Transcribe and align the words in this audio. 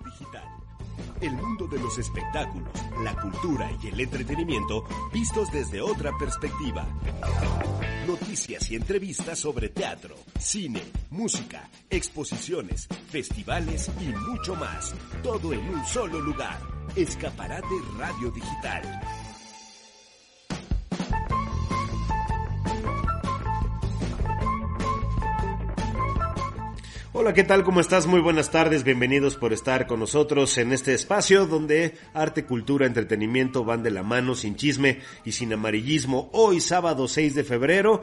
Digital. 0.00 0.48
El 1.20 1.32
mundo 1.32 1.66
de 1.66 1.78
los 1.78 1.98
espectáculos, 1.98 2.68
la 3.02 3.14
cultura 3.14 3.70
y 3.82 3.88
el 3.88 4.00
entretenimiento 4.00 4.84
vistos 5.12 5.50
desde 5.52 5.80
otra 5.80 6.10
perspectiva. 6.18 6.86
Noticias 8.06 8.70
y 8.70 8.76
entrevistas 8.76 9.38
sobre 9.38 9.68
teatro, 9.68 10.16
cine, 10.38 10.82
música, 11.10 11.68
exposiciones, 11.88 12.88
festivales 13.10 13.90
y 14.00 14.06
mucho 14.06 14.56
más. 14.56 14.94
Todo 15.22 15.52
en 15.52 15.68
un 15.68 15.84
solo 15.86 16.20
lugar. 16.20 16.58
Escaparate 16.96 17.74
Radio 17.98 18.30
Digital. 18.30 19.21
Hola, 27.14 27.34
¿qué 27.34 27.44
tal? 27.44 27.62
¿Cómo 27.62 27.82
estás? 27.82 28.06
Muy 28.06 28.22
buenas 28.22 28.50
tardes, 28.50 28.84
bienvenidos 28.84 29.36
por 29.36 29.52
estar 29.52 29.86
con 29.86 30.00
nosotros 30.00 30.56
en 30.56 30.72
este 30.72 30.94
espacio 30.94 31.44
donde 31.44 31.92
arte, 32.14 32.46
cultura, 32.46 32.86
entretenimiento 32.86 33.66
van 33.66 33.82
de 33.82 33.90
la 33.90 34.02
mano, 34.02 34.34
sin 34.34 34.56
chisme 34.56 35.00
y 35.22 35.32
sin 35.32 35.52
amarillismo. 35.52 36.30
Hoy, 36.32 36.62
sábado 36.62 37.06
6 37.06 37.34
de 37.34 37.44
febrero, 37.44 38.02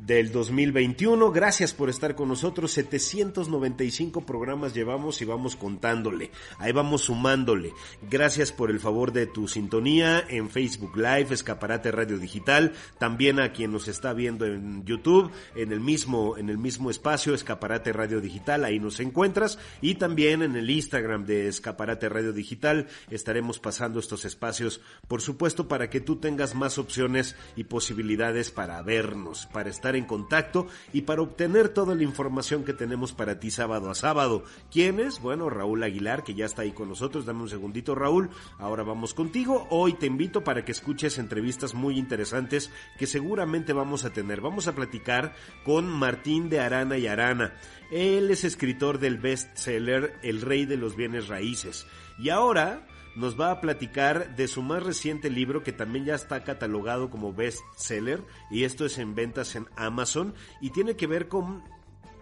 del 0.00 0.30
2021. 0.32 1.30
Gracias 1.32 1.74
por 1.74 1.88
estar 1.88 2.14
con 2.14 2.28
nosotros. 2.28 2.72
795 2.72 4.24
programas 4.24 4.74
llevamos 4.74 5.20
y 5.22 5.24
vamos 5.24 5.56
contándole. 5.56 6.30
Ahí 6.58 6.72
vamos 6.72 7.02
sumándole. 7.02 7.72
Gracias 8.10 8.52
por 8.52 8.70
el 8.70 8.80
favor 8.80 9.12
de 9.12 9.26
tu 9.26 9.48
sintonía 9.48 10.24
en 10.28 10.50
Facebook 10.50 10.96
Live, 10.96 11.28
Escaparate 11.30 11.90
Radio 11.90 12.18
Digital. 12.18 12.72
También 12.98 13.40
a 13.40 13.52
quien 13.52 13.72
nos 13.72 13.88
está 13.88 14.12
viendo 14.12 14.46
en 14.46 14.84
YouTube, 14.84 15.30
en 15.54 15.72
el 15.72 15.80
mismo, 15.80 16.36
en 16.36 16.48
el 16.48 16.58
mismo 16.58 16.90
espacio, 16.90 17.34
Escaparate 17.34 17.92
Radio 17.92 18.20
Digital. 18.20 18.64
Ahí 18.64 18.78
nos 18.78 19.00
encuentras. 19.00 19.58
Y 19.80 19.96
también 19.96 20.42
en 20.42 20.56
el 20.56 20.70
Instagram 20.70 21.26
de 21.26 21.48
Escaparate 21.48 22.08
Radio 22.08 22.32
Digital 22.32 22.86
estaremos 23.10 23.58
pasando 23.58 23.98
estos 23.98 24.24
espacios, 24.24 24.80
por 25.06 25.22
supuesto, 25.22 25.68
para 25.68 25.90
que 25.90 26.00
tú 26.00 26.16
tengas 26.16 26.54
más 26.54 26.78
opciones 26.78 27.36
y 27.56 27.64
posibilidades 27.64 28.50
para 28.50 28.80
vernos, 28.82 29.46
para 29.52 29.70
estar 29.70 29.87
en 29.96 30.04
contacto 30.04 30.66
y 30.92 31.02
para 31.02 31.22
obtener 31.22 31.68
toda 31.68 31.94
la 31.94 32.02
información 32.02 32.64
que 32.64 32.72
tenemos 32.72 33.12
para 33.12 33.38
ti 33.40 33.50
sábado 33.50 33.90
a 33.90 33.94
sábado. 33.94 34.44
¿Quién 34.70 35.00
es? 35.00 35.20
Bueno, 35.20 35.50
Raúl 35.50 35.82
Aguilar, 35.82 36.24
que 36.24 36.34
ya 36.34 36.46
está 36.46 36.62
ahí 36.62 36.72
con 36.72 36.88
nosotros. 36.88 37.26
Dame 37.26 37.42
un 37.42 37.48
segundito, 37.48 37.94
Raúl. 37.94 38.30
Ahora 38.58 38.82
vamos 38.82 39.14
contigo. 39.14 39.66
Hoy 39.70 39.94
te 39.94 40.06
invito 40.06 40.44
para 40.44 40.64
que 40.64 40.72
escuches 40.72 41.18
entrevistas 41.18 41.74
muy 41.74 41.98
interesantes 41.98 42.70
que 42.98 43.06
seguramente 43.06 43.72
vamos 43.72 44.04
a 44.04 44.12
tener. 44.12 44.40
Vamos 44.40 44.68
a 44.68 44.74
platicar 44.74 45.34
con 45.64 45.88
Martín 45.88 46.48
de 46.48 46.60
Arana 46.60 46.98
y 46.98 47.06
Arana. 47.06 47.54
Él 47.90 48.30
es 48.30 48.44
escritor 48.44 48.98
del 48.98 49.18
bestseller 49.18 50.18
El 50.22 50.42
Rey 50.42 50.66
de 50.66 50.76
los 50.76 50.96
Bienes 50.96 51.28
Raíces. 51.28 51.86
Y 52.18 52.30
ahora 52.30 52.86
nos 53.18 53.38
va 53.38 53.50
a 53.50 53.60
platicar 53.60 54.36
de 54.36 54.46
su 54.46 54.62
más 54.62 54.80
reciente 54.80 55.28
libro 55.28 55.64
que 55.64 55.72
también 55.72 56.04
ya 56.04 56.14
está 56.14 56.44
catalogado 56.44 57.10
como 57.10 57.32
bestseller 57.32 58.22
y 58.48 58.62
esto 58.62 58.84
es 58.84 58.96
en 58.98 59.16
ventas 59.16 59.56
en 59.56 59.66
Amazon 59.74 60.34
y 60.60 60.70
tiene 60.70 60.94
que 60.94 61.08
ver 61.08 61.26
con 61.26 61.64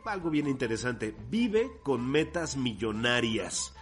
algo 0.06 0.30
bien 0.30 0.48
interesante. 0.48 1.14
Vive 1.28 1.70
con 1.82 2.10
metas 2.10 2.56
millonarias. 2.56 3.74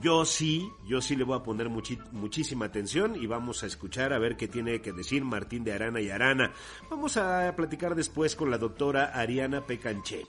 Yo 0.00 0.24
sí, 0.24 0.70
yo 0.86 1.00
sí 1.00 1.16
le 1.16 1.24
voy 1.24 1.36
a 1.36 1.42
poner 1.42 1.68
muchísima 1.68 2.66
atención 2.66 3.16
y 3.16 3.26
vamos 3.26 3.62
a 3.62 3.66
escuchar 3.66 4.12
a 4.12 4.18
ver 4.18 4.36
qué 4.36 4.46
tiene 4.46 4.80
que 4.80 4.92
decir 4.92 5.24
Martín 5.24 5.64
de 5.64 5.72
Arana 5.72 6.00
y 6.00 6.10
Arana. 6.10 6.52
Vamos 6.88 7.16
a 7.16 7.56
platicar 7.56 7.96
después 7.96 8.36
con 8.36 8.50
la 8.50 8.58
doctora 8.58 9.06
Ariana 9.06 9.66
Pecanche. 9.66 10.26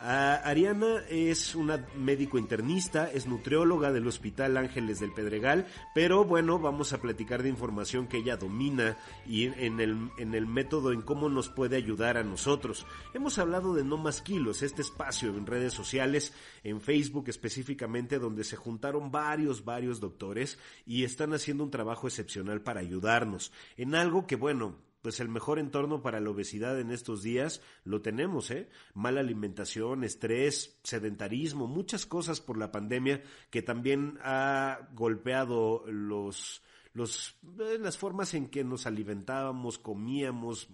Ariana 0.00 1.02
es 1.08 1.56
una 1.56 1.84
médico 1.96 2.38
internista, 2.38 3.10
es 3.10 3.26
nutrióloga 3.26 3.90
del 3.90 4.06
Hospital 4.06 4.56
Ángeles 4.56 5.00
del 5.00 5.12
Pedregal, 5.12 5.66
pero 5.92 6.24
bueno, 6.24 6.60
vamos 6.60 6.92
a 6.92 7.00
platicar 7.00 7.42
de 7.42 7.48
información 7.48 8.06
que 8.06 8.18
ella 8.18 8.36
domina 8.36 8.96
y 9.26 9.46
en 9.46 9.80
el, 9.80 10.10
en 10.18 10.34
el 10.34 10.46
método 10.46 10.92
en 10.92 11.02
cómo 11.02 11.28
nos 11.28 11.48
puede 11.48 11.76
ayudar 11.76 12.16
a 12.16 12.22
nosotros. 12.22 12.86
Hemos 13.12 13.38
hablado 13.40 13.74
de 13.74 13.82
No 13.82 13.96
Más 13.96 14.22
Kilos, 14.22 14.62
este 14.62 14.82
espacio 14.82 15.30
en 15.30 15.46
redes 15.46 15.72
sociales, 15.72 16.32
en 16.62 16.80
Facebook 16.80 17.28
específicamente, 17.28 18.20
donde 18.20 18.44
se 18.44 18.54
juntaron 18.54 19.10
varios, 19.10 19.64
varios 19.64 19.98
doctores 19.98 20.60
y 20.86 21.02
están 21.02 21.34
haciendo 21.34 21.64
un 21.64 21.72
trabajo 21.72 22.06
excepcional 22.06 22.62
para 22.62 22.80
ayudarnos 22.80 23.52
en 23.76 23.96
algo 23.96 24.28
que, 24.28 24.36
bueno, 24.36 24.76
pues 25.02 25.20
el 25.20 25.28
mejor 25.28 25.58
entorno 25.58 26.02
para 26.02 26.20
la 26.20 26.30
obesidad 26.30 26.78
en 26.80 26.90
estos 26.90 27.22
días 27.22 27.62
lo 27.84 28.02
tenemos, 28.02 28.50
¿eh? 28.50 28.68
Mala 28.94 29.20
alimentación, 29.20 30.04
estrés, 30.04 30.78
sedentarismo, 30.82 31.66
muchas 31.66 32.06
cosas 32.06 32.40
por 32.40 32.58
la 32.58 32.72
pandemia 32.72 33.22
que 33.50 33.62
también 33.62 34.18
ha 34.22 34.88
golpeado 34.94 35.84
los 35.86 36.62
los, 36.94 37.36
eh, 37.60 37.78
las 37.78 37.96
formas 37.96 38.34
en 38.34 38.48
que 38.48 38.64
nos 38.64 38.86
alimentábamos, 38.86 39.78
comíamos, 39.78 40.68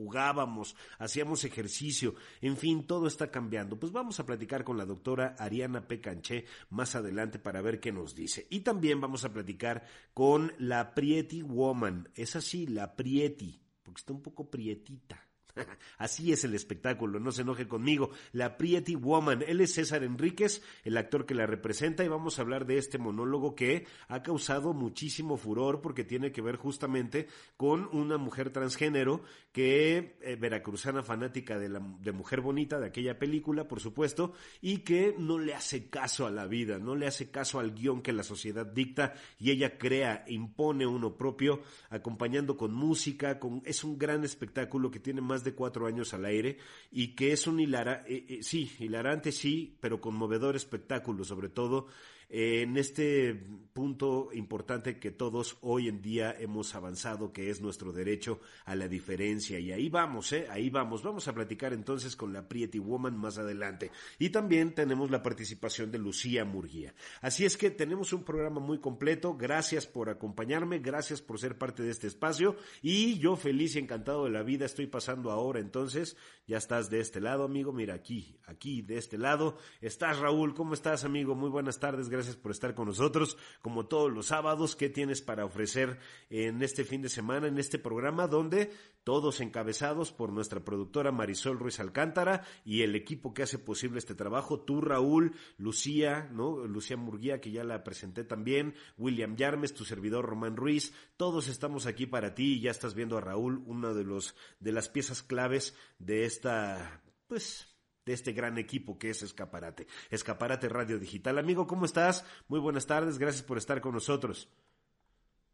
jugábamos, 0.00 0.76
hacíamos 0.98 1.44
ejercicio, 1.44 2.14
en 2.40 2.56
fin, 2.56 2.86
todo 2.86 3.06
está 3.06 3.30
cambiando. 3.30 3.78
Pues 3.78 3.92
vamos 3.92 4.18
a 4.18 4.24
platicar 4.24 4.64
con 4.64 4.78
la 4.78 4.86
doctora 4.86 5.36
Ariana 5.38 5.86
Pecanché 5.86 6.46
más 6.70 6.94
adelante 6.94 7.38
para 7.38 7.60
ver 7.60 7.80
qué 7.80 7.92
nos 7.92 8.14
dice. 8.14 8.46
Y 8.48 8.60
también 8.60 8.98
vamos 9.00 9.24
a 9.26 9.32
platicar 9.32 9.84
con 10.14 10.54
la 10.58 10.94
Prieti 10.94 11.42
Woman, 11.42 12.08
es 12.14 12.34
así, 12.34 12.66
la 12.66 12.96
Prieti, 12.96 13.62
porque 13.82 14.00
está 14.00 14.14
un 14.14 14.22
poco 14.22 14.50
prietita. 14.50 15.29
Así 15.98 16.32
es 16.32 16.44
el 16.44 16.54
espectáculo, 16.54 17.20
no 17.20 17.32
se 17.32 17.42
enoje 17.42 17.68
conmigo. 17.68 18.10
La 18.32 18.56
Pretty 18.56 18.94
Woman, 18.94 19.44
él 19.46 19.60
es 19.60 19.74
César 19.74 20.02
Enríquez, 20.02 20.62
el 20.84 20.96
actor 20.96 21.26
que 21.26 21.34
la 21.34 21.46
representa, 21.46 22.04
y 22.04 22.08
vamos 22.08 22.38
a 22.38 22.42
hablar 22.42 22.66
de 22.66 22.78
este 22.78 22.98
monólogo 22.98 23.54
que 23.54 23.86
ha 24.08 24.22
causado 24.22 24.72
muchísimo 24.72 25.36
furor 25.36 25.80
porque 25.80 26.04
tiene 26.04 26.32
que 26.32 26.42
ver 26.42 26.56
justamente 26.56 27.28
con 27.56 27.88
una 27.92 28.18
mujer 28.18 28.50
transgénero 28.50 29.22
que, 29.52 30.16
eh, 30.20 30.36
veracruzana 30.36 31.02
fanática 31.02 31.58
de, 31.58 31.68
la, 31.68 31.80
Mujer 31.80 32.40
Bonita, 32.40 32.78
de 32.78 32.86
aquella 32.86 33.18
película, 33.18 33.66
por 33.66 33.80
supuesto, 33.80 34.34
y 34.60 34.78
que 34.78 35.14
no 35.18 35.38
le 35.38 35.54
hace 35.54 35.88
caso 35.88 36.26
a 36.26 36.30
la 36.30 36.46
vida, 36.46 36.78
no 36.78 36.94
le 36.94 37.06
hace 37.06 37.30
caso 37.30 37.58
al 37.58 37.72
guion 37.72 38.02
que 38.02 38.12
la 38.12 38.22
sociedad 38.22 38.66
dicta 38.66 39.14
y 39.38 39.50
ella 39.50 39.78
crea, 39.78 40.24
impone 40.28 40.86
uno 40.86 41.16
propio, 41.16 41.62
acompañando 41.88 42.56
con 42.56 42.74
música, 42.74 43.38
con, 43.38 43.62
es 43.64 43.84
un 43.84 43.98
gran 43.98 44.24
espectáculo 44.24 44.90
que 44.90 45.00
tiene 45.00 45.20
más 45.20 45.39
de 45.44 45.54
cuatro 45.54 45.86
años 45.86 46.14
al 46.14 46.24
aire 46.24 46.58
y 46.90 47.14
que 47.14 47.32
es 47.32 47.46
un 47.46 47.60
hilara, 47.60 48.04
eh, 48.06 48.24
eh, 48.28 48.42
sí, 48.42 48.70
hilarante 48.78 49.32
sí, 49.32 49.76
pero 49.80 50.00
conmovedor 50.00 50.56
espectáculo, 50.56 51.24
sobre 51.24 51.48
todo 51.48 51.88
en 52.32 52.76
este 52.76 53.44
punto 53.72 54.30
importante 54.32 55.00
que 55.00 55.10
todos 55.10 55.58
hoy 55.62 55.88
en 55.88 56.00
día 56.00 56.32
hemos 56.38 56.76
avanzado, 56.76 57.32
que 57.32 57.50
es 57.50 57.60
nuestro 57.60 57.92
derecho 57.92 58.40
a 58.64 58.76
la 58.76 58.86
diferencia. 58.86 59.58
Y 59.58 59.72
ahí 59.72 59.88
vamos, 59.88 60.32
¿eh? 60.32 60.46
Ahí 60.48 60.70
vamos. 60.70 61.02
Vamos 61.02 61.26
a 61.26 61.34
platicar 61.34 61.72
entonces 61.72 62.14
con 62.14 62.32
la 62.32 62.48
Pretty 62.48 62.78
Woman 62.78 63.16
más 63.16 63.38
adelante. 63.38 63.90
Y 64.18 64.30
también 64.30 64.74
tenemos 64.74 65.10
la 65.10 65.24
participación 65.24 65.90
de 65.90 65.98
Lucía 65.98 66.44
Murguía. 66.44 66.94
Así 67.20 67.44
es 67.44 67.56
que 67.56 67.70
tenemos 67.70 68.12
un 68.12 68.22
programa 68.22 68.60
muy 68.60 68.78
completo. 68.78 69.36
Gracias 69.36 69.88
por 69.88 70.08
acompañarme, 70.08 70.78
gracias 70.78 71.20
por 71.20 71.40
ser 71.40 71.58
parte 71.58 71.82
de 71.82 71.90
este 71.90 72.06
espacio. 72.06 72.56
Y 72.80 73.18
yo 73.18 73.34
feliz 73.34 73.74
y 73.74 73.80
encantado 73.80 74.24
de 74.24 74.30
la 74.30 74.44
vida 74.44 74.66
estoy 74.66 74.86
pasando 74.86 75.32
ahora. 75.32 75.58
Entonces, 75.58 76.16
ya 76.46 76.58
estás 76.58 76.90
de 76.90 77.00
este 77.00 77.20
lado, 77.20 77.44
amigo. 77.44 77.72
Mira 77.72 77.94
aquí, 77.94 78.36
aquí, 78.46 78.82
de 78.82 78.98
este 78.98 79.18
lado. 79.18 79.58
Estás, 79.80 80.18
Raúl. 80.18 80.54
¿Cómo 80.54 80.74
estás, 80.74 81.04
amigo? 81.04 81.34
Muy 81.34 81.50
buenas 81.50 81.80
tardes. 81.80 82.08
Gracias 82.08 82.19
gracias 82.20 82.36
por 82.36 82.50
estar 82.52 82.74
con 82.74 82.86
nosotros. 82.86 83.38
Como 83.62 83.86
todos 83.86 84.12
los 84.12 84.26
sábados, 84.26 84.76
¿qué 84.76 84.90
tienes 84.90 85.22
para 85.22 85.46
ofrecer 85.46 85.98
en 86.28 86.62
este 86.62 86.84
fin 86.84 87.00
de 87.00 87.08
semana, 87.08 87.48
en 87.48 87.58
este 87.58 87.78
programa, 87.78 88.26
donde 88.26 88.70
todos 89.04 89.40
encabezados 89.40 90.12
por 90.12 90.32
nuestra 90.32 90.60
productora 90.60 91.12
Marisol 91.12 91.58
Ruiz 91.58 91.80
Alcántara 91.80 92.44
y 92.62 92.82
el 92.82 92.94
equipo 92.94 93.32
que 93.32 93.42
hace 93.42 93.58
posible 93.58 93.98
este 93.98 94.14
trabajo, 94.14 94.60
tú, 94.60 94.82
Raúl, 94.82 95.32
Lucía, 95.56 96.28
¿no? 96.30 96.66
Lucía 96.66 96.98
Murguía, 96.98 97.40
que 97.40 97.50
ya 97.50 97.64
la 97.64 97.82
presenté 97.82 98.24
también, 98.24 98.74
William 98.98 99.36
Yarmes, 99.36 99.72
tu 99.72 99.86
servidor 99.86 100.26
Román 100.26 100.56
Ruiz, 100.56 100.92
todos 101.16 101.48
estamos 101.48 101.86
aquí 101.86 102.04
para 102.04 102.34
ti 102.34 102.56
y 102.56 102.60
ya 102.60 102.70
estás 102.70 102.94
viendo 102.94 103.16
a 103.16 103.22
Raúl, 103.22 103.62
una 103.64 103.94
de 103.94 104.04
los, 104.04 104.36
de 104.58 104.72
las 104.72 104.90
piezas 104.90 105.22
claves 105.22 105.74
de 105.98 106.26
esta, 106.26 107.02
pues, 107.26 107.69
de 108.10 108.14
este 108.14 108.32
gran 108.32 108.58
equipo 108.58 108.98
que 108.98 109.10
es 109.10 109.22
Escaparate. 109.22 109.86
Escaparate 110.10 110.68
Radio 110.68 110.98
Digital. 110.98 111.38
Amigo, 111.38 111.68
¿cómo 111.68 111.84
estás? 111.84 112.26
Muy 112.48 112.58
buenas 112.58 112.84
tardes, 112.84 113.18
gracias 113.18 113.44
por 113.44 113.56
estar 113.56 113.80
con 113.80 113.94
nosotros. 113.94 114.48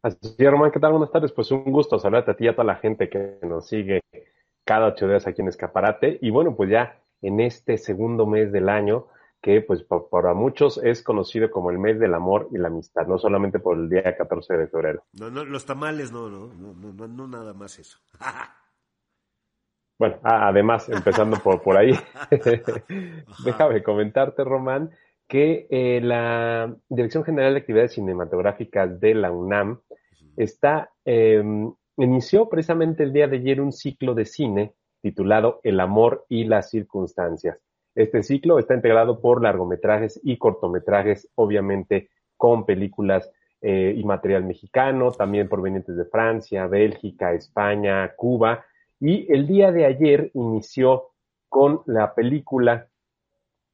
Así 0.01 0.17
es, 0.35 0.51
Román, 0.51 0.71
¿qué 0.71 0.79
tal? 0.79 0.93
Buenas 0.93 1.11
tardes. 1.11 1.31
Pues 1.31 1.51
un 1.51 1.71
gusto 1.71 1.99
saludarte 1.99 2.31
a 2.31 2.33
ti 2.35 2.45
y 2.45 2.47
a 2.47 2.53
toda 2.53 2.65
la 2.65 2.77
gente 2.77 3.09
que 3.09 3.37
nos 3.43 3.67
sigue 3.67 4.01
cada 4.65 4.87
ocho 4.87 5.07
días 5.07 5.27
aquí 5.27 5.41
en 5.41 5.49
Escaparate. 5.49 6.17
Y 6.19 6.31
bueno, 6.31 6.55
pues 6.55 6.71
ya 6.71 6.99
en 7.21 7.41
este 7.41 7.77
segundo 7.77 8.25
mes 8.25 8.51
del 8.51 8.69
año, 8.69 9.05
que 9.39 9.61
pues 9.61 9.83
para 10.09 10.33
muchos 10.33 10.79
es 10.83 11.03
conocido 11.03 11.51
como 11.51 11.69
el 11.69 11.77
mes 11.77 11.99
del 11.99 12.15
amor 12.15 12.49
y 12.51 12.57
la 12.57 12.69
amistad, 12.69 13.05
no 13.05 13.19
solamente 13.19 13.59
por 13.59 13.77
el 13.77 13.87
día 13.87 14.17
14 14.17 14.57
de 14.57 14.67
febrero. 14.67 15.03
No, 15.13 15.29
no, 15.29 15.45
los 15.45 15.63
tamales 15.63 16.11
no, 16.11 16.27
no, 16.27 16.47
no, 16.47 16.73
no, 16.73 17.07
no, 17.07 17.27
nada 17.27 17.53
más 17.53 17.77
eso. 17.77 17.99
bueno, 19.97 20.17
además, 20.23 20.89
empezando 20.89 21.37
por, 21.37 21.61
por 21.61 21.77
ahí, 21.77 21.93
déjame 23.43 23.83
comentarte, 23.83 24.43
Román, 24.43 24.91
que 25.27 25.67
eh, 25.69 25.99
la 26.01 26.73
Dirección 26.89 27.23
General 27.23 27.53
de 27.53 27.59
Actividades 27.59 27.93
Cinematográficas 27.93 28.99
de 28.99 29.13
la 29.13 29.31
UNAM 29.31 29.81
está, 30.37 30.91
eh, 31.05 31.43
inició 31.97 32.47
precisamente 32.47 33.03
el 33.03 33.11
día 33.11 33.27
de 33.27 33.37
ayer 33.37 33.59
un 33.59 33.73
ciclo 33.73 34.13
de 34.13 34.25
cine 34.25 34.73
titulado 35.01 35.59
El 35.63 35.79
amor 35.79 36.25
y 36.29 36.45
las 36.45 36.69
circunstancias. 36.69 37.59
Este 37.95 38.21
ciclo 38.21 38.59
está 38.59 38.75
integrado 38.75 39.19
por 39.19 39.41
largometrajes 39.41 40.19
y 40.23 40.37
cortometrajes, 40.37 41.29
obviamente 41.35 42.09
con 42.35 42.65
películas 42.65 43.31
eh, 43.59 43.95
y 43.97 44.03
material 44.03 44.43
mexicano, 44.43 45.11
también 45.11 45.49
provenientes 45.49 45.97
de 45.97 46.05
Francia, 46.05 46.67
Bélgica, 46.67 47.33
España, 47.33 48.13
Cuba. 48.15 48.63
Y 48.99 49.31
el 49.31 49.47
día 49.47 49.71
de 49.71 49.85
ayer 49.85 50.31
inició 50.33 51.11
con 51.49 51.81
la 51.85 52.13
película 52.15 52.87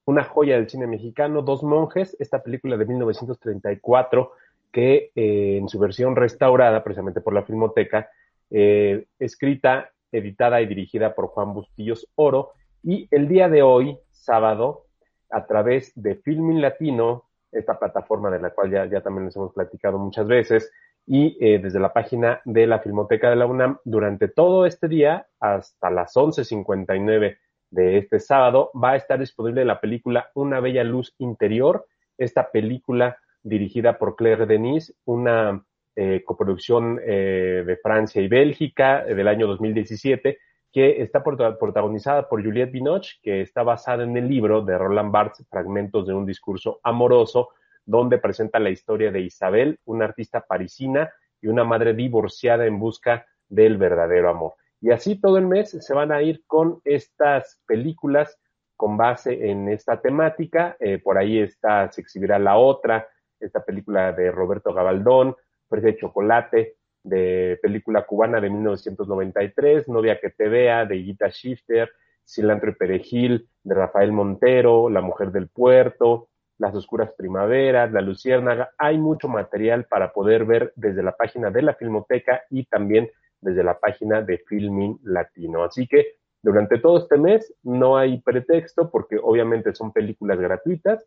una 0.05 0.23
joya 0.23 0.55
del 0.55 0.69
cine 0.69 0.87
mexicano, 0.87 1.41
Dos 1.41 1.63
Monjes, 1.63 2.15
esta 2.19 2.43
película 2.43 2.75
de 2.77 2.85
1934 2.85 4.31
que 4.73 5.11
eh, 5.15 5.57
en 5.57 5.69
su 5.69 5.79
versión 5.79 6.15
restaurada 6.15 6.83
precisamente 6.83 7.21
por 7.21 7.33
la 7.33 7.43
Filmoteca, 7.43 8.09
eh, 8.49 9.05
escrita, 9.19 9.91
editada 10.11 10.61
y 10.61 10.65
dirigida 10.65 11.13
por 11.13 11.27
Juan 11.27 11.53
Bustillos 11.53 12.09
Oro, 12.15 12.53
y 12.81 13.07
el 13.11 13.27
día 13.27 13.47
de 13.47 13.61
hoy, 13.61 13.97
sábado, 14.11 14.87
a 15.29 15.45
través 15.45 15.93
de 15.95 16.15
Filmin 16.15 16.61
Latino, 16.61 17.25
esta 17.51 17.77
plataforma 17.77 18.31
de 18.31 18.39
la 18.39 18.49
cual 18.49 18.71
ya, 18.71 18.85
ya 18.85 19.01
también 19.01 19.25
les 19.25 19.35
hemos 19.35 19.53
platicado 19.53 19.99
muchas 19.99 20.27
veces, 20.27 20.71
y 21.05 21.37
eh, 21.39 21.59
desde 21.59 21.79
la 21.79 21.93
página 21.93 22.41
de 22.45 22.67
la 22.67 22.79
Filmoteca 22.79 23.29
de 23.29 23.35
la 23.35 23.45
UNAM, 23.45 23.77
durante 23.83 24.27
todo 24.27 24.65
este 24.65 24.87
día, 24.87 25.27
hasta 25.39 25.89
las 25.89 26.15
11.59 26.15 27.37
de 27.71 27.97
este 27.97 28.19
sábado, 28.19 28.71
va 28.81 28.91
a 28.91 28.95
estar 28.95 29.19
disponible 29.19 29.65
la 29.65 29.81
película 29.81 30.29
Una 30.33 30.59
Bella 30.59 30.83
Luz 30.83 31.13
Interior, 31.17 31.85
esta 32.17 32.51
película 32.51 33.17
dirigida 33.41 33.97
por 33.97 34.15
Claire 34.15 34.45
Denis, 34.45 34.95
una 35.05 35.65
eh, 35.95 36.23
coproducción 36.25 36.99
eh, 37.03 37.63
de 37.65 37.77
Francia 37.77 38.21
y 38.21 38.27
Bélgica 38.27 39.03
del 39.03 39.27
año 39.27 39.47
2017, 39.47 40.37
que 40.71 41.01
está 41.03 41.23
protagonizada 41.23 42.27
por 42.27 42.43
Juliette 42.43 42.71
Binoche, 42.71 43.17
que 43.21 43.41
está 43.41 43.61
basada 43.61 44.03
en 44.03 44.15
el 44.17 44.27
libro 44.27 44.61
de 44.61 44.77
Roland 44.77 45.11
Barthes, 45.11 45.47
Fragmentos 45.47 46.07
de 46.07 46.13
un 46.13 46.25
discurso 46.25 46.79
amoroso, 46.81 47.49
donde 47.85 48.17
presenta 48.17 48.59
la 48.59 48.69
historia 48.69 49.11
de 49.11 49.21
Isabel, 49.21 49.79
una 49.85 50.05
artista 50.05 50.41
parisina 50.41 51.11
y 51.41 51.47
una 51.47 51.63
madre 51.63 51.93
divorciada 51.93 52.65
en 52.65 52.79
busca 52.79 53.25
del 53.49 53.77
verdadero 53.77 54.29
amor. 54.29 54.53
Y 54.81 54.91
así 54.91 55.19
todo 55.19 55.37
el 55.37 55.47
mes 55.47 55.71
se 55.71 55.93
van 55.93 56.11
a 56.11 56.21
ir 56.21 56.43
con 56.47 56.81
estas 56.83 57.61
películas 57.65 58.37
con 58.75 58.97
base 58.97 59.49
en 59.49 59.69
esta 59.69 60.01
temática. 60.01 60.75
por 61.03 61.17
ahí 61.17 61.39
está, 61.39 61.89
se 61.91 62.01
exhibirá 62.01 62.39
la 62.39 62.57
otra, 62.57 63.07
esta 63.39 63.63
película 63.63 64.11
de 64.11 64.31
Roberto 64.31 64.73
Gabaldón, 64.73 65.35
Fresa 65.69 65.87
de 65.87 65.97
Chocolate, 65.97 66.75
de 67.03 67.59
película 67.61 68.05
cubana 68.05 68.39
de 68.39 68.49
1993, 68.49 69.89
Novia 69.89 70.19
que 70.19 70.29
te 70.29 70.47
vea, 70.47 70.85
de 70.85 71.01
Gita 71.01 71.29
Shifter, 71.29 71.91
Cilantro 72.25 72.71
y 72.71 72.75
Perejil, 72.75 73.49
de 73.63 73.75
Rafael 73.75 74.11
Montero, 74.11 74.89
La 74.89 75.01
Mujer 75.01 75.31
del 75.31 75.49
Puerto, 75.49 76.29
Las 76.57 76.75
Oscuras 76.75 77.11
Primaveras, 77.17 77.91
La 77.91 78.01
Luciérnaga. 78.01 78.71
Hay 78.77 78.97
mucho 78.97 79.27
material 79.27 79.85
para 79.85 80.13
poder 80.13 80.45
ver 80.45 80.73
desde 80.75 81.03
la 81.03 81.15
página 81.15 81.49
de 81.51 81.61
la 81.61 81.73
Filmoteca 81.73 82.43
y 82.49 82.65
también 82.65 83.09
desde 83.41 83.63
la 83.63 83.79
página 83.79 84.21
de 84.21 84.37
Filmin 84.37 84.99
Latino. 85.03 85.63
Así 85.63 85.87
que 85.87 86.17
durante 86.41 86.77
todo 86.79 86.97
este 86.99 87.17
mes 87.17 87.53
no 87.63 87.97
hay 87.97 88.21
pretexto 88.21 88.91
porque 88.91 89.17
obviamente 89.21 89.73
son 89.73 89.91
películas 89.91 90.39
gratuitas 90.39 91.05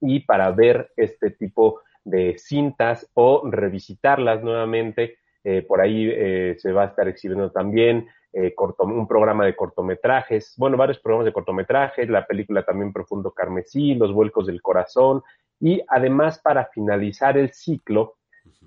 y 0.00 0.20
para 0.20 0.50
ver 0.50 0.92
este 0.96 1.30
tipo 1.30 1.80
de 2.04 2.36
cintas 2.38 3.08
o 3.14 3.48
revisitarlas 3.48 4.42
nuevamente. 4.42 5.18
Eh, 5.44 5.62
por 5.62 5.80
ahí 5.80 6.08
eh, 6.10 6.56
se 6.58 6.72
va 6.72 6.84
a 6.84 6.86
estar 6.86 7.08
exhibiendo 7.08 7.50
también 7.50 8.08
eh, 8.32 8.54
un 8.78 9.06
programa 9.06 9.44
de 9.44 9.56
cortometrajes, 9.56 10.54
bueno, 10.56 10.76
varios 10.76 10.98
programas 11.00 11.26
de 11.26 11.32
cortometrajes, 11.32 12.08
la 12.08 12.26
película 12.26 12.64
también 12.64 12.92
Profundo 12.92 13.32
Carmesí, 13.32 13.94
Los 13.94 14.12
Vuelcos 14.12 14.46
del 14.46 14.62
Corazón, 14.62 15.22
y 15.60 15.82
además 15.88 16.38
para 16.38 16.66
finalizar 16.66 17.36
el 17.36 17.52
ciclo, 17.52 18.14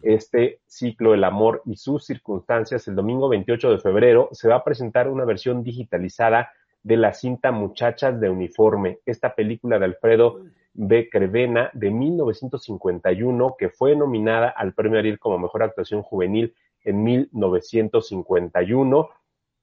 este 0.01 0.60
ciclo 0.68 1.13
El 1.13 1.24
amor 1.24 1.62
y 1.66 1.77
sus 1.77 2.06
circunstancias, 2.06 2.88
el 2.88 2.95
domingo 2.95 3.27
28 3.27 3.72
de 3.72 3.80
febrero 3.80 4.30
se 4.33 4.48
va 4.48 4.57
a 4.57 4.63
presentar 4.63 5.07
una 5.07 5.25
versión 5.25 5.63
digitalizada 5.63 6.51
de 6.83 6.98
la 6.98 7.13
cinta 7.13 7.51
Muchachas 7.51 8.19
de 8.19 8.30
Uniforme, 8.30 9.00
esta 9.06 9.33
película 9.33 9.80
de 9.80 9.86
Alfredo 9.86 10.42
B. 10.75 11.10
Crevena 11.10 11.72
de 11.74 11.89
1951, 11.89 13.56
que 13.57 13.69
fue 13.69 13.95
nominada 13.95 14.50
al 14.50 14.74
Premio 14.74 15.00
Ariel 15.00 15.18
como 15.18 15.39
Mejor 15.39 15.63
Actuación 15.63 16.04
Juvenil 16.04 16.54
en 16.85 17.03
1951, 17.03 19.09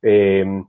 em, 0.03 0.67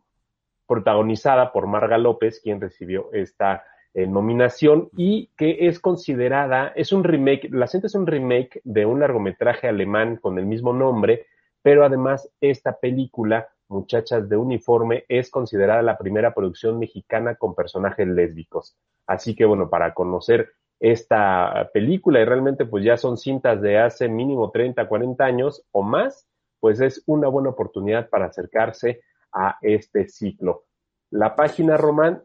protagonizada 0.68 1.52
por 1.52 1.68
Marga 1.68 1.98
López, 1.98 2.40
quien 2.42 2.62
recibió 2.62 3.10
esta 3.12 3.64
eh, 3.94 4.08
nominación 4.08 4.90
y 4.98 5.30
que 5.38 5.68
es 5.68 5.80
considerada, 5.80 6.72
es 6.76 6.92
un 6.94 7.04
remake, 7.04 7.50
la 7.52 7.68
cinta 7.68 7.88
es 7.88 7.96
un 7.96 8.08
remake 8.08 8.62
de 8.64 8.86
un 8.86 9.00
largometraje 9.00 9.68
alemán 9.68 10.18
con 10.18 10.40
el 10.40 10.48
mismo 10.48 10.74
nombre, 10.74 11.28
pero 11.62 11.86
además 11.86 12.30
esta 12.42 12.80
película 12.80 13.50
Muchachas 13.68 14.30
de 14.30 14.38
Uniforme 14.38 15.06
es 15.08 15.30
considerada 15.30 15.82
la 15.82 15.98
primera 15.98 16.34
producción 16.34 16.80
mexicana 16.80 17.36
con 17.36 17.56
personajes 17.56 18.08
lésbicos. 18.08 18.76
Así 19.08 19.36
que 19.36 19.46
bueno, 19.46 19.70
para 19.70 19.94
conocer 19.94 20.52
esta 20.80 21.70
película 21.74 22.20
y 22.20 22.26
realmente 22.26 22.66
pues 22.66 22.84
ya 22.84 22.98
son 22.98 23.18
cintas 23.18 23.62
de 23.62 23.80
hace 23.80 24.10
mínimo 24.10 24.52
30, 24.52 24.88
40 24.88 25.24
años 25.24 25.66
o 25.72 25.82
más, 25.82 26.28
pues 26.64 26.80
es 26.80 27.04
una 27.08 27.28
buena 27.28 27.50
oportunidad 27.50 28.08
para 28.08 28.28
acercarse 28.28 29.02
a 29.34 29.58
este 29.62 30.08
ciclo. 30.08 30.64
La 31.10 31.36
página 31.36 31.76
Román, 31.76 32.24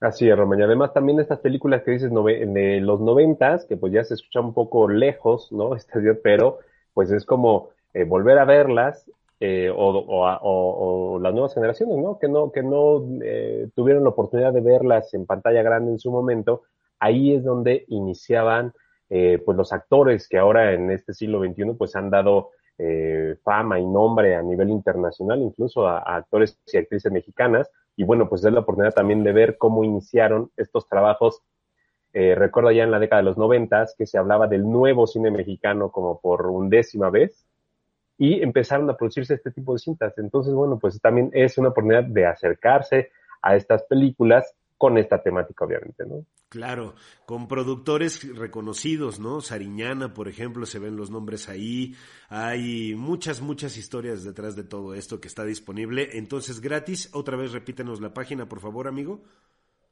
Así 0.00 0.28
es, 0.28 0.36
Román. 0.36 0.60
Y 0.60 0.62
además 0.62 0.92
también 0.92 1.20
estas 1.20 1.40
películas 1.40 1.82
que 1.82 1.92
dices 1.92 2.10
de 2.10 2.80
los 2.80 3.00
noventas, 3.00 3.64
que 3.64 3.76
pues 3.76 3.92
ya 3.92 4.04
se 4.04 4.14
escucha 4.14 4.40
un 4.40 4.52
poco 4.54 4.88
lejos, 4.88 5.50
¿no? 5.52 5.74
Este, 5.76 6.14
pero 6.14 6.58
pues 6.92 7.10
es 7.10 7.24
como 7.24 7.70
eh, 7.92 8.04
volver 8.04 8.38
a 8.38 8.44
verlas 8.44 9.06
eh, 9.46 9.70
o, 9.74 11.18
las 11.20 11.32
nuevas 11.34 11.52
generaciones, 11.52 11.98
¿no? 11.98 12.18
Que 12.18 12.28
no, 12.28 12.50
que 12.50 12.62
no 12.62 13.04
eh, 13.22 13.68
tuvieron 13.74 14.04
la 14.04 14.10
oportunidad 14.10 14.54
de 14.54 14.62
verlas 14.62 15.12
en 15.12 15.26
pantalla 15.26 15.62
grande 15.62 15.90
en 15.90 15.98
su 15.98 16.10
momento, 16.10 16.62
ahí 16.98 17.34
es 17.34 17.44
donde 17.44 17.84
iniciaban 17.88 18.72
eh, 19.10 19.42
pues 19.44 19.54
los 19.56 19.72
actores 19.72 20.28
que 20.28 20.38
ahora 20.38 20.72
en 20.72 20.90
este 20.90 21.12
siglo 21.12 21.44
XXI 21.44 21.74
pues 21.76 21.94
han 21.94 22.10
dado 22.10 22.50
fama 23.44 23.78
y 23.78 23.86
nombre 23.86 24.34
a 24.34 24.42
nivel 24.42 24.70
internacional, 24.70 25.40
incluso 25.42 25.86
a, 25.86 25.98
actores 25.98 26.58
y 26.72 26.78
actrices 26.78 27.12
mexicanas, 27.12 27.70
y 27.96 28.04
bueno, 28.04 28.28
pues 28.28 28.44
es 28.44 28.52
la 28.52 28.60
oportunidad 28.60 28.94
también 28.94 29.22
de 29.22 29.32
ver 29.32 29.58
cómo 29.58 29.84
iniciaron 29.84 30.50
estos 30.56 30.88
trabajos. 30.88 31.42
recuerdo 32.12 32.70
ya 32.70 32.84
en 32.84 32.90
la 32.90 32.98
década 32.98 33.22
de 33.22 33.26
los 33.26 33.38
noventas 33.38 33.94
que 33.96 34.06
se 34.06 34.18
hablaba 34.18 34.46
del 34.46 34.62
nuevo 34.62 35.06
cine 35.06 35.30
mexicano 35.30 35.90
como 35.90 36.20
por 36.20 36.46
undécima 36.46 37.10
vez, 37.10 37.46
y 38.16 38.42
empezaron 38.42 38.88
a 38.90 38.96
producirse 38.96 39.34
este 39.34 39.50
tipo 39.50 39.72
de 39.72 39.80
cintas. 39.80 40.16
Entonces, 40.18 40.54
bueno, 40.54 40.78
pues 40.78 41.00
también 41.00 41.30
es 41.32 41.58
una 41.58 41.68
oportunidad 41.70 42.04
de 42.04 42.26
acercarse 42.26 43.10
a 43.42 43.56
estas 43.56 43.82
películas 43.84 44.54
con 44.76 44.98
esta 44.98 45.22
temática, 45.22 45.64
obviamente, 45.64 46.04
¿no? 46.06 46.24
Claro, 46.48 46.94
con 47.26 47.48
productores 47.48 48.36
reconocidos, 48.36 49.18
¿no? 49.18 49.40
Sariñana, 49.40 50.14
por 50.14 50.28
ejemplo, 50.28 50.66
se 50.66 50.78
ven 50.78 50.96
los 50.96 51.10
nombres 51.10 51.48
ahí. 51.48 51.94
Hay 52.28 52.94
muchas, 52.96 53.40
muchas 53.40 53.76
historias 53.76 54.24
detrás 54.24 54.56
de 54.56 54.64
todo 54.64 54.94
esto 54.94 55.20
que 55.20 55.28
está 55.28 55.44
disponible. 55.44 56.08
Entonces, 56.12 56.60
gratis. 56.60 57.10
Otra 57.14 57.36
vez 57.36 57.52
repítenos 57.52 58.00
la 58.00 58.12
página, 58.12 58.48
por 58.48 58.60
favor, 58.60 58.88
amigo. 58.88 59.20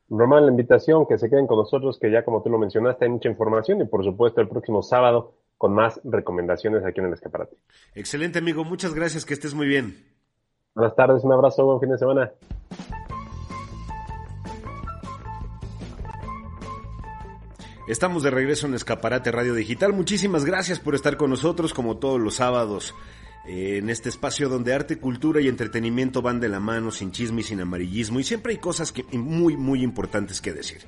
Román, 0.10 0.46
la 0.46 0.52
invitación, 0.52 1.08
que 1.08 1.18
se 1.18 1.30
queden 1.30 1.48
con 1.48 1.58
nosotros, 1.58 1.98
que 2.00 2.12
ya 2.12 2.24
como 2.24 2.44
tú 2.44 2.50
lo 2.50 2.60
mencionaste, 2.60 3.06
hay 3.06 3.12
mucha 3.12 3.30
información 3.30 3.82
y 3.82 3.86
por 3.86 4.04
supuesto 4.04 4.40
el 4.40 4.48
próximo 4.48 4.84
sábado 4.84 5.34
con 5.58 5.74
más 5.74 6.00
recomendaciones 6.04 6.86
aquí 6.86 7.00
en 7.00 7.08
el 7.08 7.14
escaparate. 7.14 7.58
Excelente, 7.96 8.40
amigo. 8.40 8.64
Muchas 8.64 8.94
gracias. 8.94 9.26
Que 9.26 9.34
estés 9.34 9.54
muy 9.54 9.68
bien. 9.68 9.96
Buenas 10.76 10.96
tardes, 10.96 11.24
un 11.24 11.32
abrazo, 11.32 11.66
buen 11.66 11.80
fin 11.80 11.90
de 11.90 11.98
semana. 11.98 12.32
Estamos 17.88 18.24
de 18.24 18.32
regreso 18.32 18.66
en 18.66 18.74
Escaparate 18.74 19.32
Radio 19.32 19.54
Digital. 19.54 19.94
Muchísimas 19.94 20.44
gracias 20.44 20.80
por 20.80 20.96
estar 20.96 21.18
con 21.18 21.30
nosotros 21.30 21.72
como 21.72 21.98
todos 21.98 22.20
los 22.20 22.34
sábados 22.34 22.96
eh, 23.48 23.78
en 23.78 23.92
este 23.92 24.10
espacio 24.10 24.50
donde 24.50 24.74
arte, 24.74 24.98
cultura 24.98 25.40
y 25.40 25.48
entretenimiento 25.48 26.24
van 26.24 26.40
de 26.40 26.50
la 26.50 26.60
mano, 26.60 26.90
sin 26.90 27.12
chisme 27.12 27.42
y 27.42 27.44
sin 27.44 27.62
amarillismo, 27.62 28.20
y 28.20 28.24
siempre 28.24 28.54
hay 28.54 28.58
cosas 28.58 28.92
que, 28.92 29.04
muy, 29.16 29.56
muy 29.56 29.84
importantes 29.84 30.42
que 30.42 30.52
decir. 30.52 30.80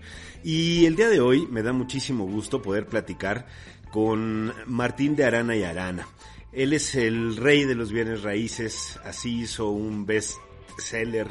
Y 0.44 0.88
el 0.88 0.96
día 0.96 1.08
de 1.10 1.20
hoy 1.20 1.46
me 1.51 1.62
da 1.62 1.72
muchísimo 1.72 2.25
gusto 2.25 2.63
poder 2.63 2.88
platicar 2.88 3.46
con 3.92 4.51
Martín 4.66 5.16
de 5.16 5.25
Arana 5.25 5.56
y 5.56 5.62
Arana. 5.62 6.08
Él 6.51 6.74
es 6.74 6.96
el 6.96 7.38
rey 7.38 7.66
de 7.66 7.75
los 7.75 7.92
bienes 7.92 8.24
raíces, 8.24 9.00
así 9.06 9.42
hizo 9.42 9.70
un 9.70 10.08
best 10.08 10.39
seller 10.80 11.27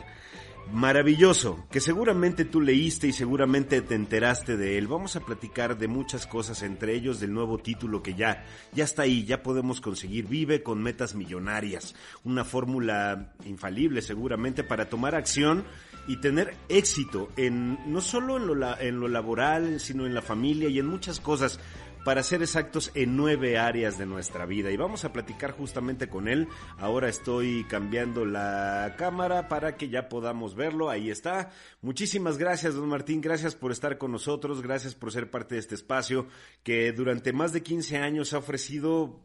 maravilloso, 0.73 1.67
que 1.71 1.81
seguramente 1.81 2.45
tú 2.45 2.61
leíste 2.61 3.09
y 3.09 3.13
seguramente 3.13 3.81
te 3.83 3.95
enteraste 3.95 4.57
de 4.57 4.79
él. 4.79 4.89
Vamos 4.89 5.17
a 5.17 5.21
platicar 5.21 5.79
de 5.79 5.89
muchas 5.89 6.27
cosas, 6.27 6.63
entre 6.63 6.95
ellos 6.95 7.21
del 7.21 7.33
nuevo 7.33 7.59
título 7.59 8.03
que 8.03 8.15
ya, 8.15 8.45
ya 8.73 8.85
está 8.85 9.03
ahí, 9.03 9.25
ya 9.25 9.43
podemos 9.43 9.81
conseguir. 9.81 10.27
Vive 10.27 10.63
con 10.63 10.83
metas 10.83 11.15
millonarias, 11.15 11.95
una 12.25 12.45
fórmula 12.45 13.33
infalible 13.45 14.03
seguramente 14.03 14.65
para 14.65 14.89
tomar 14.89 15.15
acción 15.15 15.65
y 16.09 16.19
tener 16.19 16.55
éxito 16.69 17.31
en 17.37 17.93
no 17.93 18.01
solo 18.01 18.37
en 18.37 18.47
lo, 18.47 18.81
en 18.81 19.01
lo 19.01 19.09
laboral, 19.09 19.81
sino 19.81 20.07
en 20.07 20.15
la 20.15 20.23
familia 20.23 20.69
y 20.69 20.79
en 20.79 20.87
muchas 20.87 21.21
cosas 21.21 21.59
para 22.07 22.23
ser 22.23 22.41
exactos, 22.41 22.93
en 22.95 23.17
nueve 23.17 23.59
áreas 23.59 23.99
de 23.99 24.07
nuestra 24.07 24.47
vida. 24.47 24.71
Y 24.71 24.77
vamos 24.77 25.05
a 25.05 25.13
platicar 25.13 25.51
justamente 25.51 26.09
con 26.09 26.29
él. 26.29 26.47
Ahora 26.79 27.09
estoy 27.09 27.65
cambiando 27.65 28.25
la 28.25 28.95
cámara 28.97 29.49
para 29.49 29.77
que 29.77 29.89
ya 29.89 30.09
podamos 30.09 30.55
verlo. 30.55 30.89
Ahí 30.89 31.11
está. 31.11 31.51
Muchísimas 31.83 32.39
gracias, 32.39 32.77
don 32.77 32.89
Martín. 32.89 33.21
Gracias 33.21 33.57
por 33.57 33.73
estar 33.73 33.99
con 33.99 34.13
nosotros. 34.13 34.63
Gracias 34.63 34.95
por 34.95 35.11
ser 35.11 35.33
parte 35.33 35.57
de 35.57 35.61
este 35.61 35.75
espacio 35.75 36.29
que 36.63 36.93
durante 36.93 37.33
más 37.33 37.53
de 37.53 37.65
15 37.65 37.97
años 37.97 38.33
ha 38.35 38.39
ofrecido 38.39 39.21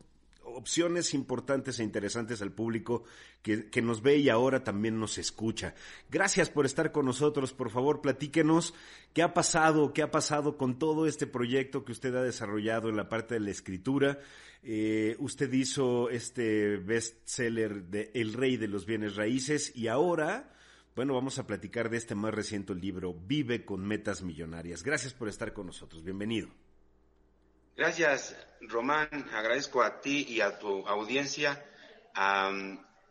opciones 0.56 1.14
importantes 1.14 1.80
e 1.80 1.84
interesantes 1.84 2.42
al 2.42 2.52
público 2.52 3.04
que, 3.42 3.82
nos 3.82 4.02
ve 4.02 4.18
y 4.18 4.30
ahora 4.30 4.64
también 4.64 5.00
nos 5.00 5.18
escucha. 5.18 5.74
Gracias 6.10 6.50
por 6.50 6.66
estar 6.66 6.92
con 6.92 7.06
nosotros. 7.06 7.54
Por 7.54 7.70
favor, 7.70 8.02
platíquenos 8.02 8.74
qué 9.14 9.24
ha 9.24 9.34
pasado, 9.34 9.94
qué 9.94 10.02
ha 10.02 10.12
pasado 10.12 10.58
con 10.58 10.78
todo 10.78 11.08
este 11.08 11.28
proyecto 11.28 11.84
que 11.84 11.92
usted 11.92 12.16
ha 12.16 12.24
desarrollado 12.24 12.90
en 12.90 12.98
la 12.98 13.10
parte 13.10 13.36
de 13.36 13.40
la 13.40 13.52
escritura. 13.52 14.20
Eh, 14.64 15.16
usted 15.20 15.52
hizo 15.54 16.10
este 16.10 16.78
bestseller 16.78 17.86
de 17.86 18.12
El 18.14 18.34
Rey 18.34 18.58
de 18.58 18.68
los 18.68 18.86
Bienes 18.86 19.16
Raíces 19.16 19.76
y 19.76 19.88
ahora... 19.88 20.56
Bueno, 20.94 21.14
vamos 21.14 21.40
a 21.40 21.48
platicar 21.48 21.90
de 21.90 21.96
este 21.96 22.16
más 22.16 22.34
reciente 22.34 22.76
libro, 22.76 23.14
Vive 23.14 23.64
con 23.64 23.88
Metas 23.88 24.24
Millonarias. 24.24 24.84
Gracias 24.84 25.14
por 25.14 25.30
estar 25.30 25.54
con 25.54 25.68
nosotros. 25.68 26.04
Bienvenido. 26.04 26.50
Gracias, 27.78 28.36
Román. 28.68 29.10
Agradezco 29.34 29.82
a 29.82 30.02
ti 30.02 30.26
y 30.28 30.42
a 30.42 30.58
tu 30.60 30.88
audiencia, 30.88 31.66
a, 32.14 32.52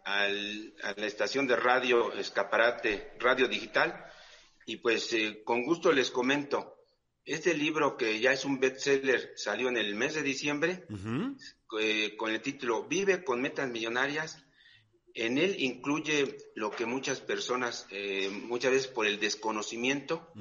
la 0.05 1.07
estación 1.07 1.47
de 1.47 1.57
radio 1.57 2.13
Escaparate 2.13 3.13
Radio 3.19 3.49
Digital. 3.49 4.05
Y 4.67 4.79
pues 4.79 5.13
eh, 5.13 5.43
con 5.45 5.65
gusto 5.65 5.93
les 5.93 6.11
comento 6.11 6.77
Este 7.25 7.55
libro, 7.55 7.97
que 7.97 8.19
ya 8.19 8.33
es 8.33 8.45
un 8.45 8.59
bestseller, 8.59 9.33
salió 9.37 9.69
en 9.69 9.77
el 9.77 9.95
mes 9.95 10.15
de 10.15 10.23
diciembre, 10.23 10.87
eh, 11.81 12.17
con 12.17 12.31
el 12.31 12.41
título 12.41 12.89
Vive 12.89 13.23
con 13.25 13.41
metas 13.41 13.69
millonarias. 13.69 14.45
En 15.15 15.39
él 15.39 15.57
incluye 15.59 16.39
lo 16.55 16.71
que 16.71 16.87
muchas 16.87 17.21
personas, 17.21 17.87
eh, 17.91 18.31
muchas 18.31 18.73
veces 18.73 18.89
por 18.89 19.07
el 19.07 19.19
desconocimiento, 19.19 20.33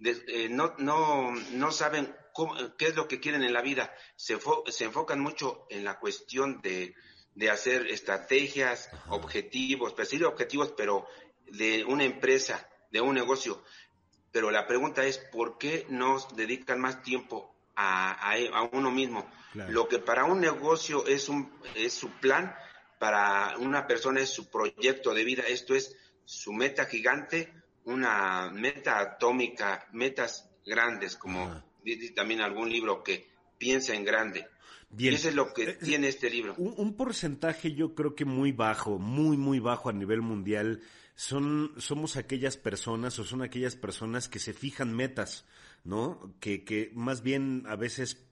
eh, 0.00 0.48
no, 0.50 0.74
no, 0.78 1.32
no 1.52 1.72
saben 1.72 2.14
qué 2.76 2.86
es 2.86 2.96
lo 2.96 3.08
que 3.08 3.20
quieren 3.20 3.42
en 3.42 3.52
la 3.52 3.62
vida. 3.62 3.94
Se, 4.16 4.38
se 4.68 4.84
enfocan 4.84 5.20
mucho 5.20 5.66
en 5.70 5.84
la 5.84 5.98
cuestión 5.98 6.60
de, 6.60 6.94
de 7.34 7.50
hacer 7.50 7.86
estrategias, 7.88 8.90
objetivos, 9.08 9.92
perseguir 9.92 10.26
objetivos, 10.26 10.72
pero 10.76 11.06
de 11.46 11.84
una 11.84 12.04
empresa, 12.04 12.68
de 12.90 13.00
un 13.00 13.14
negocio. 13.14 13.62
Pero 14.32 14.50
la 14.50 14.66
pregunta 14.66 15.04
es, 15.04 15.18
¿por 15.18 15.58
qué 15.58 15.86
nos 15.88 16.34
dedican 16.34 16.80
más 16.80 17.02
tiempo 17.02 17.54
a, 17.74 18.32
a, 18.32 18.62
uno 18.72 18.90
mismo? 18.90 19.30
Lo 19.54 19.88
que 19.88 19.98
para 19.98 20.24
un 20.24 20.40
negocio 20.40 21.06
es, 21.06 21.28
un, 21.28 21.52
es 21.74 21.92
su 21.94 22.10
plan, 22.20 22.54
para 22.98 23.56
una 23.58 23.86
persona 23.86 24.20
es 24.20 24.30
su 24.30 24.50
proyecto 24.50 25.14
de 25.14 25.24
vida. 25.24 25.44
Esto 25.46 25.74
es 25.74 25.96
su 26.24 26.52
meta 26.52 26.86
gigante, 26.86 27.52
una 27.84 28.50
meta 28.50 28.98
atómica, 28.98 29.86
metas 29.92 30.50
grandes, 30.64 31.16
como 31.16 31.62
dice 31.94 32.12
también 32.12 32.40
algún 32.40 32.70
libro 32.70 33.02
que 33.02 33.28
piensa 33.58 33.94
en 33.94 34.04
grande. 34.04 34.46
Y 34.96 35.08
eso 35.08 35.28
es 35.28 35.34
lo 35.34 35.52
que 35.52 35.64
eh, 35.70 35.78
tiene 35.82 36.08
este 36.08 36.30
libro. 36.30 36.54
Un, 36.56 36.96
porcentaje 36.96 37.74
yo 37.74 37.94
creo 37.94 38.14
que 38.14 38.24
muy 38.24 38.52
bajo, 38.52 38.98
muy, 38.98 39.36
muy 39.36 39.58
bajo 39.58 39.88
a 39.88 39.92
nivel 39.92 40.22
mundial, 40.22 40.80
son, 41.14 41.72
somos 41.78 42.16
aquellas 42.16 42.56
personas 42.56 43.18
o 43.18 43.24
son 43.24 43.42
aquellas 43.42 43.76
personas 43.76 44.28
que 44.28 44.38
se 44.38 44.52
fijan 44.52 44.94
metas, 44.94 45.44
¿no? 45.84 46.34
Que, 46.40 46.64
que 46.64 46.90
más 46.94 47.22
bien 47.22 47.64
a 47.66 47.76
veces 47.76 48.26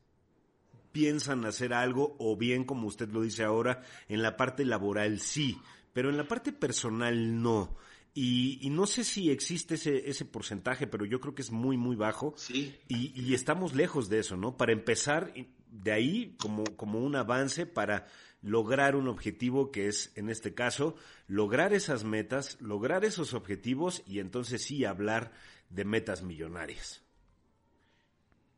piensan 0.93 1.45
hacer 1.45 1.75
algo 1.75 2.15
o 2.19 2.37
bien, 2.37 2.65
como 2.65 2.87
usted 2.87 3.09
lo 3.09 3.23
dice 3.23 3.43
ahora, 3.43 3.83
en 4.09 4.23
la 4.23 4.37
parte 4.37 4.65
laboral 4.65 5.21
sí, 5.21 5.59
pero 5.93 6.09
en 6.09 6.17
la 6.17 6.29
parte 6.29 6.53
personal 6.53 7.43
no. 7.43 7.77
Y, 8.17 8.69
no 8.71 8.87
sé 8.87 9.03
si 9.03 9.31
existe 9.31 9.75
ese, 9.75 10.09
ese 10.09 10.25
porcentaje, 10.25 10.87
pero 10.87 11.05
yo 11.05 11.21
creo 11.21 11.35
que 11.35 11.43
es 11.43 11.51
muy, 11.51 11.77
muy 11.77 11.97
bajo. 11.97 12.33
Sí. 12.37 12.79
Y, 12.87 13.13
y 13.21 13.35
estamos 13.35 13.75
lejos 13.75 14.09
de 14.09 14.21
eso, 14.21 14.37
¿no? 14.37 14.57
Para 14.57 14.73
empezar, 14.73 15.33
de 15.69 15.93
ahí 15.93 16.37
como, 16.39 16.63
como 16.77 17.01
un 17.01 17.17
avance 17.17 17.67
para 17.67 18.07
lograr 18.41 18.95
un 18.95 19.09
objetivo 19.09 19.73
que 19.73 19.89
es, 19.89 20.13
en 20.15 20.31
este 20.31 20.55
caso, 20.55 20.95
lograr 21.27 21.73
esas 21.73 22.05
metas, 22.05 22.61
lograr 22.61 23.05
esos 23.05 23.35
objetivos 23.35 24.03
y 24.07 24.21
entonces 24.21 24.63
sí 24.63 24.85
hablar 24.85 25.33
de 25.71 25.85
metas 25.85 26.23
millonarias. 26.23 27.03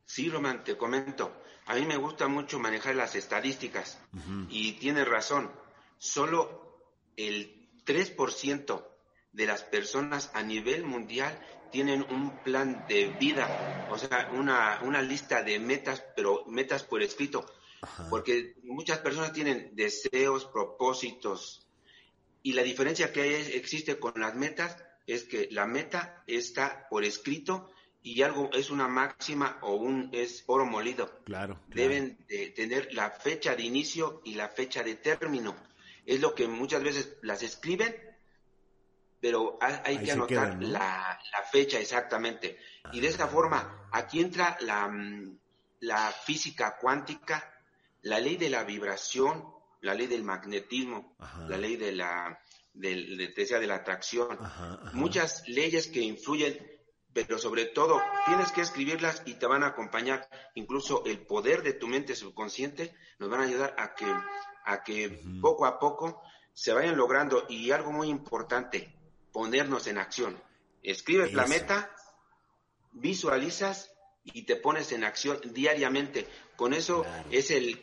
Sí, 0.04 0.28
Román, 0.28 0.64
te 0.64 0.76
comento. 0.76 1.42
A 1.66 1.74
mí 1.74 1.86
me 1.86 1.96
gusta 1.96 2.28
mucho 2.28 2.58
manejar 2.58 2.94
las 2.94 3.16
estadísticas 3.16 4.00
y 4.50 4.72
tienes 4.72 5.08
razón. 5.08 5.50
Solo 5.98 6.92
el 7.16 7.68
3% 7.84 8.84
de 9.36 9.46
las 9.46 9.62
personas 9.62 10.30
a 10.32 10.42
nivel 10.42 10.82
mundial 10.84 11.38
tienen 11.70 12.06
un 12.10 12.42
plan 12.42 12.86
de 12.88 13.08
vida, 13.20 13.86
o 13.90 13.98
sea, 13.98 14.30
una, 14.32 14.80
una 14.82 15.02
lista 15.02 15.42
de 15.42 15.58
metas, 15.58 16.02
pero 16.16 16.44
metas 16.46 16.84
por 16.84 17.02
escrito. 17.02 17.44
Porque 18.08 18.54
muchas 18.64 18.98
personas 18.98 19.32
tienen 19.32 19.70
deseos, 19.74 20.46
propósitos, 20.46 21.68
y 22.42 22.54
la 22.54 22.62
diferencia 22.62 23.12
que 23.12 23.56
existe 23.56 23.98
con 23.98 24.14
las 24.16 24.34
metas 24.34 24.82
es 25.06 25.24
que 25.24 25.48
la 25.50 25.66
meta 25.66 26.24
está 26.26 26.88
por 26.88 27.04
escrito 27.04 27.70
y 28.02 28.22
algo 28.22 28.50
es 28.54 28.70
una 28.70 28.88
máxima 28.88 29.58
o 29.62 29.74
un 29.74 30.08
es 30.12 30.44
oro 30.46 30.64
molido. 30.64 31.22
Claro. 31.24 31.60
Deben 31.68 32.24
de 32.28 32.50
tener 32.50 32.94
la 32.94 33.10
fecha 33.10 33.54
de 33.54 33.64
inicio 33.64 34.22
y 34.24 34.34
la 34.34 34.48
fecha 34.48 34.82
de 34.82 34.94
término. 34.94 35.54
Es 36.06 36.20
lo 36.20 36.34
que 36.34 36.48
muchas 36.48 36.82
veces 36.82 37.16
las 37.20 37.42
escriben 37.42 38.05
pero 39.26 39.58
hay, 39.60 39.98
que 39.98 40.12
anotar 40.12 40.56
la, 40.62 41.18
fecha 41.50 41.80
exactamente. 41.80 42.60
Y 42.92 43.00
de 43.00 43.08
esta 43.08 43.26
forma, 43.26 43.88
aquí 43.90 44.20
entra 44.20 44.56
la, 44.60 44.86
mm, 44.86 45.36
la 45.80 46.12
física 46.12 46.76
cuántica, 46.80 47.52
la 48.02 48.20
ley 48.20 48.36
de 48.36 48.50
la 48.50 48.62
vibración, 48.62 49.44
la 49.80 49.94
ley 49.94 50.06
del 50.06 50.22
magnetismo, 50.22 51.16
la 51.48 51.58
ley 51.58 51.74
de 51.74 51.90
la, 51.90 52.40
de, 52.72 53.34
de 53.34 53.66
la 53.66 53.74
atracción, 53.74 54.38
muchas 54.92 55.42
leyes 55.48 55.88
que 55.88 56.02
influyen, 56.02 56.64
pero 57.12 57.36
sobre 57.36 57.64
todo 57.64 58.00
tienes 58.26 58.52
que 58.52 58.60
escribirlas 58.60 59.24
y 59.26 59.34
te 59.34 59.46
van 59.46 59.64
a 59.64 59.70
acompañar. 59.70 60.28
Incluso 60.54 61.04
el 61.04 61.26
poder 61.26 61.64
de 61.64 61.72
tu 61.72 61.88
mente 61.88 62.14
subconsciente 62.14 62.94
nos 63.18 63.28
van 63.28 63.40
a 63.40 63.46
ayudar 63.46 63.74
a 63.76 63.92
que, 63.92 64.06
a 64.66 64.84
que 64.84 65.20
poco 65.42 65.66
a 65.66 65.80
poco 65.80 66.22
se 66.52 66.72
vayan 66.72 66.96
logrando. 66.96 67.44
Y 67.48 67.72
algo 67.72 67.90
muy 67.90 68.08
importante, 68.08 68.96
ponernos 69.36 69.86
en 69.86 69.98
acción. 69.98 70.34
Escribes 70.82 71.34
la 71.34 71.46
meta, 71.46 71.94
visualizas 72.92 73.92
y 74.24 74.44
te 74.44 74.56
pones 74.56 74.92
en 74.92 75.04
acción 75.04 75.38
diariamente. 75.52 76.26
Con 76.56 76.72
eso 76.72 77.04
es 77.30 77.50
el, 77.50 77.78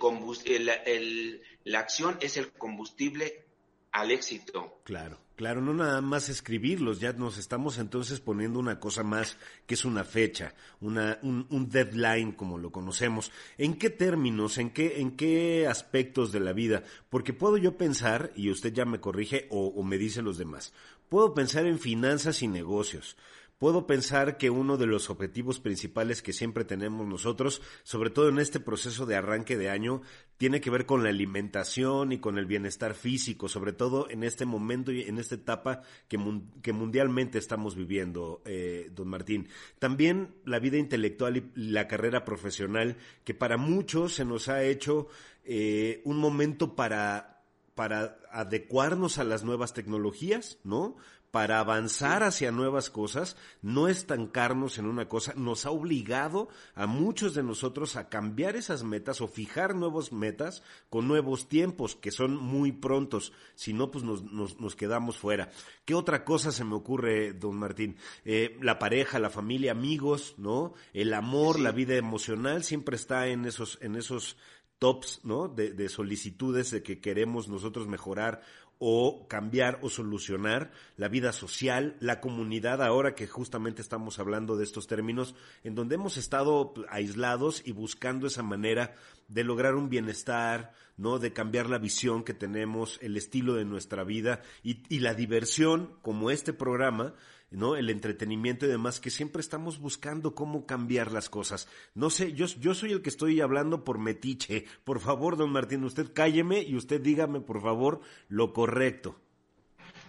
el, 0.88 1.44
la 1.64 1.78
acción 1.78 2.18
es 2.22 2.38
el 2.38 2.52
combustible 2.54 3.46
al 3.92 4.10
éxito. 4.10 4.82
Claro, 4.84 5.20
claro, 5.36 5.62
no 5.62 5.76
nada 5.76 6.02
más 6.02 6.28
escribirlos, 6.28 7.00
ya 7.00 7.14
nos 7.14 7.38
estamos 7.38 7.78
entonces 7.78 8.20
poniendo 8.20 8.58
una 8.58 8.80
cosa 8.80 9.04
más 9.04 9.38
que 9.68 9.76
es 9.76 9.86
una 9.86 10.04
fecha, 10.04 10.56
una, 10.82 11.20
un, 11.22 11.46
un, 11.52 11.70
deadline 11.70 12.32
como 12.32 12.58
lo 12.58 12.72
conocemos. 12.72 13.32
¿En 13.60 13.76
qué 13.76 13.92
términos, 13.92 14.58
en 14.58 14.72
qué, 14.72 15.00
en 15.00 15.16
qué 15.16 15.68
aspectos 15.68 16.32
de 16.32 16.40
la 16.40 16.54
vida? 16.54 16.84
Porque 17.12 17.34
puedo 17.34 17.58
yo 17.58 17.78
pensar, 17.78 18.32
y 18.36 18.50
usted 18.50 18.74
ya 18.74 18.86
me 18.86 19.00
corrige 19.00 19.48
o, 19.52 19.68
o 19.68 19.84
me 19.84 20.00
dice 20.00 20.24
los 20.24 20.40
demás, 20.40 20.74
puedo 21.14 21.36
pensar 21.36 21.68
en 21.68 21.78
finanzas 21.78 22.42
y 22.42 22.48
negocios, 22.48 23.18
puedo 23.60 23.86
pensar 23.86 24.36
que 24.36 24.50
uno 24.50 24.78
de 24.78 24.88
los 24.88 25.12
objetivos 25.12 25.60
principales 25.60 26.24
que 26.24 26.34
siempre 26.34 26.66
tenemos 26.66 27.06
nosotros, 27.06 27.62
sobre 27.84 28.10
todo 28.10 28.30
en 28.30 28.40
este 28.40 28.60
proceso 28.60 29.06
de 29.06 29.16
arranque 29.16 29.56
de 29.56 29.70
año, 29.70 30.02
tiene 30.38 30.60
que 30.60 30.72
ver 30.72 30.88
con 30.88 31.04
la 31.04 31.10
alimentación 31.10 32.14
y 32.14 32.18
con 32.18 32.40
el 32.40 32.48
bienestar 32.48 32.96
físico, 32.96 33.48
sobre 33.48 33.74
todo 33.74 34.10
en 34.10 34.24
este 34.24 34.48
momento 34.48 34.92
y 34.92 35.04
en 35.04 35.20
esta 35.20 35.36
etapa 35.36 35.84
que, 36.08 36.18
mundialmente 36.18 37.38
estamos 37.38 37.76
viviendo, 37.76 38.42
eh, 38.46 38.90
don 38.96 39.08
Martín. 39.08 39.50
También 39.78 40.34
la 40.46 40.58
vida 40.58 40.80
intelectual 40.80 41.38
y 41.38 41.44
la 41.56 41.88
carrera 41.88 42.26
profesional, 42.26 42.98
que 43.24 43.36
para 43.36 43.58
muchos 43.58 44.16
se 44.16 44.26
nos 44.26 44.50
ha 44.50 44.64
hecho 44.64 45.10
eh, 45.44 46.02
un 46.06 46.18
momento 46.18 46.76
para 46.76 47.33
para 47.76 48.18
adecuarnos 48.32 49.18
a 49.18 49.24
las 49.24 49.44
nuevas 49.44 49.74
tecnologías, 49.74 50.58
¿no? 50.64 50.96
para 51.34 51.60
avanzar 51.60 52.22
hacia 52.22 52.52
nuevas 52.52 52.92
cosas, 52.92 53.38
no 53.64 53.88
estancarnos 53.88 54.78
en 54.78 54.86
una 54.86 55.10
cosa, 55.10 55.34
nos 55.36 55.66
ha 55.66 55.72
obligado 55.72 56.48
a 56.76 56.86
muchos 56.86 57.34
de 57.34 57.42
nosotros 57.42 57.96
a 57.96 58.08
cambiar 58.08 58.56
esas 58.56 58.84
metas 58.84 59.20
o 59.20 59.28
fijar 59.28 59.74
nuevas 59.74 60.12
metas 60.12 60.62
con 60.92 61.08
nuevos 61.08 61.50
tiempos 61.50 61.96
que 61.96 62.12
son 62.12 62.38
muy 62.38 62.72
prontos, 62.72 63.34
si 63.56 63.74
no 63.74 63.90
pues 63.90 64.04
nos, 64.04 64.22
nos, 64.32 64.76
quedamos 64.76 65.18
fuera. 65.18 65.50
¿Qué 65.86 65.96
otra 65.96 66.24
cosa 66.24 66.52
se 66.52 66.66
me 66.66 66.76
ocurre, 66.76 67.34
don 67.34 67.56
Martín? 67.56 67.98
Eh, 68.26 68.56
la 68.62 68.78
pareja, 68.78 69.18
la 69.18 69.32
familia, 69.32 69.72
amigos, 69.72 70.36
¿no? 70.38 70.76
El 70.94 71.16
amor, 71.16 71.60
la 71.60 71.72
vida 71.72 71.96
emocional 71.96 72.64
siempre 72.64 72.96
está 72.96 73.26
en 73.26 73.46
esos, 73.46 73.80
en 73.82 73.96
esos 73.96 74.38
tops, 74.84 75.22
¿no? 75.24 75.48
De, 75.48 75.72
de, 75.72 75.88
solicitudes 75.88 76.70
de 76.70 76.84
que 76.84 77.00
queremos 77.00 77.48
nosotros 77.48 77.88
mejorar 77.88 78.42
o 78.80 79.30
cambiar 79.30 79.80
o 79.82 79.90
solucionar 79.90 80.74
la 80.98 81.08
vida 81.08 81.32
social, 81.32 81.96
la 82.02 82.20
comunidad, 82.20 82.84
ahora 82.84 83.16
que 83.16 83.26
justamente 83.26 83.82
estamos 83.82 84.20
hablando 84.20 84.58
de 84.58 84.66
estos 84.66 84.88
términos, 84.88 85.36
en 85.64 85.74
donde 85.74 85.96
hemos 85.96 86.18
estado 86.18 86.74
aislados 86.90 87.62
y 87.66 87.72
buscando 87.72 88.28
esa 88.28 88.44
manera 88.44 88.94
de 89.30 89.46
lograr 89.46 89.76
un 89.76 89.88
bienestar, 89.88 90.74
¿no? 90.98 91.18
De 91.18 91.32
cambiar 91.32 91.70
la 91.70 91.78
visión 91.78 92.26
que 92.26 92.34
tenemos, 92.34 93.00
el 93.02 93.16
estilo 93.16 93.54
de 93.54 93.64
nuestra 93.64 94.04
vida 94.04 94.42
y, 94.64 94.84
y 94.94 95.00
la 95.00 95.14
diversión, 95.14 95.96
como 96.02 96.30
este 96.30 96.52
programa, 96.52 97.14
¿no? 97.54 97.76
El 97.76 97.90
entretenimiento 97.90 98.66
y 98.66 98.70
demás, 98.70 99.00
que 99.00 99.10
siempre 99.10 99.40
estamos 99.40 99.80
buscando 99.80 100.36
cómo 100.36 100.66
cambiar 100.66 101.12
las 101.12 101.30
cosas. 101.30 101.68
No 101.94 102.10
sé, 102.10 102.34
yo, 102.34 102.46
yo 102.48 102.74
soy 102.76 102.92
el 102.92 103.02
que 103.02 103.10
estoy 103.10 103.40
hablando 103.42 103.84
por 103.84 104.00
metiche. 104.00 104.66
Por 104.84 105.00
favor, 105.00 105.38
don 105.38 105.52
Martín, 105.52 105.84
usted 105.84 106.12
cálleme 106.14 106.62
y 106.62 106.76
usted 106.76 107.00
dígame, 107.00 107.40
por 107.40 107.62
favor, 107.62 108.02
lo 108.28 108.54
correcto. 108.54 109.16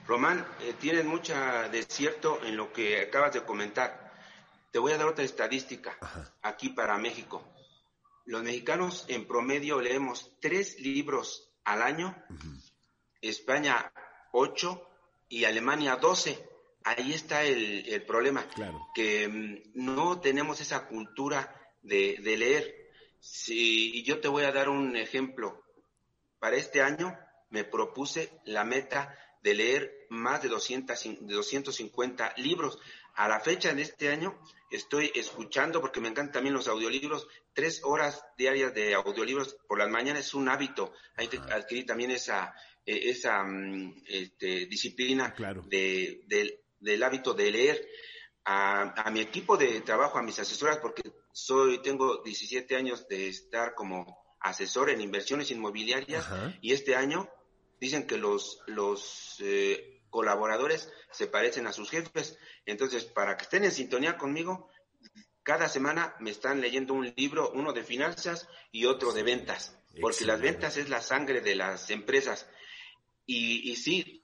Román, 0.07 0.45
eh, 0.61 0.75
tienes 0.81 1.05
mucha 1.05 1.69
de 1.69 1.83
cierto 1.85 2.41
en 2.45 2.57
lo 2.57 2.73
que 2.73 3.01
acabas 3.01 3.33
de 3.33 3.45
comentar. 3.45 4.13
Te 4.71 4.79
voy 4.79 4.93
a 4.93 4.99
dar 4.99 5.07
otra 5.07 5.25
estadística 5.25 5.97
aquí 6.43 6.71
para 6.71 6.99
México. 6.99 7.47
Los 8.27 8.43
mexicanos 8.43 9.05
en 9.09 9.27
promedio 9.27 9.81
leemos 9.81 10.33
tres 10.41 10.81
libros 10.81 11.51
al 11.65 11.83
año, 11.83 12.17
España 13.21 13.93
ocho 14.33 14.91
y 15.29 15.45
Alemania 15.45 15.97
doce. 15.97 16.49
Ahí 16.85 17.13
está 17.13 17.43
el, 17.43 18.03
problema, 18.07 18.47
que 18.95 19.27
mm, 19.29 19.85
no 19.85 20.21
tenemos 20.21 20.61
esa 20.61 20.87
cultura 20.87 21.55
de, 21.83 22.19
leer. 22.23 22.91
Si 23.21 24.03
yo 24.05 24.21
te 24.21 24.29
voy 24.29 24.45
a 24.45 24.53
dar 24.53 24.69
un 24.69 24.97
ejemplo, 24.97 25.65
para 26.39 26.57
este 26.57 26.83
año 26.83 27.19
me 27.51 27.65
propuse 27.65 28.31
la 28.45 28.65
meta 28.65 29.19
de 29.43 29.55
leer 29.55 30.07
más 30.11 30.43
de, 30.43 30.49
200, 30.49 31.03
de 31.21 31.35
250 31.35 32.35
libros. 32.37 32.79
A 33.15 33.29
la 33.29 33.41
fecha 33.41 33.73
de 33.73 33.83
este 33.83 34.09
año 34.09 34.39
estoy 34.71 35.11
escuchando, 35.15 35.81
porque 35.81 36.01
me 36.01 36.09
encantan 36.09 36.33
también 36.33 36.55
los 36.55 36.69
audiolibros, 36.69 37.29
tres 37.53 37.81
horas 37.85 38.25
diarias 38.37 38.75
de 38.75 38.95
audiolibros 38.95 39.57
por 39.69 39.79
las 39.79 39.89
mañanas 39.89 40.27
es 40.27 40.35
un 40.35 40.49
hábito. 40.49 40.93
Hay 41.17 41.29
que 41.29 41.39
adquirir 41.39 41.87
también 41.87 42.11
esa, 42.11 42.55
eh, 42.85 43.11
esa 43.11 43.43
mm, 43.45 44.03
este, 44.09 44.67
disciplina 44.67 45.35
de, 45.67 46.64
del 46.85 47.03
hábito 47.03 47.35
de 47.35 47.51
leer. 47.51 47.89
A, 48.47 49.11
mi 49.11 49.21
equipo 49.21 49.57
de 49.57 49.81
trabajo, 49.81 50.19
a 50.19 50.23
mis 50.23 50.39
asesoras, 50.39 50.79
porque 50.79 51.03
soy, 51.33 51.81
tengo 51.81 52.23
17 52.23 52.77
años 52.77 53.09
de 53.09 53.29
estar 53.29 53.75
como 53.75 54.23
asesor 54.39 54.91
en 54.91 55.01
inversiones 55.01 55.51
inmobiliarias 55.51 56.29
y 56.61 56.75
este 56.75 56.95
año 56.95 57.27
dicen 57.81 58.07
que 58.07 58.19
los, 58.19 58.61
los 58.67 59.37
eh, 59.41 60.03
colaboradores 60.11 60.93
se 61.11 61.27
parecen 61.27 61.67
a 61.67 61.73
sus 61.73 61.91
jefes. 61.91 62.39
Entonces, 62.67 63.05
para 63.05 63.39
que 63.39 63.45
estén 63.45 63.65
en 63.65 63.73
sintonía 63.73 64.19
conmigo, 64.19 64.69
cada 65.43 65.69
semana 65.69 66.15
me 66.21 66.31
están 66.31 66.61
leyendo 66.61 66.93
un 66.93 67.13
libro, 67.17 67.51
uno 67.53 67.73
de 67.73 67.83
finanzas 67.83 68.47
y 68.73 68.85
otro 68.85 69.13
de 69.13 69.23
ventas, 69.23 69.79
porque 70.01 70.25
las 70.25 70.41
ventas 70.41 70.77
es 70.77 70.91
la 70.91 71.01
sangre 71.01 71.41
de 71.41 71.55
las 71.55 71.91
empresas. 71.91 72.47
Y, 73.27 73.71
y 73.71 73.77
sí, 73.77 74.24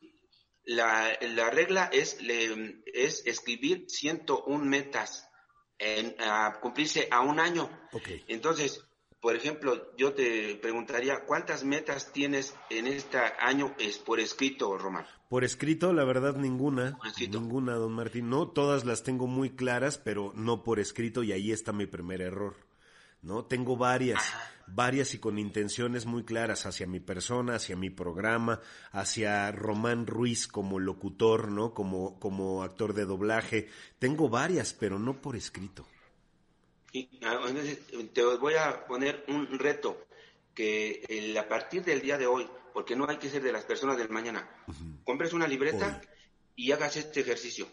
la, 0.64 1.18
la 1.20 1.50
regla 1.50 1.90
es, 1.92 2.20
le, 2.22 2.82
es 2.86 3.26
escribir 3.26 3.86
101 3.88 4.64
metas 4.64 5.28
en, 5.78 6.14
a 6.20 6.58
cumplirse 6.60 7.08
a 7.10 7.20
un 7.20 7.40
año. 7.40 7.70
Entonces, 8.28 8.84
por 9.20 9.36
ejemplo, 9.36 9.94
yo 9.96 10.14
te 10.14 10.56
preguntaría, 10.56 11.24
¿cuántas 11.26 11.64
metas 11.64 12.12
tienes 12.12 12.54
en 12.70 12.86
este 12.86 13.18
año 13.18 13.74
es 13.78 13.98
por 13.98 14.20
escrito, 14.20 14.78
Román? 14.78 15.06
Por 15.28 15.44
escrito, 15.44 15.92
la 15.92 16.04
verdad, 16.04 16.36
ninguna. 16.36 16.98
Ninguna, 17.18 17.74
don 17.74 17.92
Martín. 17.92 18.30
No, 18.30 18.48
todas 18.48 18.84
las 18.84 19.02
tengo 19.02 19.26
muy 19.26 19.50
claras, 19.50 19.98
pero 19.98 20.32
no 20.34 20.62
por 20.62 20.80
escrito 20.80 21.22
y 21.22 21.32
ahí 21.32 21.52
está 21.52 21.72
mi 21.72 21.86
primer 21.86 22.20
error. 22.20 22.56
¿No? 23.22 23.44
Tengo 23.44 23.76
varias 23.76 24.22
varias 24.74 25.14
y 25.14 25.18
con 25.18 25.38
intenciones 25.38 26.06
muy 26.06 26.24
claras 26.24 26.66
hacia 26.66 26.86
mi 26.86 27.00
persona, 27.00 27.56
hacia 27.56 27.76
mi 27.76 27.90
programa, 27.90 28.60
hacia 28.92 29.50
Román 29.52 30.06
Ruiz 30.06 30.46
como 30.46 30.78
locutor, 30.78 31.50
¿no? 31.50 31.74
Como, 31.74 32.18
como 32.18 32.62
actor 32.62 32.94
de 32.94 33.04
doblaje. 33.04 33.68
Tengo 33.98 34.28
varias, 34.28 34.72
pero 34.72 34.98
no 34.98 35.20
por 35.20 35.36
escrito. 35.36 35.86
Ah, 37.22 37.38
te 38.12 38.24
voy 38.24 38.54
a 38.54 38.84
poner 38.86 39.24
un 39.28 39.58
reto 39.58 40.06
que 40.54 41.36
a 41.38 41.48
partir 41.48 41.84
del 41.84 42.00
día 42.00 42.18
de 42.18 42.26
hoy, 42.26 42.48
porque 42.72 42.96
no 42.96 43.08
hay 43.08 43.18
que 43.18 43.30
ser 43.30 43.42
de 43.42 43.52
las 43.52 43.64
personas 43.64 43.96
del 43.96 44.10
mañana, 44.10 44.48
compres 45.04 45.32
una 45.32 45.46
libreta 45.46 46.00
y 46.56 46.72
hagas 46.72 46.96
este 46.96 47.20
ejercicio. 47.20 47.68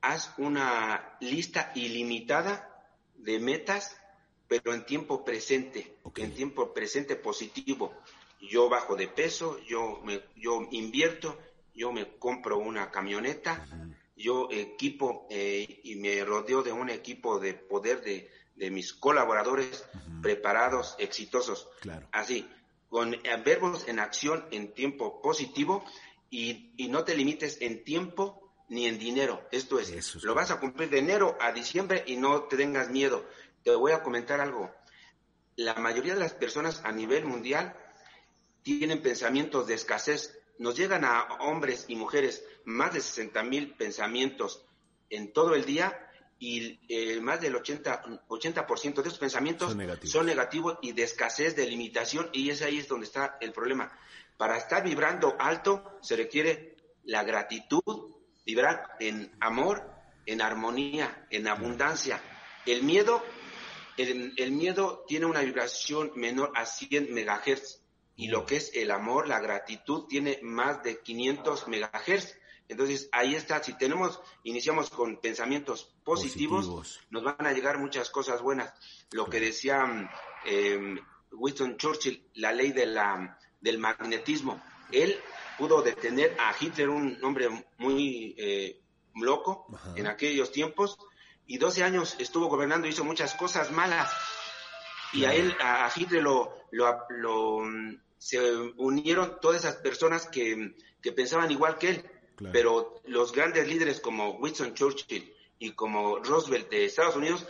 Haz 0.00 0.32
una 0.38 1.18
lista 1.20 1.72
ilimitada 1.74 2.66
de 3.16 3.38
metas 3.38 3.99
pero 4.50 4.74
en 4.74 4.84
tiempo 4.84 5.24
presente, 5.24 5.98
en 6.16 6.34
tiempo 6.34 6.74
presente 6.74 7.14
positivo. 7.14 7.94
Yo 8.40 8.68
bajo 8.68 8.96
de 8.96 9.06
peso, 9.06 9.60
yo, 9.68 10.00
me, 10.02 10.24
yo 10.34 10.66
invierto, 10.72 11.38
yo 11.72 11.92
me 11.92 12.16
compro 12.18 12.58
una 12.58 12.90
camioneta, 12.90 13.64
yo 14.16 14.48
equipo 14.50 15.28
eh, 15.30 15.80
y 15.84 15.94
me 15.94 16.24
rodeo 16.24 16.64
de 16.64 16.72
un 16.72 16.90
equipo 16.90 17.38
de 17.38 17.54
poder 17.54 18.02
de, 18.02 18.28
de 18.56 18.72
mis 18.72 18.92
colaboradores 18.92 19.84
preparados, 20.20 20.96
exitosos. 20.98 21.68
Claro. 21.80 22.08
Así, 22.10 22.44
con 22.88 23.14
eh, 23.14 23.20
verbos 23.44 23.86
en 23.86 24.00
acción 24.00 24.44
en 24.50 24.74
tiempo 24.74 25.22
positivo 25.22 25.84
y, 26.28 26.72
y, 26.76 26.88
no 26.88 27.04
te 27.04 27.14
limites 27.14 27.58
en 27.60 27.84
tiempo 27.84 28.50
ni 28.68 28.86
en 28.86 28.98
dinero. 28.98 29.46
Esto 29.52 29.78
es, 29.78 30.24
lo 30.24 30.34
vas 30.34 30.50
a 30.50 30.58
cumplir 30.58 30.90
de 30.90 30.98
enero 30.98 31.36
a 31.40 31.52
diciembre 31.52 32.02
y 32.06 32.16
no 32.16 32.42
te 32.44 32.56
tengas 32.56 32.90
miedo 32.90 33.24
te 33.62 33.74
voy 33.74 33.92
a 33.92 34.02
comentar 34.02 34.40
algo. 34.40 34.70
La 35.56 35.74
mayoría 35.74 36.14
de 36.14 36.20
las 36.20 36.34
personas 36.34 36.82
a 36.84 36.92
nivel 36.92 37.24
mundial 37.24 37.76
tienen 38.62 39.02
pensamientos 39.02 39.66
de 39.66 39.74
escasez. 39.74 40.38
Nos 40.58 40.76
llegan 40.76 41.04
a 41.04 41.22
hombres 41.40 41.86
y 41.88 41.96
mujeres 41.96 42.44
más 42.64 42.92
de 42.94 43.00
60 43.00 43.42
mil 43.42 43.74
pensamientos 43.74 44.64
en 45.08 45.32
todo 45.32 45.54
el 45.54 45.64
día 45.64 46.10
y 46.38 46.80
eh, 46.88 47.20
más 47.20 47.40
del 47.40 47.54
80%, 47.54 48.22
80 48.26 48.62
de 49.02 49.08
esos 49.08 49.18
pensamientos 49.18 49.76
son 50.04 50.24
negativos. 50.26 50.78
y 50.80 50.92
de 50.92 51.02
escasez, 51.02 51.54
de 51.54 51.66
limitación, 51.66 52.30
y 52.32 52.48
es 52.48 52.62
ahí 52.62 52.78
es 52.78 52.88
donde 52.88 53.06
está 53.06 53.36
el 53.40 53.52
problema. 53.52 53.92
Para 54.38 54.56
estar 54.56 54.82
vibrando 54.82 55.36
alto 55.38 55.98
se 56.00 56.16
requiere 56.16 56.76
la 57.04 57.24
gratitud, 57.24 58.14
vibrar 58.46 58.96
en 59.00 59.30
amor, 59.38 59.84
en 60.24 60.40
armonía, 60.40 61.26
en 61.28 61.46
abundancia. 61.46 62.22
El 62.64 62.84
miedo 62.84 63.22
el, 63.96 64.52
miedo 64.52 65.04
tiene 65.06 65.26
una 65.26 65.40
vibración 65.40 66.12
menor 66.14 66.52
a 66.54 66.66
100 66.66 67.12
megahertz 67.12 67.82
y 68.16 68.28
lo 68.28 68.44
que 68.44 68.56
es 68.56 68.72
el 68.74 68.90
amor, 68.90 69.28
la 69.28 69.40
gratitud, 69.40 70.06
tiene 70.06 70.38
más 70.42 70.82
de 70.82 71.00
500 71.00 71.68
megahertz. 71.68 72.36
Entonces, 72.68 73.08
ahí 73.12 73.34
está, 73.34 73.62
si 73.62 73.76
tenemos, 73.76 74.20
iniciamos 74.44 74.90
con 74.90 75.20
pensamientos 75.20 75.92
positivos, 76.04 77.00
nos 77.10 77.24
van 77.24 77.46
a 77.46 77.52
llegar 77.52 77.78
muchas 77.78 78.10
cosas 78.10 78.42
buenas. 78.42 78.72
Lo 79.10 79.26
que 79.26 79.40
decía 79.40 80.08
em, 80.44 80.98
Winston 81.32 81.76
Churchill, 81.76 82.30
la 82.34 82.52
ley 82.52 82.72
de 82.72 82.86
la, 82.86 83.38
del 83.60 83.78
magnetismo. 83.78 84.62
Él 84.92 85.18
pudo 85.58 85.82
detener 85.82 86.36
a 86.38 86.54
Hitler, 86.58 86.88
un 86.88 87.18
hombre 87.24 87.48
muy 87.78 88.34
eh, 88.38 88.80
loco 89.14 89.66
en 89.96 90.06
aquellos 90.06 90.52
tiempos, 90.52 90.98
y 91.50 91.58
12 91.58 91.82
años 91.82 92.14
estuvo 92.20 92.46
gobernando, 92.46 92.86
hizo 92.86 93.02
muchas 93.02 93.34
cosas 93.34 93.72
malas. 93.72 94.08
Y 95.12 95.24
a 95.24 95.34
él, 95.34 95.52
a 95.60 95.90
Hitler, 95.92 96.22
lo, 96.22 96.54
lo, 96.70 97.62
se 98.18 98.40
unieron 98.76 99.40
todas 99.40 99.64
esas 99.64 99.74
personas 99.78 100.28
que, 100.28 100.76
pensaban 101.16 101.50
igual 101.50 101.76
que 101.76 101.88
él. 101.88 102.10
Pero 102.52 103.00
los 103.04 103.32
grandes 103.32 103.66
líderes 103.66 103.98
como 103.98 104.36
Winston 104.38 104.74
Churchill 104.74 105.34
y 105.58 105.72
como 105.72 106.20
Roosevelt 106.20 106.70
de 106.70 106.84
Estados 106.84 107.16
Unidos, 107.16 107.44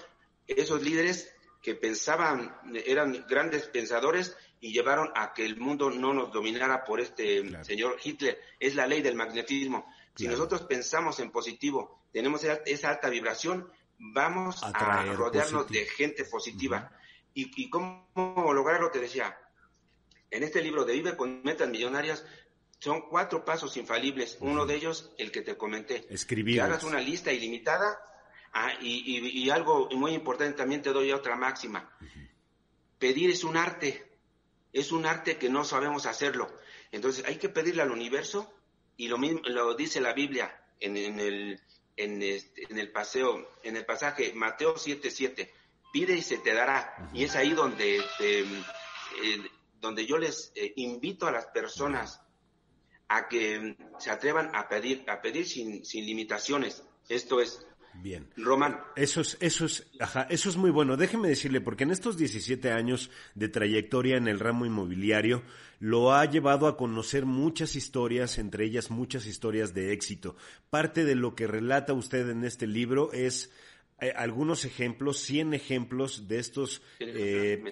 esos 0.46 0.80
líderes 0.82 1.34
que 1.60 1.74
pensaban, 1.74 2.56
eran 2.86 3.26
grandes 3.28 3.66
pensadores 3.66 4.34
y 4.60 4.72
llevaron 4.72 5.10
a 5.14 5.34
que 5.34 5.44
el 5.44 5.58
mundo 5.58 5.90
no 5.90 6.14
nos 6.14 6.32
dominara 6.32 6.86
por 6.86 7.00
este 7.00 7.62
señor 7.64 7.98
Hitler. 8.02 8.40
Es 8.58 8.76
la 8.76 8.86
ley 8.86 9.02
del 9.02 9.14
magnetismo. 9.14 9.84
Si 10.14 10.26
nosotros 10.26 10.62
pensamos 10.62 11.20
en 11.20 11.30
positivo, 11.30 12.00
tenemos 12.12 12.42
esa 12.44 12.88
alta 12.88 13.10
vibración, 13.10 13.70
vamos 14.00 14.62
a, 14.62 14.72
rodearnos 15.14 15.68
de 15.68 15.84
gente 15.86 16.24
positiva. 16.24 16.90
y, 17.34 17.70
cómo 17.70 18.52
lograrlo? 18.52 18.90
Te 18.90 18.98
decía, 18.98 19.38
en 20.30 20.42
este 20.42 20.62
libro 20.62 20.84
de 20.84 20.94
Vive 20.94 21.16
con 21.16 21.42
Metas 21.42 21.68
Millonarias 21.68 22.24
son 22.78 23.02
cuatro 23.02 23.44
pasos 23.44 23.76
infalibles. 23.76 24.38
Uno 24.40 24.64
de 24.64 24.74
ellos, 24.74 25.12
el 25.18 25.30
que 25.30 25.42
te 25.42 25.56
comenté. 25.56 26.06
Escribir. 26.08 26.56
Que 26.56 26.62
hagas 26.62 26.84
una 26.84 27.00
lista 27.00 27.32
ilimitada. 27.32 28.00
Ah, 28.52 28.72
y, 28.80 29.50
algo 29.50 29.88
muy 29.90 30.12
importante, 30.12 30.56
también 30.56 30.82
te 30.82 30.92
doy 30.92 31.12
otra 31.12 31.36
máxima. 31.36 31.90
Pedir 32.98 33.30
es 33.30 33.44
un 33.44 33.56
arte. 33.56 34.06
Es 34.72 34.92
un 34.92 35.04
arte 35.04 35.36
que 35.36 35.50
no 35.50 35.64
sabemos 35.64 36.06
hacerlo. 36.06 36.50
Entonces 36.90 37.24
hay 37.26 37.36
que 37.36 37.48
pedirle 37.48 37.82
al 37.82 37.90
universo 37.90 38.52
y 38.96 39.08
lo 39.08 39.18
mismo 39.18 39.40
lo 39.44 39.74
dice 39.74 40.00
la 40.00 40.12
Biblia 40.12 40.64
en 40.78 40.96
el 40.96 41.60
este, 41.96 42.64
en, 42.70 42.78
el 42.78 42.90
paseo, 42.90 43.56
en 43.62 43.76
el 43.76 43.84
pasaje 43.84 44.32
Mateo 44.34 44.74
7:7, 44.74 45.50
pide 45.92 46.14
y 46.14 46.22
se 46.22 46.38
te 46.38 46.54
dará. 46.54 47.10
Y 47.12 47.24
es 47.24 47.36
ahí 47.36 47.50
donde, 47.50 48.02
eh, 48.20 48.44
donde 49.80 50.06
yo 50.06 50.18
les 50.18 50.52
eh, 50.54 50.72
invito 50.76 51.26
a 51.26 51.32
las 51.32 51.46
personas 51.46 52.22
a 53.08 53.28
que 53.28 53.76
se 53.98 54.10
atrevan 54.10 54.54
a 54.54 54.68
pedir, 54.68 55.04
a 55.10 55.20
pedir 55.20 55.46
sin, 55.46 55.84
sin 55.84 56.06
limitaciones. 56.06 56.84
Esto 57.08 57.40
es, 57.40 57.66
Bien. 57.94 58.28
Román. 58.36 58.80
Eso 58.96 59.20
es, 59.20 59.36
eso 59.40 59.66
es, 59.66 59.86
ajá, 59.98 60.22
eso 60.30 60.48
es 60.48 60.56
muy 60.56 60.70
bueno. 60.70 60.96
Déjeme 60.96 61.28
decirle, 61.28 61.60
porque 61.60 61.84
en 61.84 61.90
estos 61.90 62.16
17 62.16 62.70
años 62.72 63.10
de 63.34 63.48
trayectoria 63.48 64.16
en 64.16 64.28
el 64.28 64.38
ramo 64.38 64.64
inmobiliario, 64.64 65.42
lo 65.80 66.12
ha 66.12 66.24
llevado 66.24 66.66
a 66.66 66.76
conocer 66.76 67.26
muchas 67.26 67.76
historias, 67.76 68.38
entre 68.38 68.64
ellas 68.64 68.90
muchas 68.90 69.26
historias 69.26 69.74
de 69.74 69.92
éxito. 69.92 70.36
Parte 70.70 71.04
de 71.04 71.14
lo 71.14 71.34
que 71.34 71.46
relata 71.46 71.92
usted 71.92 72.28
en 72.30 72.44
este 72.44 72.66
libro 72.66 73.12
es 73.12 73.50
eh, 74.00 74.12
algunos 74.16 74.64
ejemplos, 74.64 75.18
100 75.18 75.54
ejemplos 75.54 76.28
de 76.28 76.38
estos, 76.38 76.82
eh, 76.98 77.62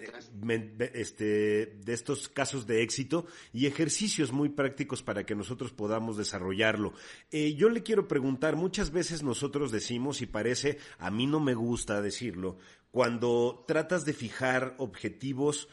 este, 0.95 1.67
de 1.67 1.93
estos 1.93 2.29
casos 2.29 2.67
de 2.67 2.83
éxito 2.83 3.27
y 3.53 3.67
ejercicios 3.67 4.33
muy 4.33 4.49
prácticos 4.49 5.03
para 5.03 5.25
que 5.25 5.35
nosotros 5.35 5.73
podamos 5.73 6.17
desarrollarlo. 6.17 6.93
Eh, 7.31 7.55
yo 7.55 7.69
le 7.69 7.83
quiero 7.83 8.09
preguntar, 8.09 8.57
muchas 8.57 8.91
veces 8.91 9.23
nosotros 9.23 9.73
decimos, 9.73 10.21
y 10.23 10.27
parece, 10.27 10.79
a 10.99 11.11
mí 11.11 11.27
no 11.27 11.41
me 11.41 11.55
gusta 11.55 12.03
decirlo, 12.03 12.59
cuando 12.91 13.65
tratas 13.67 14.05
de 14.05 14.13
fijar 14.13 14.75
objetivos, 14.79 15.69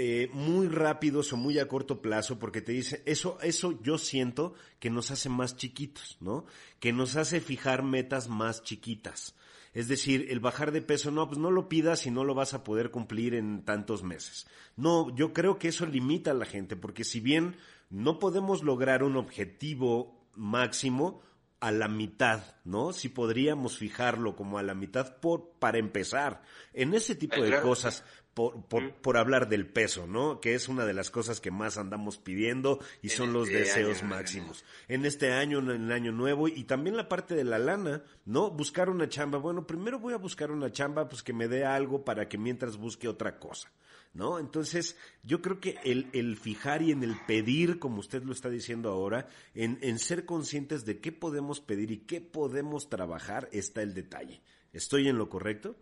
eh, 0.00 0.30
muy 0.32 0.68
rápidos 0.68 1.32
o 1.32 1.36
muy 1.36 1.58
a 1.58 1.66
corto 1.66 2.00
plazo, 2.00 2.38
porque 2.38 2.60
te 2.60 2.70
dice, 2.70 3.02
eso, 3.04 3.36
eso 3.42 3.82
yo 3.82 3.98
siento 3.98 4.54
que 4.78 4.90
nos 4.90 5.10
hace 5.10 5.28
más 5.28 5.56
chiquitos, 5.56 6.18
¿no? 6.20 6.46
Que 6.78 6.92
nos 6.92 7.16
hace 7.16 7.40
fijar 7.40 7.82
metas 7.82 8.28
más 8.28 8.62
chiquitas. 8.62 9.34
Es 9.74 9.88
decir, 9.88 10.26
el 10.30 10.40
bajar 10.40 10.72
de 10.72 10.82
peso, 10.82 11.10
no, 11.10 11.26
pues 11.28 11.38
no 11.38 11.50
lo 11.50 11.68
pidas 11.68 12.06
y 12.06 12.10
no 12.10 12.24
lo 12.24 12.34
vas 12.34 12.54
a 12.54 12.64
poder 12.64 12.90
cumplir 12.90 13.34
en 13.34 13.64
tantos 13.64 14.02
meses. 14.02 14.46
No, 14.76 15.14
yo 15.14 15.32
creo 15.32 15.58
que 15.58 15.68
eso 15.68 15.86
limita 15.86 16.30
a 16.30 16.34
la 16.34 16.46
gente, 16.46 16.76
porque 16.76 17.04
si 17.04 17.20
bien 17.20 17.56
no 17.90 18.18
podemos 18.18 18.62
lograr 18.62 19.02
un 19.02 19.16
objetivo 19.16 20.28
máximo, 20.34 21.22
a 21.60 21.72
la 21.72 21.88
mitad, 21.88 22.42
¿no? 22.64 22.92
Si 22.92 23.08
podríamos 23.08 23.78
fijarlo 23.78 24.36
como 24.36 24.58
a 24.58 24.62
la 24.62 24.74
mitad 24.74 25.16
por, 25.16 25.50
para 25.58 25.78
empezar. 25.78 26.42
En 26.72 26.94
ese 26.94 27.14
tipo 27.14 27.42
de 27.42 27.60
cosas, 27.60 28.04
por, 28.38 28.62
por, 28.66 28.92
por, 28.92 29.16
hablar 29.16 29.48
del 29.48 29.66
peso, 29.66 30.06
¿no? 30.06 30.40
Que 30.40 30.54
es 30.54 30.68
una 30.68 30.86
de 30.86 30.94
las 30.94 31.10
cosas 31.10 31.40
que 31.40 31.50
más 31.50 31.76
andamos 31.76 32.18
pidiendo 32.18 32.78
y 33.02 33.08
son 33.08 33.32
los 33.32 33.48
este 33.48 33.58
deseos 33.58 34.04
máximos. 34.04 34.64
En 34.86 35.04
este 35.04 35.32
año, 35.32 35.58
en 35.58 35.70
el 35.70 35.90
año 35.90 36.12
nuevo 36.12 36.46
y 36.46 36.62
también 36.62 36.96
la 36.96 37.08
parte 37.08 37.34
de 37.34 37.42
la 37.42 37.58
lana, 37.58 38.04
¿no? 38.26 38.52
Buscar 38.52 38.90
una 38.90 39.08
chamba. 39.08 39.38
Bueno, 39.38 39.66
primero 39.66 39.98
voy 39.98 40.14
a 40.14 40.18
buscar 40.18 40.52
una 40.52 40.70
chamba 40.70 41.08
pues 41.08 41.24
que 41.24 41.32
me 41.32 41.48
dé 41.48 41.64
algo 41.64 42.04
para 42.04 42.28
que 42.28 42.38
mientras 42.38 42.76
busque 42.76 43.08
otra 43.08 43.40
cosa. 43.40 43.72
¿no? 44.14 44.38
Entonces, 44.38 44.96
yo 45.24 45.42
creo 45.42 45.58
que 45.58 45.74
el, 45.82 46.08
el 46.12 46.36
fijar 46.36 46.80
y 46.82 46.92
en 46.92 47.02
el 47.02 47.16
pedir, 47.26 47.80
como 47.80 47.98
usted 47.98 48.22
lo 48.22 48.32
está 48.32 48.48
diciendo 48.50 48.88
ahora, 48.90 49.28
en, 49.54 49.80
en 49.82 49.98
ser 49.98 50.24
conscientes 50.24 50.84
de 50.84 51.00
qué 51.00 51.10
podemos 51.10 51.60
pedir 51.60 51.90
y 51.90 51.98
qué 51.98 52.20
podemos 52.20 52.88
trabajar, 52.88 53.48
está 53.50 53.82
el 53.82 53.94
detalle. 53.94 54.40
¿Estoy 54.72 55.08
en 55.08 55.18
lo 55.18 55.28
correcto? 55.28 55.74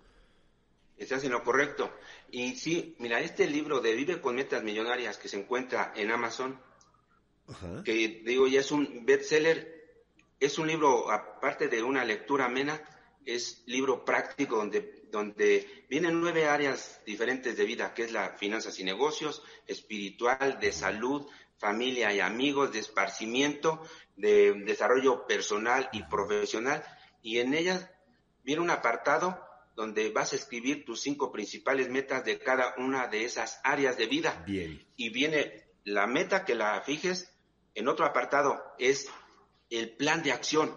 Estás 0.96 1.24
en 1.24 1.32
lo 1.32 1.44
correcto. 1.44 1.92
Y 2.30 2.56
sí, 2.56 2.96
mira, 2.98 3.20
este 3.20 3.46
libro 3.46 3.80
de 3.80 3.94
Vive 3.94 4.20
con 4.20 4.34
Metas 4.34 4.62
Millonarias 4.62 5.18
que 5.18 5.28
se 5.28 5.38
encuentra 5.38 5.92
en 5.94 6.10
Amazon, 6.10 6.60
que 7.84 8.22
digo 8.24 8.48
ya 8.48 8.60
es 8.60 8.72
un 8.72 9.04
bestseller, 9.04 9.76
es 10.40 10.58
un 10.58 10.66
libro, 10.66 11.10
aparte 11.10 11.68
de 11.68 11.82
una 11.82 12.04
lectura 12.04 12.46
amena, 12.46 12.82
es 13.24 13.62
libro 13.66 14.04
práctico 14.04 14.56
donde, 14.56 15.02
donde 15.10 15.84
vienen 15.88 16.20
nueve 16.20 16.46
áreas 16.46 17.02
diferentes 17.04 17.56
de 17.56 17.64
vida, 17.64 17.92
que 17.92 18.04
es 18.04 18.12
la 18.12 18.30
finanzas 18.30 18.78
y 18.78 18.84
negocios, 18.84 19.42
espiritual, 19.66 20.58
de 20.60 20.72
salud, 20.72 21.26
familia 21.58 22.12
y 22.12 22.20
amigos, 22.20 22.72
de 22.72 22.78
esparcimiento, 22.78 23.82
de 24.16 24.54
desarrollo 24.64 25.26
personal 25.26 25.88
y 25.92 26.04
profesional. 26.04 26.84
Y 27.22 27.38
en 27.38 27.54
ellas 27.54 27.90
viene 28.44 28.62
un 28.62 28.70
apartado 28.70 29.46
donde 29.76 30.10
vas 30.10 30.32
a 30.32 30.36
escribir 30.36 30.84
tus 30.84 31.02
cinco 31.02 31.30
principales 31.30 31.88
metas 31.88 32.24
de 32.24 32.40
cada 32.40 32.74
una 32.78 33.06
de 33.06 33.24
esas 33.24 33.60
áreas 33.62 33.96
de 33.96 34.06
vida. 34.06 34.42
Bien. 34.44 34.84
Y 34.96 35.10
viene 35.10 35.68
la 35.84 36.08
meta 36.08 36.44
que 36.44 36.56
la 36.56 36.80
fijes 36.80 37.30
en 37.74 37.86
otro 37.86 38.04
apartado, 38.04 38.60
es 38.78 39.08
el 39.70 39.96
plan 39.96 40.22
de 40.22 40.32
acción 40.32 40.74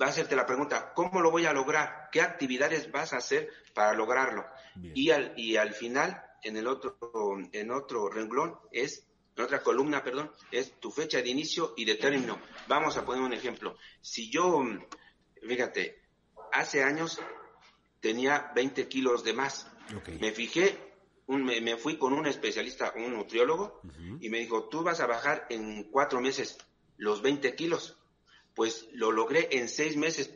va 0.00 0.06
a 0.06 0.08
hacerte 0.10 0.36
la 0.36 0.46
pregunta, 0.46 0.92
¿cómo 0.94 1.20
lo 1.20 1.30
voy 1.30 1.46
a 1.46 1.52
lograr? 1.52 2.08
¿Qué 2.12 2.20
actividades 2.20 2.90
vas 2.90 3.12
a 3.12 3.18
hacer 3.18 3.50
para 3.74 3.94
lograrlo? 3.94 4.44
Y 4.94 5.10
al, 5.10 5.34
y 5.36 5.56
al 5.56 5.72
final, 5.74 6.22
en 6.42 6.56
el 6.56 6.66
otro, 6.66 6.96
en 7.52 7.70
otro 7.70 8.08
renglón, 8.08 8.58
es, 8.70 9.06
en 9.36 9.44
otra 9.44 9.62
columna, 9.62 10.02
perdón, 10.02 10.30
es 10.50 10.78
tu 10.78 10.90
fecha 10.90 11.20
de 11.20 11.28
inicio 11.28 11.74
y 11.76 11.84
de 11.84 11.96
término. 11.96 12.40
Vamos 12.68 12.96
a 12.96 13.04
poner 13.04 13.22
un 13.22 13.32
ejemplo. 13.32 13.76
Si 14.00 14.30
yo, 14.30 14.62
fíjate, 15.42 16.02
hace 16.52 16.82
años 16.82 17.20
tenía 18.00 18.52
20 18.54 18.88
kilos 18.88 19.24
de 19.24 19.32
más. 19.32 19.66
Me 20.20 20.32
fijé, 20.32 20.78
un, 21.26 21.44
me, 21.44 21.76
fui 21.76 21.96
con 21.96 22.12
un 22.12 22.26
especialista, 22.26 22.92
un 22.96 23.14
nutriólogo, 23.14 23.80
y 24.20 24.28
me 24.28 24.38
dijo, 24.38 24.68
tú 24.68 24.82
vas 24.82 25.00
a 25.00 25.06
bajar 25.06 25.46
en 25.50 25.84
cuatro 25.84 26.20
meses 26.20 26.58
los 26.96 27.22
20 27.22 27.54
kilos 27.54 27.96
pues 28.54 28.88
lo 28.92 29.12
logré 29.12 29.48
en 29.52 29.68
seis 29.68 29.96
meses, 29.96 30.34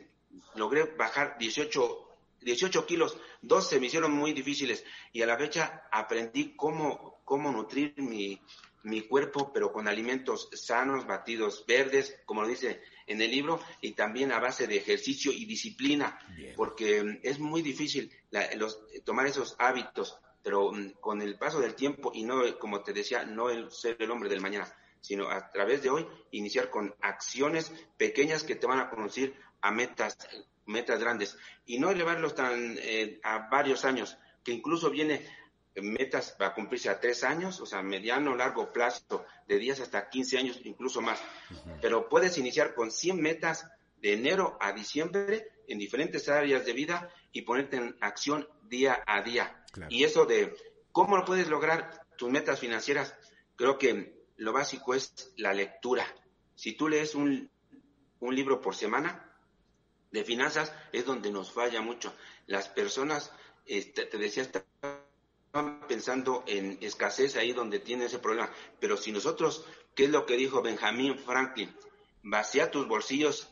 logré 0.55 0.83
bajar 0.83 1.37
18, 1.37 2.07
18 2.41 2.85
kilos, 2.85 3.17
dos 3.41 3.69
se 3.69 3.79
me 3.79 3.87
hicieron 3.87 4.13
muy 4.13 4.33
difíciles. 4.33 4.83
Y 5.13 5.21
a 5.21 5.27
la 5.27 5.37
fecha 5.37 5.87
aprendí 5.91 6.55
cómo, 6.55 7.21
cómo 7.23 7.51
nutrir 7.51 7.93
mi, 7.97 8.41
mi 8.83 9.01
cuerpo, 9.01 9.51
pero 9.53 9.71
con 9.71 9.87
alimentos 9.87 10.49
sanos, 10.53 11.05
batidos 11.05 11.65
verdes, 11.67 12.19
como 12.25 12.41
lo 12.41 12.47
dice 12.47 12.81
en 13.07 13.21
el 13.21 13.31
libro, 13.31 13.59
y 13.81 13.91
también 13.91 14.31
a 14.31 14.39
base 14.39 14.67
de 14.67 14.77
ejercicio 14.77 15.31
y 15.31 15.45
disciplina, 15.45 16.19
porque 16.55 17.19
es 17.23 17.39
muy 17.39 17.61
difícil 17.61 18.11
los, 18.55 18.79
tomar 19.03 19.27
esos 19.27 19.55
hábitos, 19.59 20.17
pero 20.43 20.71
mm, 20.71 20.93
con 21.01 21.21
el 21.21 21.37
paso 21.37 21.59
del 21.59 21.75
tiempo 21.75 22.11
y 22.13 22.23
no, 22.23 22.57
como 22.59 22.81
te 22.83 22.93
decía, 22.93 23.25
no 23.25 23.49
el 23.49 23.71
ser 23.71 23.97
el 23.99 24.11
hombre 24.11 24.29
del 24.29 24.41
mañana, 24.41 24.71
sino 25.01 25.29
a 25.29 25.51
través 25.51 25.83
de 25.83 25.89
hoy 25.89 26.07
iniciar 26.31 26.69
con 26.69 26.95
acciones 27.01 27.71
pequeñas 27.97 28.43
que 28.43 28.55
te 28.55 28.67
van 28.67 28.79
a 28.79 28.89
conducir 28.89 29.35
a 29.61 29.71
metas, 29.71 30.17
metas 30.65 30.99
grandes. 30.99 31.37
Y 31.65 31.79
no 31.79 31.91
elevarlos 31.91 32.35
tan 32.35 32.75
eh, 32.79 33.19
a 33.23 33.49
varios 33.49 33.85
años, 33.85 34.17
que 34.43 34.51
incluso 34.51 34.89
viene 34.89 35.25
metas 35.81 36.31
para 36.31 36.53
cumplirse 36.53 36.89
a 36.89 36.99
tres 36.99 37.23
años, 37.23 37.59
o 37.59 37.65
sea, 37.65 37.81
mediano, 37.81 38.35
largo 38.35 38.71
plazo, 38.71 39.25
de 39.47 39.59
10 39.59 39.81
hasta 39.81 40.09
15 40.09 40.37
años, 40.37 40.59
incluso 40.63 41.01
más. 41.01 41.21
Pero 41.81 42.07
puedes 42.09 42.37
iniciar 42.37 42.73
con 42.73 42.91
100 42.91 43.21
metas 43.21 43.67
de 44.01 44.13
enero 44.13 44.57
a 44.61 44.71
diciembre 44.71 45.47
en 45.67 45.79
diferentes 45.79 46.29
áreas 46.29 46.65
de 46.65 46.73
vida 46.73 47.09
y 47.31 47.41
ponerte 47.41 47.77
en 47.77 47.97
acción 48.01 48.47
día 48.69 49.03
a 49.05 49.21
día. 49.21 49.65
Y 49.89 50.03
eso 50.03 50.25
de 50.25 50.55
cómo 50.91 51.17
lo 51.17 51.25
puedes 51.25 51.49
lograr 51.49 52.05
tus 52.17 52.29
metas 52.29 52.59
financieras, 52.59 53.13
creo 53.55 53.77
que 53.77 54.25
lo 54.37 54.53
básico 54.53 54.93
es 54.93 55.33
la 55.37 55.53
lectura. 55.53 56.05
Si 56.55 56.73
tú 56.73 56.87
lees 56.87 57.15
un, 57.15 57.49
un 58.19 58.35
libro 58.35 58.61
por 58.61 58.75
semana 58.75 59.29
de 60.11 60.23
finanzas, 60.23 60.73
es 60.93 61.05
donde 61.05 61.31
nos 61.31 61.51
falla 61.51 61.81
mucho. 61.81 62.15
Las 62.47 62.69
personas, 62.69 63.31
este, 63.65 64.05
te 64.05 64.17
decía, 64.17 64.49
están 65.55 65.87
pensando 65.87 66.43
en 66.47 66.77
escasez 66.81 67.37
ahí 67.37 67.53
donde 67.53 67.79
tiene 67.79 68.05
ese 68.05 68.19
problema. 68.19 68.51
Pero 68.77 68.97
si 68.97 69.13
nosotros, 69.13 69.65
¿qué 69.95 70.03
es 70.03 70.09
lo 70.09 70.25
que 70.25 70.35
dijo 70.35 70.61
Benjamin 70.61 71.17
Franklin? 71.17 71.73
Vacía 72.23 72.69
tus 72.69 72.85
bolsillos 72.89 73.47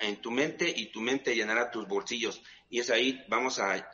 en 0.00 0.20
tu 0.20 0.32
mente 0.32 0.72
y 0.74 0.90
tu 0.90 1.00
mente 1.00 1.32
llenará 1.32 1.70
tus 1.70 1.86
bolsillos. 1.86 2.42
Y 2.70 2.80
es 2.80 2.90
ahí, 2.90 3.22
vamos 3.28 3.60
a, 3.60 3.88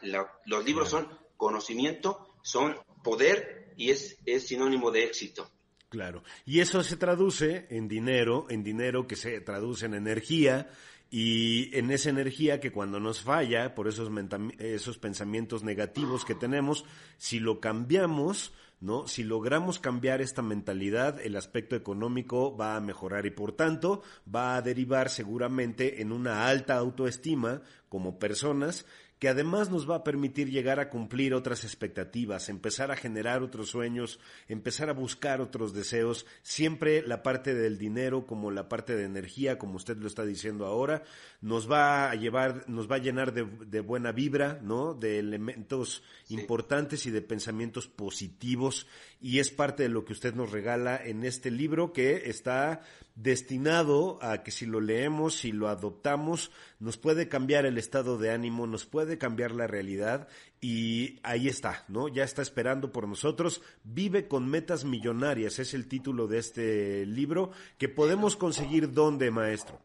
los 0.47 0.65
libros 0.65 0.89
son 0.89 1.07
conocimiento, 1.37 2.35
son 2.43 2.79
poder 3.05 3.75
y 3.77 3.91
es, 3.91 4.17
es 4.25 4.47
sinónimo 4.47 4.91
de 4.91 5.05
éxito. 5.05 5.51
Claro. 5.91 6.23
Y 6.47 6.61
eso 6.61 6.83
se 6.83 6.97
traduce 6.97 7.67
en 7.69 7.89
dinero, 7.89 8.47
en 8.49 8.63
dinero 8.65 9.07
que 9.07 9.17
se 9.17 9.39
traduce 9.43 9.85
en 9.85 9.93
energía 9.93 10.71
y 11.11 11.77
en 11.77 11.91
esa 11.91 12.09
energía 12.11 12.61
que 12.61 12.71
cuando 12.71 13.01
nos 13.01 13.21
falla 13.21 13.75
por 13.75 13.89
esos, 13.89 14.11
esos 14.59 14.97
pensamientos 14.97 15.65
negativos 15.65 16.25
que 16.25 16.37
tenemos, 16.37 16.85
si 17.19 17.41
lo 17.41 17.59
cambiamos, 17.59 18.53
¿no? 18.81 19.09
Si 19.09 19.25
logramos 19.25 19.81
cambiar 19.81 20.21
esta 20.21 20.41
mentalidad, 20.41 21.21
el 21.21 21.35
aspecto 21.35 21.75
económico 21.75 22.57
va 22.57 22.77
a 22.77 22.81
mejorar 22.81 23.27
y 23.27 23.31
por 23.31 23.53
tanto 23.53 24.03
va 24.33 24.57
a 24.57 24.63
derivar 24.63 25.11
seguramente 25.11 26.01
en 26.01 26.13
una 26.13 26.47
alta 26.47 26.77
autoestima 26.77 27.61
como 27.89 28.21
personas 28.21 28.87
que 29.21 29.29
además 29.29 29.71
nos 29.71 29.89
va 29.89 29.97
a 29.97 30.03
permitir 30.03 30.51
llegar 30.51 30.81
a 30.81 30.89
cumplir 30.89 31.35
otras 31.35 31.63
expectativas, 31.63 32.49
empezar 32.49 32.91
a 32.91 32.97
generar 32.97 33.43
otros 33.43 33.69
sueños, 33.69 34.19
empezar 34.49 34.89
a 34.89 34.95
buscar 34.95 35.43
otros 35.43 35.75
deseos, 35.75 36.25
siempre 36.43 37.03
la 37.07 37.23
parte 37.23 37.55
del 37.55 37.77
dinero 37.77 38.27
como 38.27 38.51
la 38.51 38.71
parte 38.71 38.97
de 38.97 39.05
energía, 39.05 39.59
como 39.59 39.77
usted 39.77 39.99
lo 39.99 40.07
está 40.07 40.25
diciendo 40.25 40.65
ahora, 40.65 41.03
nos 41.43 41.71
va 41.71 42.11
a 42.11 42.15
llevar, 42.15 42.65
nos 42.67 42.91
va 42.91 42.97
a 42.97 43.01
llenar 43.01 43.35
de, 43.35 43.81
buena 43.81 44.11
vibra, 44.11 44.59
¿no? 44.63 44.95
De 44.95 45.19
elementos 45.19 46.03
importantes 46.31 47.05
y 47.05 47.11
de 47.11 47.21
pensamientos 47.21 47.89
positivos 47.89 48.87
y 49.21 49.39
es 49.39 49.51
parte 49.51 49.83
de 49.83 49.89
lo 49.91 50.05
que 50.05 50.13
usted 50.13 50.35
nos 50.35 50.51
regala 50.51 51.01
en 51.03 51.25
este 51.25 51.51
libro 51.51 51.93
que 51.93 52.31
está 52.31 52.83
destinado 53.15 54.19
a 54.23 54.43
que 54.43 54.51
si 54.51 54.65
lo 54.65 54.81
leemos, 54.81 55.35
si 55.35 55.53
lo 55.53 55.69
adoptamos, 55.69 56.51
nos 56.79 56.97
puede 56.97 57.29
cambiar 57.29 57.67
el 57.67 57.77
estado 57.77 58.17
de 58.17 58.31
ánimo, 58.31 58.67
nos 58.67 58.87
puede 58.87 59.19
cambiar 59.19 59.51
la 59.51 59.67
realidad 59.67 60.29
y 60.61 61.21
ahí 61.23 61.49
está, 61.49 61.85
¿no? 61.89 62.09
Ya 62.09 62.25
está 62.25 62.41
esperando 62.41 62.93
por 62.93 63.07
nosotros. 63.07 63.61
Vive 63.85 64.27
con 64.27 64.49
metas 64.49 64.85
millonarias 64.85 65.59
es 65.59 65.75
el 65.75 65.87
título 65.87 66.27
de 66.27 66.39
este 66.39 67.05
libro 67.05 67.51
que 67.77 67.89
podemos 67.89 68.37
conseguir 68.37 68.93
dónde, 68.93 69.31
maestro. 69.31 69.81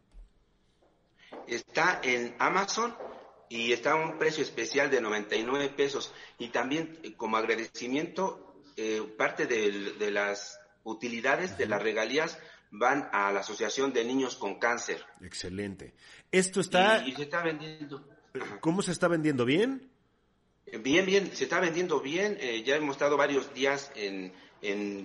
Está 1.46 2.00
en 2.02 2.34
Amazon 2.38 2.94
y 3.48 3.72
está 3.72 3.92
a 3.92 3.96
un 3.96 4.18
precio 4.18 4.42
especial 4.42 4.90
de 4.90 5.00
99 5.00 5.68
pesos. 5.76 6.12
Y 6.38 6.48
también 6.48 6.98
eh, 7.02 7.14
como 7.16 7.36
agradecimiento, 7.36 8.45
eh, 8.76 9.02
parte 9.16 9.46
de, 9.46 10.10
las 10.10 10.60
utilidades 10.84 11.56
de 11.58 11.66
las 11.66 11.82
regalías 11.82 12.38
van 12.70 13.08
a 13.12 13.32
la 13.32 13.40
Asociación 13.40 13.92
de 13.92 14.04
Niños 14.04 14.36
con 14.36 14.58
Cáncer. 14.58 15.04
Excelente. 15.22 15.94
Esto 16.30 16.60
está... 16.60 17.06
Y, 17.06 17.14
se 17.14 17.22
está 17.22 17.42
vendiendo. 17.42 18.08
¿Cómo 18.60 18.82
se 18.82 18.92
está 18.92 19.08
vendiendo? 19.08 19.44
¿Bien? 19.44 19.90
Bien, 20.80 21.06
bien, 21.06 21.34
se 21.34 21.44
está 21.44 21.60
vendiendo 21.60 22.00
bien. 22.00 22.38
ya 22.64 22.76
hemos 22.76 22.96
estado 22.96 23.16
varios 23.16 23.54
días 23.54 23.92
en, 23.94 24.32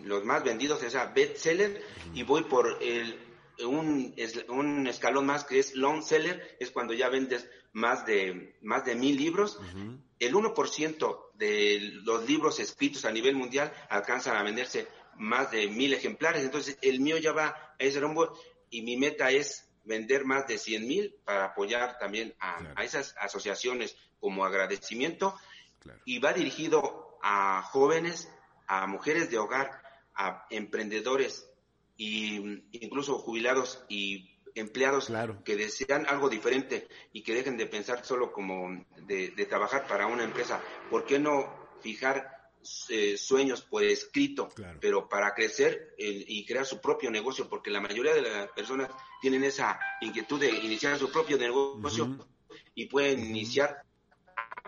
los 0.06 0.26
más 0.26 0.44
vendidos, 0.44 0.82
esa 0.84 1.06
bestseller, 1.06 1.82
y 2.14 2.24
voy 2.24 2.44
por 2.44 2.80
el, 2.82 3.16
un, 3.60 4.16
un 4.50 4.88
escalón 4.88 5.26
más 5.26 5.44
que 5.44 5.60
es 5.60 5.76
long 5.76 6.02
seller, 6.02 6.58
es 6.60 6.72
cuando 6.72 6.94
ya 6.94 7.10
vendes 7.10 7.48
más 7.74 8.06
de, 8.06 8.56
más 8.62 8.86
de 8.86 8.96
mil 8.96 9.18
libros. 9.18 9.60
El 10.20 10.34
1% 10.34 11.32
de 11.36 11.80
los 12.04 12.28
libros 12.28 12.60
escritos 12.60 13.06
a 13.06 13.12
nivel 13.12 13.36
mundial 13.36 13.74
alcanzan 13.90 14.38
a 14.38 14.44
venderse 14.44 14.88
más 15.18 15.52
de 15.52 15.68
mil 15.68 15.94
ejemplares. 15.94 16.44
Entonces, 16.44 16.78
el 16.82 17.00
mío 17.00 17.18
ya 17.18 17.32
va 17.32 17.48
a 17.48 17.76
ese 17.80 18.00
rumbo 18.00 18.38
y 18.70 18.82
mi 18.82 18.98
meta 18.98 19.32
es 19.32 19.68
vender 19.84 20.26
más 20.26 20.48
de 20.48 20.58
100 20.58 20.88
mil 20.88 21.16
para 21.26 21.46
apoyar 21.46 21.98
también 21.98 22.36
a, 22.40 22.84
esas 22.84 23.16
asociaciones 23.20 23.96
como 24.20 24.46
agradecimiento. 24.46 25.36
Y 26.06 26.20
va 26.20 26.34
dirigido 26.34 27.18
a 27.24 27.64
jóvenes, 27.64 28.32
a 28.68 28.86
mujeres 28.86 29.32
de 29.32 29.40
hogar, 29.40 29.82
a 30.14 30.46
emprendedores 30.52 31.51
e 32.02 32.64
incluso 32.72 33.20
jubilados 33.20 33.84
y 33.88 34.32
empleados 34.56 35.12
que 35.46 35.56
desean 35.56 36.08
algo 36.08 36.30
diferente 36.30 36.88
y 37.14 37.22
que 37.22 37.36
dejen 37.36 37.58
de 37.58 37.68
pensar 37.68 38.04
solo 38.04 38.32
como 38.32 38.86
de, 39.06 39.30
trabajar 39.48 39.88
para 39.88 40.08
una 40.08 40.24
empresa. 40.24 40.62
¿Por 40.90 41.06
qué 41.06 41.20
no 41.20 41.70
fijar 41.80 42.50
eh, 42.90 43.18
sueños 43.18 43.62
por 43.62 43.84
escrito, 43.84 44.50
pero 44.80 45.08
para 45.08 45.36
crecer 45.36 45.94
y 46.00 46.44
crear 46.46 46.66
su 46.66 46.82
propio 46.82 47.12
negocio? 47.12 47.48
Porque 47.48 47.70
la 47.70 47.82
mayoría 47.82 48.16
de 48.16 48.24
las 48.24 48.52
personas 48.52 48.90
tienen 49.22 49.44
esa 49.44 49.80
inquietud 50.02 50.40
de 50.40 50.50
iniciar 50.50 50.98
su 50.98 51.12
propio 51.12 51.38
negocio 51.38 52.18
y 52.74 52.88
pueden 52.88 53.20
iniciar 53.20 53.84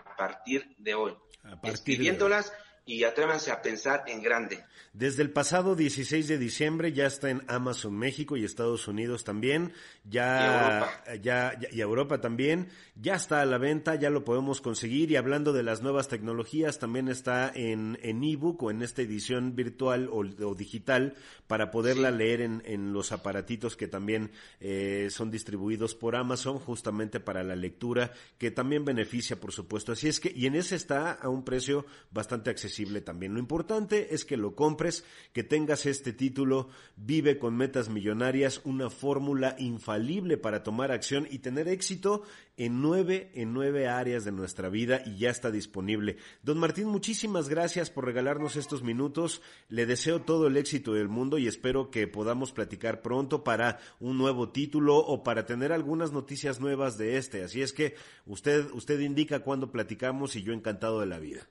a 0.04 0.16
partir 0.16 0.72
de 0.78 0.94
hoy. 0.94 1.16
A 1.42 1.60
partir 1.60 1.72
escribiéndolas 1.72 2.52
y 2.86 3.04
atrévanse 3.04 3.50
a 3.50 3.62
pensar 3.62 4.04
en 4.06 4.22
grande. 4.22 4.64
Desde 4.92 5.22
el 5.22 5.30
pasado 5.30 5.74
16 5.74 6.28
de 6.28 6.38
diciembre 6.38 6.92
ya 6.92 7.06
está 7.06 7.30
en 7.30 7.42
Amazon 7.48 7.94
México 7.96 8.36
y 8.36 8.44
Estados 8.44 8.86
Unidos 8.86 9.24
también, 9.24 9.72
ya, 10.04 11.02
y 11.12 11.20
ya, 11.20 11.58
y 11.72 11.80
Europa 11.80 12.20
también, 12.20 12.68
ya 12.94 13.14
está 13.14 13.40
a 13.40 13.46
la 13.46 13.58
venta, 13.58 13.94
ya 13.94 14.10
lo 14.10 14.24
podemos 14.24 14.60
conseguir 14.60 15.10
y 15.10 15.16
hablando 15.16 15.52
de 15.52 15.62
las 15.62 15.82
nuevas 15.82 16.08
tecnologías 16.08 16.78
también 16.78 17.08
está 17.08 17.50
en 17.54 17.98
en 18.02 18.22
ebook 18.22 18.62
o 18.62 18.70
en 18.70 18.82
esta 18.82 19.02
edición 19.02 19.56
virtual 19.56 20.08
o, 20.12 20.54
digital 20.54 21.14
para 21.46 21.70
poderla 21.70 22.10
leer 22.10 22.40
en, 22.40 22.62
en, 22.64 22.92
los 22.92 23.12
aparatitos 23.12 23.76
que 23.76 23.88
también 23.88 24.30
eh, 24.60 25.08
son 25.10 25.30
distribuidos 25.30 25.94
por 25.94 26.16
Amazon 26.16 26.58
justamente 26.58 27.18
para 27.18 27.42
la 27.42 27.56
lectura 27.56 28.12
que 28.38 28.50
también 28.50 28.84
beneficia 28.84 29.40
por 29.40 29.52
supuesto. 29.52 29.92
Así 29.92 30.08
es 30.08 30.20
que 30.20 30.32
y 30.34 30.46
en 30.46 30.54
ese 30.54 30.76
está 30.76 31.12
a 31.12 31.28
un 31.28 31.44
precio 31.44 31.86
bastante 32.10 32.50
accesible 32.50 32.73
también. 33.00 33.34
Lo 33.34 33.40
importante 33.40 34.14
es 34.14 34.24
que 34.24 34.36
lo 34.36 34.54
compres 34.54 35.04
que 35.32 35.44
tengas 35.44 35.86
este 35.86 36.12
título, 36.12 36.68
Vive 36.96 37.38
con 37.38 37.56
Metas 37.56 37.88
Millonarias, 37.88 38.60
una 38.64 38.90
fórmula 38.90 39.54
infalible 39.58 40.36
para 40.36 40.62
tomar 40.62 40.90
acción 40.90 41.26
y 41.30 41.38
tener 41.38 41.68
éxito 41.68 42.22
en 42.56 42.80
nueve, 42.80 43.30
en 43.34 43.52
nueve 43.52 43.88
áreas 43.88 44.24
de 44.24 44.32
nuestra 44.32 44.68
vida 44.68 45.02
y 45.04 45.16
ya 45.16 45.30
está 45.30 45.50
disponible. 45.50 46.16
Don 46.42 46.58
Martín, 46.58 46.88
muchísimas 46.88 47.48
gracias 47.48 47.90
por 47.90 48.04
regalarnos 48.04 48.56
estos 48.56 48.82
minutos. 48.82 49.42
Le 49.68 49.86
deseo 49.86 50.22
todo 50.22 50.46
el 50.46 50.56
éxito 50.56 50.94
del 50.94 51.08
mundo 51.08 51.38
y 51.38 51.48
espero 51.48 51.90
que 51.90 52.06
podamos 52.06 52.52
platicar 52.52 53.02
pronto 53.02 53.44
para 53.44 53.78
un 54.00 54.18
nuevo 54.18 54.50
título 54.50 54.96
o 54.98 55.22
para 55.22 55.46
tener 55.46 55.72
algunas 55.72 56.12
noticias 56.12 56.60
nuevas 56.60 56.98
de 56.98 57.16
este. 57.18 57.42
Así 57.42 57.62
es 57.62 57.72
que 57.72 57.94
usted, 58.26 58.66
usted 58.72 59.00
indica 59.00 59.40
cuándo 59.40 59.70
platicamos 59.70 60.36
y 60.36 60.42
yo 60.42 60.52
encantado 60.52 61.00
de 61.00 61.06
la 61.06 61.18
vida. 61.18 61.48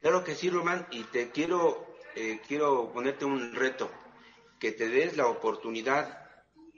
Claro 0.00 0.24
que 0.24 0.34
sí, 0.34 0.48
Román, 0.48 0.86
y 0.90 1.04
te 1.04 1.30
quiero, 1.30 1.94
eh, 2.14 2.40
quiero 2.46 2.90
ponerte 2.92 3.24
un 3.24 3.54
reto, 3.54 3.90
que 4.58 4.72
te 4.72 4.88
des 4.88 5.16
la 5.16 5.26
oportunidad 5.26 6.26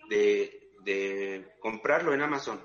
de, 0.09 0.73
de 0.85 1.55
comprarlo 1.61 2.13
en 2.15 2.23
Amazon, 2.23 2.61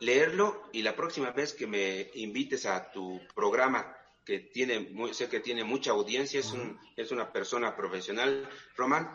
leerlo 0.00 0.68
y 0.72 0.82
la 0.82 0.96
próxima 0.96 1.30
vez 1.30 1.52
que 1.52 1.66
me 1.66 2.10
invites 2.14 2.64
a 2.64 2.90
tu 2.90 3.20
programa, 3.34 3.96
que 4.24 4.38
tiene, 4.38 4.88
sé 5.12 5.28
que 5.28 5.40
tiene 5.40 5.64
mucha 5.64 5.90
audiencia, 5.90 6.40
es, 6.40 6.52
un, 6.52 6.78
es 6.96 7.10
una 7.10 7.32
persona 7.32 7.76
profesional, 7.76 8.48
Román, 8.76 9.10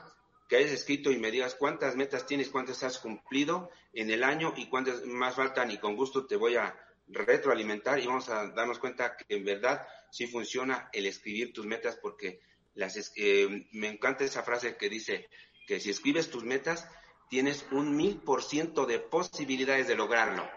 que 0.48 0.58
hayas 0.58 0.72
escrito 0.72 1.12
y 1.12 1.18
me 1.18 1.32
digas 1.32 1.56
cuántas 1.56 1.96
metas 1.96 2.26
tienes, 2.26 2.50
cuántas 2.50 2.84
has 2.84 3.00
cumplido 3.00 3.70
en 3.94 4.12
el 4.12 4.24
año 4.24 4.54
y 4.56 4.68
cuántas 4.68 5.06
más 5.06 5.36
faltan 5.36 5.72
y 5.72 5.78
con 5.78 5.96
gusto 5.96 6.26
te 6.26 6.36
voy 6.36 6.56
a 6.56 6.78
retroalimentar 7.08 8.00
y 8.00 8.08
vamos 8.08 8.30
a 8.30 8.48
darnos 8.52 8.80
cuenta 8.80 9.16
que 9.16 9.36
en 9.36 9.46
verdad 9.46 9.88
sí 10.12 10.28
funciona 10.28 10.90
el 10.94 11.06
escribir 11.06 11.54
tus 11.54 11.66
metas 11.66 11.98
porque 12.02 12.40
las, 12.76 13.12
eh, 13.16 13.68
me 13.72 13.88
encanta 13.88 14.24
esa 14.24 14.44
frase 14.44 14.78
que 14.78 14.90
dice 14.90 15.30
que 15.68 15.80
si 15.80 15.90
escribes 15.90 16.30
tus 16.30 16.44
metas 16.44 16.88
tienes 17.30 17.66
un 17.72 17.96
mil 17.96 18.18
por 18.18 18.44
ciento 18.44 18.86
de 18.86 19.00
posibilidades 19.00 19.88
de 19.88 19.96
lograrlo. 19.96 20.48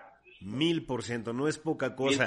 Mil 0.41 0.87
por 0.87 1.03
ciento, 1.03 1.35
no 1.35 1.49
es 1.49 1.59
poca 1.59 1.95
cosa. 1.95 2.27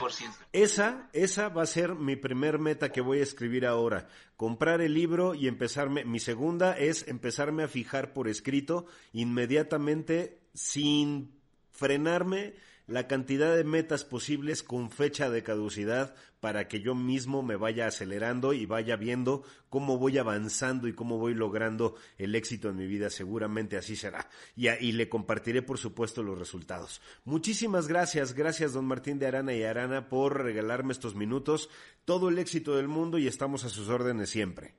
Esa, 0.52 1.10
esa 1.14 1.50
va 1.50 1.64
a 1.64 1.68
ser 1.68 1.96
mi 1.96 2.16
primer 2.16 2.60
meta 2.60 2.92
que 2.92 3.02
voy 3.02 3.20
a 3.20 3.24
escribir 3.24 3.66
ahora. 3.66 4.08
Comprar 4.38 4.82
el 4.82 4.94
libro 4.94 5.34
y 5.34 5.48
empezarme. 5.48 6.06
Mi 6.06 6.20
segunda 6.20 6.78
es 6.78 7.08
empezarme 7.08 7.64
a 7.64 7.68
fijar 7.68 8.14
por 8.14 8.28
escrito 8.28 8.86
inmediatamente 9.14 10.42
sin 10.54 11.32
frenarme 11.72 12.54
la 12.86 13.08
cantidad 13.08 13.56
de 13.56 13.64
metas 13.64 14.04
posibles 14.04 14.62
con 14.62 14.92
fecha 14.92 15.30
de 15.30 15.44
caducidad 15.44 16.16
para 16.40 16.68
que 16.68 16.82
yo 16.82 16.96
mismo 16.96 17.42
me 17.42 17.56
vaya 17.56 17.88
acelerando 17.88 18.52
y 18.52 18.66
vaya 18.66 18.98
viendo 18.98 19.44
cómo 19.70 19.98
voy 19.98 20.18
avanzando 20.18 20.90
y 20.90 20.94
cómo 20.94 21.18
voy 21.18 21.34
logrando 21.34 21.96
el 22.18 22.36
éxito 22.36 22.70
en 22.70 22.76
mi 22.76 22.86
vida. 22.86 23.10
Seguramente 23.10 23.78
así 23.78 23.96
será. 23.96 24.30
Y, 24.56 24.68
y 24.68 24.92
le 24.92 25.08
compartiré, 25.08 25.62
por 25.62 25.78
supuesto, 25.78 26.22
los 26.22 26.38
resultados. 26.38 27.02
Muchísimas 27.24 27.88
gracias. 27.88 28.34
Gracias, 28.34 28.74
don 28.74 28.86
Martín 28.86 29.20
de 29.20 29.28
Arana 29.28 29.54
y 29.54 29.64
Arana, 29.64 30.10
por 30.10 30.44
regalarme 30.44 30.92
estos 30.92 31.16
minutos. 31.16 31.70
Todo 32.04 32.28
el 32.28 32.38
éxito 32.38 32.76
del 32.76 32.90
mundo 32.90 33.18
y 33.18 33.28
estamos 33.28 33.64
a 33.64 33.70
sus 33.70 33.88
órdenes 33.88 34.30
siempre. 34.30 34.76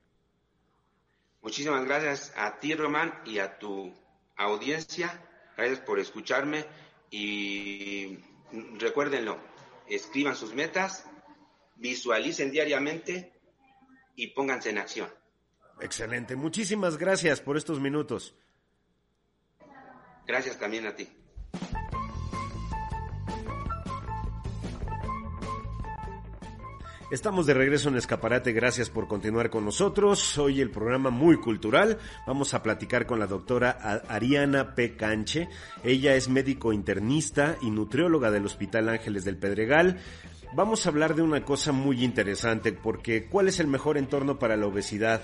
Muchísimas 1.40 1.84
gracias 1.84 2.32
a 2.36 2.58
ti, 2.58 2.74
Román, 2.74 3.14
y 3.24 3.38
a 3.38 3.58
tu 3.58 3.94
audiencia. 4.36 5.22
Gracias 5.56 5.80
por 5.80 5.98
escucharme 5.98 6.66
y 7.16 8.18
recuérdenlo, 8.76 9.38
escriban 9.86 10.34
sus 10.34 10.52
metas, 10.52 11.06
visualicen 11.76 12.50
diariamente 12.50 13.32
y 14.16 14.28
pónganse 14.28 14.70
en 14.70 14.78
acción. 14.78 15.08
Excelente, 15.80 16.34
muchísimas 16.34 16.98
gracias 16.98 17.40
por 17.40 17.56
estos 17.56 17.78
minutos. 17.78 18.34
Gracias 20.26 20.58
también 20.58 20.86
a 20.88 20.96
ti. 20.96 21.08
Estamos 27.14 27.46
de 27.46 27.54
regreso 27.54 27.90
en 27.90 27.96
Escaparate, 27.96 28.50
gracias 28.50 28.90
por 28.90 29.06
continuar 29.06 29.48
con 29.48 29.64
nosotros. 29.64 30.36
Hoy 30.36 30.60
el 30.60 30.72
programa 30.72 31.10
muy 31.10 31.36
cultural. 31.36 31.96
Vamos 32.26 32.54
a 32.54 32.62
platicar 32.64 33.06
con 33.06 33.20
la 33.20 33.28
doctora 33.28 34.02
Ariana 34.08 34.74
P. 34.74 34.96
Canche. 34.96 35.48
Ella 35.84 36.16
es 36.16 36.28
médico 36.28 36.72
internista 36.72 37.56
y 37.62 37.70
nutrióloga 37.70 38.32
del 38.32 38.46
Hospital 38.46 38.88
Ángeles 38.88 39.24
del 39.24 39.36
Pedregal. 39.36 40.00
Vamos 40.56 40.84
a 40.84 40.88
hablar 40.88 41.14
de 41.14 41.22
una 41.22 41.44
cosa 41.44 41.70
muy 41.70 42.02
interesante 42.02 42.72
porque 42.72 43.26
¿cuál 43.26 43.46
es 43.46 43.60
el 43.60 43.68
mejor 43.68 43.96
entorno 43.96 44.40
para 44.40 44.56
la 44.56 44.66
obesidad? 44.66 45.22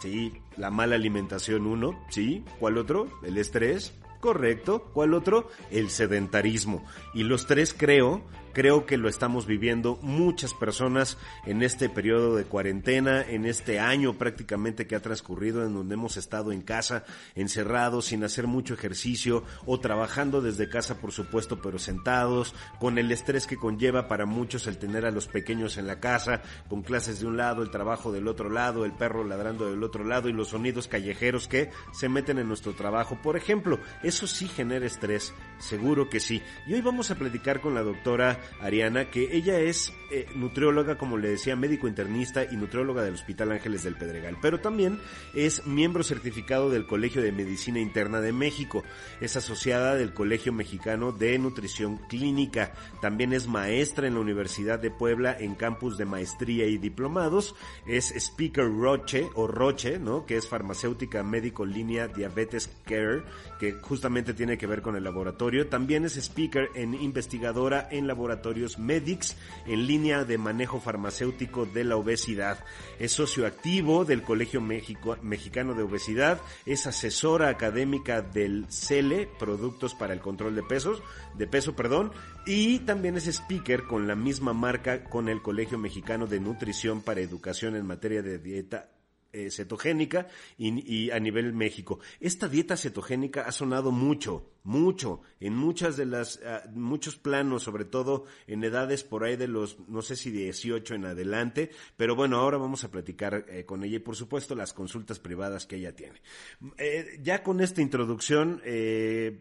Sí, 0.00 0.32
la 0.56 0.72
mala 0.72 0.96
alimentación 0.96 1.68
uno, 1.68 2.04
sí, 2.10 2.44
¿cuál 2.58 2.78
otro? 2.78 3.06
El 3.22 3.38
estrés, 3.38 3.94
correcto, 4.18 4.90
¿cuál 4.92 5.14
otro? 5.14 5.48
El 5.70 5.90
sedentarismo. 5.90 6.84
Y 7.14 7.22
los 7.22 7.46
tres 7.46 7.76
creo 7.78 8.24
creo 8.58 8.86
que 8.86 8.96
lo 8.96 9.08
estamos 9.08 9.46
viviendo 9.46 10.00
muchas 10.02 10.52
personas 10.52 11.16
en 11.46 11.62
este 11.62 11.88
periodo 11.88 12.34
de 12.34 12.42
cuarentena, 12.42 13.22
en 13.22 13.44
este 13.44 13.78
año 13.78 14.14
prácticamente 14.14 14.88
que 14.88 14.96
ha 14.96 15.00
transcurrido 15.00 15.64
en 15.64 15.74
donde 15.74 15.94
hemos 15.94 16.16
estado 16.16 16.50
en 16.50 16.62
casa, 16.62 17.04
encerrados, 17.36 18.06
sin 18.06 18.24
hacer 18.24 18.48
mucho 18.48 18.74
ejercicio 18.74 19.44
o 19.64 19.78
trabajando 19.78 20.42
desde 20.42 20.68
casa 20.68 20.96
por 20.96 21.12
supuesto, 21.12 21.62
pero 21.62 21.78
sentados, 21.78 22.52
con 22.80 22.98
el 22.98 23.12
estrés 23.12 23.46
que 23.46 23.56
conlleva 23.56 24.08
para 24.08 24.26
muchos 24.26 24.66
el 24.66 24.76
tener 24.76 25.06
a 25.06 25.12
los 25.12 25.28
pequeños 25.28 25.76
en 25.76 25.86
la 25.86 26.00
casa, 26.00 26.42
con 26.68 26.82
clases 26.82 27.20
de 27.20 27.28
un 27.28 27.36
lado, 27.36 27.62
el 27.62 27.70
trabajo 27.70 28.10
del 28.10 28.26
otro 28.26 28.50
lado, 28.50 28.84
el 28.84 28.90
perro 28.90 29.22
ladrando 29.22 29.70
del 29.70 29.84
otro 29.84 30.02
lado 30.02 30.28
y 30.28 30.32
los 30.32 30.48
sonidos 30.48 30.88
callejeros 30.88 31.46
que 31.46 31.70
se 31.92 32.08
meten 32.08 32.40
en 32.40 32.48
nuestro 32.48 32.74
trabajo. 32.74 33.20
Por 33.22 33.36
ejemplo, 33.36 33.78
eso 34.02 34.26
sí 34.26 34.48
genera 34.48 34.84
estrés, 34.84 35.32
seguro 35.60 36.10
que 36.10 36.18
sí. 36.18 36.42
Y 36.66 36.74
hoy 36.74 36.80
vamos 36.80 37.12
a 37.12 37.14
platicar 37.14 37.60
con 37.60 37.72
la 37.76 37.84
doctora 37.84 38.40
Ariana, 38.60 39.10
que 39.10 39.36
ella 39.36 39.58
es 39.60 39.92
eh, 40.10 40.26
nutrióloga, 40.34 40.96
como 40.96 41.18
le 41.18 41.28
decía, 41.28 41.54
médico 41.54 41.86
internista 41.86 42.44
y 42.44 42.56
nutrióloga 42.56 43.02
del 43.02 43.12
Hospital 43.12 43.52
Ángeles 43.52 43.84
del 43.84 43.96
Pedregal, 43.96 44.38
pero 44.40 44.58
también 44.58 44.98
es 45.34 45.66
miembro 45.66 46.02
certificado 46.02 46.70
del 46.70 46.86
Colegio 46.86 47.20
de 47.20 47.30
Medicina 47.30 47.78
Interna 47.78 48.22
de 48.22 48.32
México, 48.32 48.84
es 49.20 49.36
asociada 49.36 49.96
del 49.96 50.14
Colegio 50.14 50.50
Mexicano 50.52 51.12
de 51.12 51.38
Nutrición 51.38 51.98
Clínica, 52.08 52.72
también 53.02 53.34
es 53.34 53.48
maestra 53.48 54.06
en 54.06 54.14
la 54.14 54.20
Universidad 54.20 54.78
de 54.78 54.90
Puebla 54.90 55.36
en 55.38 55.54
campus 55.54 55.98
de 55.98 56.06
maestría 56.06 56.66
y 56.66 56.78
diplomados, 56.78 57.54
es 57.86 58.10
speaker 58.12 58.64
Roche 58.64 59.28
o 59.34 59.46
Roche, 59.46 59.98
¿no? 59.98 60.24
que 60.24 60.38
es 60.38 60.48
farmacéutica 60.48 61.22
médico 61.22 61.66
línea 61.66 62.08
Diabetes 62.08 62.70
Care, 62.86 63.24
que 63.60 63.72
justamente 63.74 64.32
tiene 64.32 64.56
que 64.56 64.66
ver 64.66 64.80
con 64.80 64.96
el 64.96 65.04
laboratorio, 65.04 65.66
también 65.68 66.06
es 66.06 66.16
speaker 66.16 66.70
en 66.74 66.94
investigadora 66.94 67.88
en 67.90 68.06
laboratorios 68.28 68.78
Medix 68.78 69.36
en 69.66 69.86
línea 69.86 70.24
de 70.24 70.36
manejo 70.36 70.80
farmacéutico 70.80 71.64
de 71.64 71.84
la 71.84 71.96
obesidad. 71.96 72.62
Es 72.98 73.12
socio 73.12 73.46
activo 73.46 74.04
del 74.04 74.22
Colegio 74.22 74.60
Mexicano 74.60 75.74
de 75.74 75.82
Obesidad, 75.82 76.40
es 76.66 76.86
asesora 76.86 77.48
académica 77.48 78.20
del 78.20 78.66
CELE, 78.68 79.28
Productos 79.38 79.94
para 79.94 80.12
el 80.12 80.20
Control 80.20 80.54
de 80.54 80.62
Pesos, 80.62 81.02
de 81.38 81.46
Peso, 81.46 81.74
perdón, 81.74 82.12
y 82.46 82.80
también 82.80 83.16
es 83.16 83.26
speaker 83.26 83.84
con 83.84 84.06
la 84.06 84.14
misma 84.14 84.52
marca 84.52 85.04
con 85.04 85.28
el 85.30 85.40
Colegio 85.40 85.78
Mexicano 85.78 86.26
de 86.26 86.40
Nutrición 86.40 87.00
para 87.00 87.20
Educación 87.20 87.76
en 87.76 87.86
materia 87.86 88.20
de 88.20 88.38
dieta 88.38 88.90
eh, 89.30 89.50
cetogénica 89.50 90.26
y, 90.56 91.10
a 91.10 91.20
nivel 91.20 91.52
México. 91.52 92.00
Esta 92.18 92.48
dieta 92.48 92.78
cetogénica 92.78 93.42
ha 93.42 93.52
sonado 93.52 93.92
mucho, 93.92 94.50
mucho, 94.68 95.22
en 95.40 95.56
muchas 95.56 95.96
de 95.96 96.04
las, 96.04 96.40
ah, 96.44 96.62
muchos 96.74 97.16
planos, 97.16 97.62
sobre 97.62 97.86
todo 97.86 98.26
en 98.46 98.62
edades 98.62 99.02
por 99.02 99.24
ahí 99.24 99.34
de 99.34 99.48
los, 99.48 99.78
no 99.88 100.02
sé 100.02 100.14
si 100.14 100.30
18 100.30 100.94
en 100.94 101.06
adelante, 101.06 101.70
pero 101.96 102.14
bueno, 102.14 102.36
ahora 102.36 102.58
vamos 102.58 102.84
a 102.84 102.90
platicar 102.90 103.46
eh, 103.48 103.64
con 103.64 103.82
ella 103.82 103.96
y 103.96 104.00
por 104.00 104.14
supuesto 104.14 104.54
las 104.54 104.74
consultas 104.74 105.18
privadas 105.18 105.64
que 105.64 105.76
ella 105.76 105.96
tiene. 105.96 106.20
Eh, 106.76 107.18
ya 107.22 107.42
con 107.42 107.62
esta 107.62 107.80
introducción 107.80 108.60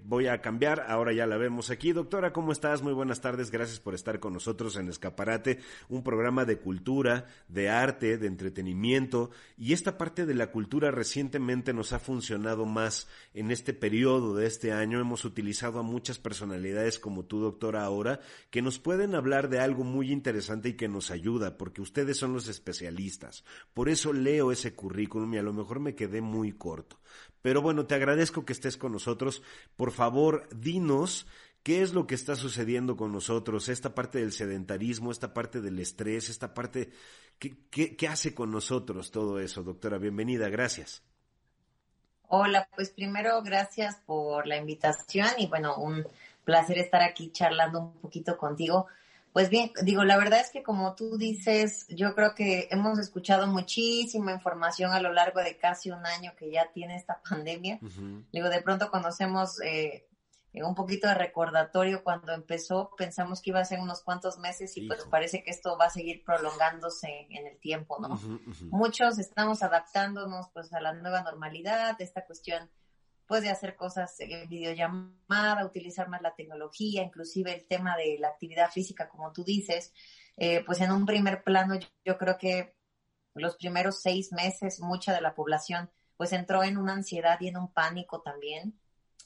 voy 0.05 0.27
a 0.27 0.41
cambiar, 0.41 0.85
ahora 0.87 1.11
ya 1.11 1.27
la 1.27 1.35
vemos 1.35 1.71
aquí. 1.71 1.91
Doctora, 1.91 2.31
¿cómo 2.31 2.53
estás? 2.53 2.81
Muy 2.81 2.93
buenas 2.93 3.19
tardes, 3.19 3.51
gracias 3.51 3.81
por 3.81 3.95
estar 3.95 4.21
con 4.21 4.31
nosotros 4.31 4.77
en 4.77 4.87
Escaparate, 4.87 5.59
un 5.89 6.03
programa 6.03 6.45
de 6.45 6.57
cultura, 6.57 7.25
de 7.49 7.69
arte, 7.69 8.17
de 8.17 8.27
entretenimiento 8.27 9.29
y 9.57 9.73
esta 9.73 9.97
parte 9.97 10.25
de 10.25 10.35
la 10.35 10.51
cultura 10.51 10.89
recientemente 10.89 11.73
nos 11.73 11.91
ha 11.91 11.99
funcionado 11.99 12.65
más 12.65 13.09
en 13.33 13.51
este 13.51 13.73
periodo 13.73 14.35
de 14.35 14.47
este 14.47 14.71
año. 14.71 15.01
Hemos 15.01 15.16
utilizado 15.25 15.79
a 15.79 15.83
muchas 15.83 16.19
personalidades 16.19 16.99
como 16.99 17.25
tú, 17.25 17.39
doctora, 17.39 17.83
ahora, 17.83 18.19
que 18.49 18.61
nos 18.61 18.79
pueden 18.79 19.15
hablar 19.15 19.49
de 19.49 19.59
algo 19.59 19.83
muy 19.83 20.11
interesante 20.11 20.69
y 20.69 20.73
que 20.73 20.87
nos 20.87 21.11
ayuda, 21.11 21.57
porque 21.57 21.81
ustedes 21.81 22.17
son 22.17 22.33
los 22.33 22.47
especialistas. 22.47 23.43
Por 23.73 23.89
eso 23.89 24.13
leo 24.13 24.51
ese 24.51 24.75
currículum 24.75 25.33
y 25.33 25.37
a 25.37 25.43
lo 25.43 25.53
mejor 25.53 25.79
me 25.79 25.95
quedé 25.95 26.21
muy 26.21 26.51
corto. 26.51 26.99
Pero 27.41 27.61
bueno, 27.61 27.85
te 27.85 27.95
agradezco 27.95 28.45
que 28.45 28.53
estés 28.53 28.77
con 28.77 28.91
nosotros. 28.91 29.41
Por 29.75 29.91
favor, 29.91 30.47
dinos 30.55 31.27
¿Qué 31.67 31.81
es 31.81 31.93
lo 31.93 32.07
que 32.07 32.15
está 32.15 32.37
sucediendo 32.37 32.95
con 32.95 33.11
nosotros? 33.11 33.67
Esta 33.67 33.93
parte 33.93 34.19
del 34.19 34.31
sedentarismo, 34.31 35.11
esta 35.11 35.33
parte 35.33 35.59
del 35.59 35.79
estrés, 35.79 36.29
esta 36.29 36.53
parte... 36.53 36.91
¿Qué, 37.39 37.67
qué, 37.69 38.07
hace 38.07 38.33
con 38.33 38.51
nosotros 38.51 39.11
todo 39.11 39.41
eso, 39.41 39.63
doctora? 39.63 39.97
Bienvenida, 39.97 40.47
gracias. 40.47 41.03
Hola, 42.29 42.67
pues 42.75 42.89
primero 42.89 43.41
gracias 43.41 43.95
por 44.05 44.47
la 44.47 44.57
invitación 44.57 45.27
y 45.37 45.47
bueno, 45.47 45.77
un 45.77 46.05
placer 46.43 46.77
estar 46.77 47.01
aquí 47.01 47.31
charlando 47.31 47.79
un 47.79 47.93
poquito 47.93 48.37
contigo. 48.37 48.87
Pues 49.31 49.49
bien, 49.49 49.71
digo, 49.83 50.03
la 50.03 50.17
verdad 50.17 50.39
es 50.41 50.49
que 50.49 50.63
como 50.63 50.95
tú 50.95 51.17
dices, 51.17 51.85
yo 51.89 52.15
creo 52.15 52.33
que 52.33 52.67
hemos 52.71 52.97
escuchado 52.99 53.45
muchísima 53.47 54.33
información 54.33 54.93
a 54.93 54.99
lo 54.99 55.13
largo 55.13 55.41
de 55.41 55.57
casi 55.57 55.91
un 55.91 56.05
año 56.05 56.33
que 56.37 56.51
ya 56.51 56.69
tiene 56.73 56.95
esta 56.95 57.21
pandemia. 57.29 57.79
Digo, 58.33 58.49
de 58.49 58.61
pronto 58.61 58.89
conocemos 58.89 59.61
eh, 59.61 60.06
un 60.63 60.75
poquito 60.75 61.07
de 61.07 61.15
recordatorio 61.15 62.03
cuando 62.03 62.33
empezó, 62.33 62.91
pensamos 62.97 63.41
que 63.41 63.49
iba 63.51 63.59
a 63.59 63.65
ser 63.65 63.79
unos 63.79 64.01
cuantos 64.01 64.37
meses 64.37 64.75
y 64.77 64.87
pues 64.87 65.05
parece 65.05 65.43
que 65.43 65.51
esto 65.51 65.77
va 65.77 65.85
a 65.85 65.89
seguir 65.89 66.23
prolongándose 66.23 67.27
en 67.29 67.47
el 67.47 67.59
tiempo, 67.59 67.99
¿no? 67.99 68.19
Muchos 68.69 69.19
estamos 69.19 69.63
adaptándonos 69.63 70.49
pues 70.53 70.73
a 70.73 70.81
la 70.81 70.93
nueva 70.93 71.21
normalidad, 71.21 71.95
esta 71.99 72.25
cuestión 72.25 72.69
pues 73.27 73.41
de 73.41 73.49
hacer 73.49 73.75
cosas 73.75 74.15
en 74.19 74.47
videollamada, 74.47 75.65
utilizar 75.65 76.07
más 76.07 76.21
la 76.21 76.33
tecnología, 76.33 77.03
inclusive 77.03 77.53
el 77.53 77.67
tema 77.67 77.97
de 77.97 78.17
la 78.19 78.29
actividad 78.29 78.71
física, 78.71 79.09
como 79.09 79.33
tú 79.33 79.43
dices, 79.43 79.93
eh, 80.37 80.63
pues 80.65 80.79
en 80.81 80.91
un 80.91 81.05
primer 81.05 81.43
plano 81.43 81.75
yo 82.05 82.17
creo 82.17 82.37
que 82.37 82.75
los 83.33 83.57
primeros 83.57 84.01
seis 84.01 84.31
meses 84.31 84.79
mucha 84.79 85.13
de 85.13 85.21
la 85.21 85.35
población 85.35 85.91
pues 86.15 86.33
entró 86.33 86.63
en 86.63 86.77
una 86.77 86.93
ansiedad 86.93 87.39
y 87.39 87.49
en 87.49 87.57
un 87.57 87.71
pánico 87.71 88.21
también 88.21 88.79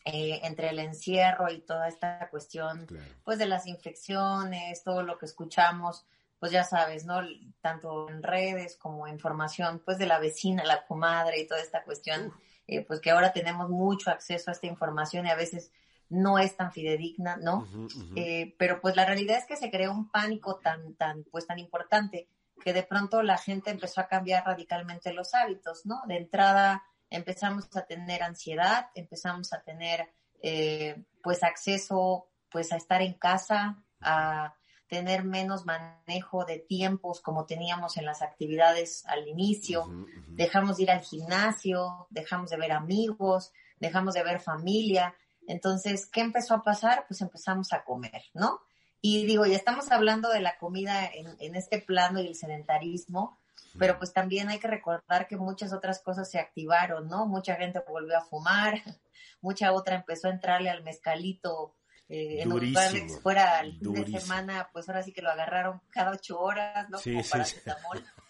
eh, 0.05 0.39
entre 0.43 0.69
el 0.69 0.79
encierro 0.79 1.51
y 1.51 1.59
toda 1.59 1.87
esta 1.87 2.29
cuestión, 2.29 2.87
pues 3.23 3.37
de 3.37 3.45
las 3.45 3.67
infecciones, 3.67 4.83
todo 4.83 5.03
lo 5.03 5.17
que 5.17 5.25
escuchamos, 5.25 6.05
pues 6.39 6.51
ya 6.51 6.63
sabes, 6.63 7.05
¿no? 7.05 7.21
Tanto 7.61 8.09
en 8.09 8.23
redes 8.23 8.75
como 8.77 9.07
información, 9.07 9.79
pues 9.85 9.99
de 9.99 10.07
la 10.07 10.17
vecina, 10.17 10.63
la 10.63 10.85
comadre 10.85 11.39
y 11.39 11.47
toda 11.47 11.61
esta 11.61 11.83
cuestión, 11.83 12.33
eh, 12.65 12.83
pues 12.83 12.99
que 12.99 13.11
ahora 13.11 13.31
tenemos 13.31 13.69
mucho 13.69 14.09
acceso 14.09 14.49
a 14.49 14.53
esta 14.53 14.65
información 14.65 15.27
y 15.27 15.29
a 15.29 15.35
veces 15.35 15.71
no 16.09 16.39
es 16.39 16.57
tan 16.57 16.71
fidedigna, 16.71 17.37
¿no? 17.37 17.67
Eh, 18.15 18.55
pero 18.57 18.81
pues 18.81 18.95
la 18.95 19.05
realidad 19.05 19.37
es 19.37 19.45
que 19.45 19.55
se 19.55 19.69
creó 19.69 19.91
un 19.91 20.09
pánico 20.09 20.55
tan, 20.55 20.95
tan, 20.95 21.23
pues 21.25 21.45
tan 21.45 21.59
importante 21.59 22.27
que 22.59 22.73
de 22.73 22.83
pronto 22.83 23.21
la 23.21 23.37
gente 23.37 23.69
empezó 23.69 24.01
a 24.01 24.07
cambiar 24.07 24.45
radicalmente 24.45 25.13
los 25.13 25.33
hábitos, 25.35 25.85
¿no? 25.85 26.01
De 26.07 26.17
entrada, 26.17 26.83
empezamos 27.11 27.67
a 27.75 27.85
tener 27.85 28.23
ansiedad, 28.23 28.87
empezamos 28.95 29.53
a 29.53 29.61
tener 29.61 30.09
eh, 30.41 31.03
pues 31.21 31.43
acceso 31.43 32.27
pues 32.49 32.71
a 32.71 32.77
estar 32.77 33.01
en 33.01 33.13
casa, 33.13 33.83
a 34.01 34.55
tener 34.87 35.23
menos 35.23 35.65
manejo 35.65 36.43
de 36.43 36.59
tiempos 36.59 37.21
como 37.21 37.45
teníamos 37.45 37.95
en 37.95 38.05
las 38.05 38.21
actividades 38.21 39.05
al 39.05 39.27
inicio, 39.27 39.85
dejamos 40.27 40.77
de 40.77 40.83
ir 40.83 40.91
al 40.91 40.99
gimnasio, 40.99 42.07
dejamos 42.09 42.49
de 42.49 42.57
ver 42.57 42.73
amigos, 42.73 43.53
dejamos 43.79 44.15
de 44.15 44.23
ver 44.23 44.41
familia. 44.41 45.15
Entonces, 45.47 46.07
¿qué 46.07 46.19
empezó 46.19 46.55
a 46.55 46.63
pasar? 46.63 47.05
Pues 47.07 47.21
empezamos 47.21 47.71
a 47.71 47.85
comer, 47.85 48.23
¿no? 48.33 48.59
Y 48.99 49.25
digo, 49.25 49.45
ya 49.45 49.55
estamos 49.55 49.91
hablando 49.91 50.29
de 50.29 50.41
la 50.41 50.57
comida 50.57 51.05
en, 51.05 51.37
en 51.39 51.55
este 51.55 51.79
plano 51.79 52.19
y 52.19 52.27
el 52.27 52.35
sedentarismo, 52.35 53.39
pero 53.77 53.97
pues 53.97 54.13
también 54.13 54.49
hay 54.49 54.59
que 54.59 54.67
recordar 54.67 55.27
que 55.27 55.37
muchas 55.37 55.73
otras 55.73 56.01
cosas 56.01 56.29
se 56.29 56.39
activaron, 56.39 57.07
¿no? 57.07 57.25
Mucha 57.25 57.55
gente 57.55 57.81
volvió 57.87 58.17
a 58.17 58.25
fumar, 58.25 58.73
mucha 59.41 59.71
otra 59.73 59.95
empezó 59.95 60.27
a 60.27 60.31
entrarle 60.31 60.69
al 60.69 60.83
mezcalito 60.83 61.75
eh, 62.13 62.41
en 62.41 62.49
lugar 62.49 62.91
de 62.91 63.07
que 63.07 63.13
fuera 63.21 63.61
el 63.61 63.79
fin 63.79 63.93
de 63.93 64.19
semana, 64.19 64.69
pues 64.73 64.89
ahora 64.89 65.01
sí 65.01 65.13
que 65.13 65.21
lo 65.21 65.31
agarraron 65.31 65.81
cada 65.91 66.11
ocho 66.11 66.41
horas, 66.41 66.89
¿no? 66.89 66.97
Sí, 66.97 67.13
Como 67.13 67.45
sí, 67.45 67.55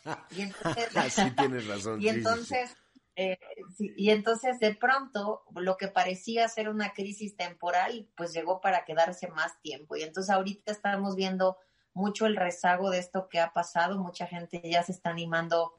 Y 0.38 0.42
entonces, 0.44 1.14
sí, 1.14 1.32
tienes 1.32 1.68
razón. 1.68 2.00
y 2.02 2.10
entonces, 2.10 2.78
eh, 3.16 3.40
y 3.80 4.12
entonces 4.12 4.60
de 4.60 4.76
pronto 4.76 5.42
lo 5.56 5.78
que 5.78 5.88
parecía 5.88 6.48
ser 6.48 6.70
una 6.70 6.94
crisis 6.94 7.36
temporal, 7.36 8.08
pues 8.16 8.34
llegó 8.34 8.62
para 8.62 8.86
quedarse 8.86 9.30
más 9.30 9.60
tiempo. 9.64 9.96
Y 9.96 10.04
entonces 10.04 10.30
ahorita 10.30 10.72
estamos 10.72 11.16
viendo 11.16 11.58
mucho 11.94 12.26
el 12.26 12.36
rezago 12.36 12.90
de 12.90 13.00
esto 13.00 13.28
que 13.30 13.40
ha 13.40 13.54
pasado. 13.54 14.00
Mucha 14.00 14.28
gente 14.28 14.62
ya 14.64 14.84
se 14.84 14.92
está 14.92 15.10
animando 15.10 15.74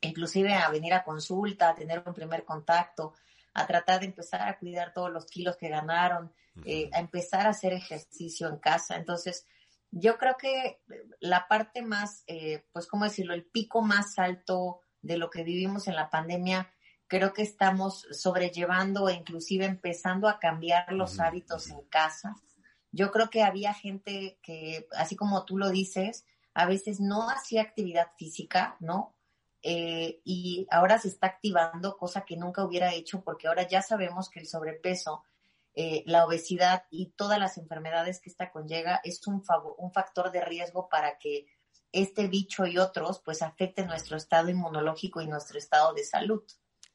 inclusive 0.00 0.54
a 0.54 0.68
venir 0.70 0.94
a 0.94 1.04
consulta, 1.04 1.70
a 1.70 1.74
tener 1.74 2.02
un 2.04 2.14
primer 2.14 2.44
contacto, 2.44 3.14
a 3.54 3.66
tratar 3.66 4.00
de 4.00 4.06
empezar 4.06 4.42
a 4.42 4.58
cuidar 4.58 4.92
todos 4.92 5.10
los 5.10 5.26
kilos 5.26 5.56
que 5.56 5.68
ganaron, 5.68 6.32
eh, 6.64 6.90
a 6.92 7.00
empezar 7.00 7.46
a 7.46 7.50
hacer 7.50 7.72
ejercicio 7.72 8.48
en 8.48 8.58
casa. 8.58 8.96
Entonces, 8.96 9.46
yo 9.90 10.18
creo 10.18 10.36
que 10.36 10.80
la 11.20 11.48
parte 11.48 11.82
más, 11.82 12.24
eh, 12.26 12.64
pues, 12.72 12.86
¿cómo 12.86 13.04
decirlo? 13.04 13.34
El 13.34 13.44
pico 13.44 13.82
más 13.82 14.18
alto 14.18 14.80
de 15.00 15.16
lo 15.16 15.30
que 15.30 15.42
vivimos 15.42 15.88
en 15.88 15.96
la 15.96 16.10
pandemia, 16.10 16.70
creo 17.06 17.32
que 17.32 17.42
estamos 17.42 18.06
sobrellevando 18.10 19.08
e 19.08 19.14
inclusive 19.14 19.64
empezando 19.64 20.28
a 20.28 20.38
cambiar 20.38 20.92
los 20.92 21.20
hábitos 21.20 21.70
en 21.70 21.82
casa 21.82 22.34
yo 22.92 23.10
creo 23.10 23.30
que 23.30 23.42
había 23.42 23.74
gente 23.74 24.38
que, 24.42 24.88
así 24.96 25.16
como 25.16 25.44
tú 25.44 25.58
lo 25.58 25.70
dices, 25.70 26.24
a 26.54 26.66
veces 26.66 27.00
no 27.00 27.28
hacía 27.28 27.62
actividad 27.62 28.08
física, 28.16 28.76
¿no? 28.80 29.14
Eh, 29.62 30.20
y 30.24 30.66
ahora 30.70 30.98
se 30.98 31.08
está 31.08 31.26
activando, 31.26 31.96
cosa 31.96 32.24
que 32.24 32.36
nunca 32.36 32.64
hubiera 32.64 32.94
hecho, 32.94 33.22
porque 33.22 33.48
ahora 33.48 33.66
ya 33.66 33.82
sabemos 33.82 34.30
que 34.30 34.40
el 34.40 34.46
sobrepeso, 34.46 35.24
eh, 35.74 36.02
la 36.06 36.24
obesidad 36.24 36.84
y 36.90 37.10
todas 37.16 37.38
las 37.38 37.58
enfermedades 37.58 38.20
que 38.20 38.30
esta 38.30 38.50
conlleva 38.50 39.00
es 39.04 39.26
un, 39.26 39.42
un 39.76 39.92
factor 39.92 40.30
de 40.30 40.40
riesgo 40.40 40.88
para 40.88 41.18
que 41.18 41.46
este 41.92 42.28
bicho 42.28 42.66
y 42.66 42.78
otros 42.78 43.20
pues 43.24 43.42
afecten 43.42 43.86
nuestro 43.86 44.16
estado 44.16 44.48
inmunológico 44.48 45.20
y 45.20 45.26
nuestro 45.26 45.58
estado 45.58 45.92
de 45.94 46.04
salud. 46.04 46.42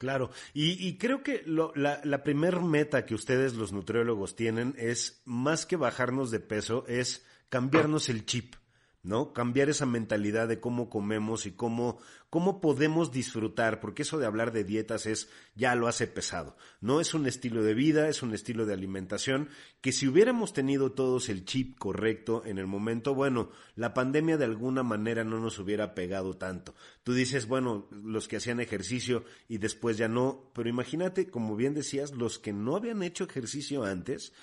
Claro, 0.01 0.31
y, 0.55 0.97
creo 0.97 1.21
que 1.21 1.43
la, 1.45 2.01
la 2.03 2.23
primer 2.23 2.59
meta 2.59 3.05
que 3.05 3.13
ustedes 3.13 3.53
los 3.53 3.71
nutriólogos 3.71 4.35
tienen 4.35 4.73
es, 4.79 5.21
más 5.25 5.67
que 5.67 5.75
bajarnos 5.75 6.31
de 6.31 6.39
peso, 6.39 6.85
es 6.87 7.23
cambiarnos 7.49 8.09
el 8.09 8.25
chip. 8.25 8.55
¿No? 9.03 9.33
Cambiar 9.33 9.69
esa 9.69 9.85
mentalidad 9.85 10.47
de 10.47 10.59
cómo 10.59 10.89
comemos 10.89 11.45
y 11.45 11.51
cómo, 11.51 11.99
cómo 12.29 12.61
podemos 12.61 13.11
disfrutar, 13.11 13.79
porque 13.79 14.03
eso 14.03 14.19
de 14.19 14.25
hablar 14.25 14.51
de 14.51 14.63
dietas 14.63 15.05
es, 15.05 15.29
ya 15.55 15.75
lo 15.75 15.87
hace 15.87 16.07
pesado, 16.07 16.55
¿no? 16.79 17.01
Es 17.01 17.13
un 17.13 17.25
estilo 17.27 17.63
de 17.63 17.73
vida, 17.73 18.09
es 18.09 18.21
un 18.21 18.33
estilo 18.33 18.65
de 18.65 18.73
alimentación, 18.73 19.49
que 19.81 19.91
si 19.91 20.07
hubiéramos 20.07 20.53
tenido 20.53 20.91
todos 20.91 21.29
el 21.29 21.45
chip 21.45 21.77
correcto 21.77 22.43
en 22.45 22.57
el 22.57 22.67
momento, 22.67 23.15
bueno, 23.15 23.49
la 23.75 23.93
pandemia 23.93 24.37
de 24.37 24.45
alguna 24.45 24.83
manera 24.83 25.23
no 25.23 25.39
nos 25.39 25.57
hubiera 25.59 25.95
pegado 25.95 26.37
tanto. 26.37 26.75
Tú 27.03 27.13
dices, 27.13 27.47
bueno, 27.47 27.87
los 27.91 28.27
que 28.27 28.37
hacían 28.37 28.59
ejercicio 28.59 29.25
y 29.47 29.57
después 29.57 29.97
ya 29.97 30.07
no, 30.07 30.51
pero 30.53 30.69
imagínate, 30.69 31.29
como 31.29 31.55
bien 31.55 31.73
decías, 31.73 32.11
los 32.11 32.39
que 32.39 32.53
no 32.53 32.75
habían 32.75 33.01
hecho 33.03 33.23
ejercicio 33.23 33.83
antes, 33.83 34.33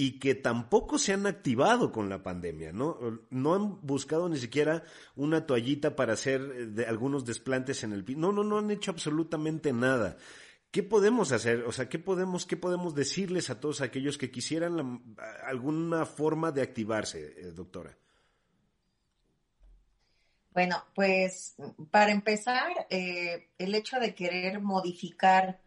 y 0.00 0.20
que 0.20 0.36
tampoco 0.36 0.96
se 0.96 1.12
han 1.12 1.26
activado 1.26 1.90
con 1.90 2.08
la 2.08 2.22
pandemia, 2.22 2.72
¿no? 2.72 3.00
No 3.30 3.54
han 3.54 3.84
buscado 3.84 4.28
ni 4.28 4.38
siquiera 4.38 4.84
una 5.16 5.44
toallita 5.44 5.96
para 5.96 6.12
hacer 6.12 6.40
eh, 6.40 6.66
de 6.66 6.86
algunos 6.86 7.24
desplantes 7.24 7.82
en 7.82 7.92
el 7.92 8.04
piso. 8.04 8.20
No, 8.20 8.30
no, 8.30 8.44
no 8.44 8.58
han 8.58 8.70
hecho 8.70 8.92
absolutamente 8.92 9.72
nada. 9.72 10.16
¿Qué 10.70 10.84
podemos 10.84 11.32
hacer? 11.32 11.64
O 11.64 11.72
sea, 11.72 11.88
¿qué 11.88 11.98
podemos, 11.98 12.46
qué 12.46 12.56
podemos 12.56 12.94
decirles 12.94 13.50
a 13.50 13.58
todos 13.58 13.80
aquellos 13.80 14.18
que 14.18 14.30
quisieran 14.30 15.02
alguna 15.44 16.06
forma 16.06 16.52
de 16.52 16.62
activarse, 16.62 17.34
eh, 17.36 17.50
doctora? 17.50 17.98
Bueno, 20.52 20.84
pues 20.94 21.56
para 21.90 22.12
empezar, 22.12 22.86
eh, 22.88 23.48
el 23.58 23.74
hecho 23.74 23.98
de 23.98 24.14
querer 24.14 24.60
modificar 24.60 25.58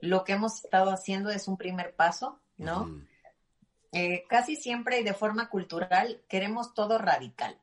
lo 0.00 0.24
que 0.24 0.32
hemos 0.32 0.64
estado 0.64 0.90
haciendo 0.90 1.30
es 1.30 1.46
un 1.46 1.56
primer 1.56 1.94
paso, 1.94 2.40
¿no? 2.58 2.90
Eh, 3.92 4.24
casi 4.28 4.56
siempre 4.56 5.00
y 5.00 5.04
de 5.04 5.14
forma 5.14 5.48
cultural 5.48 6.22
queremos 6.28 6.74
todo 6.74 6.98
radical. 6.98 7.60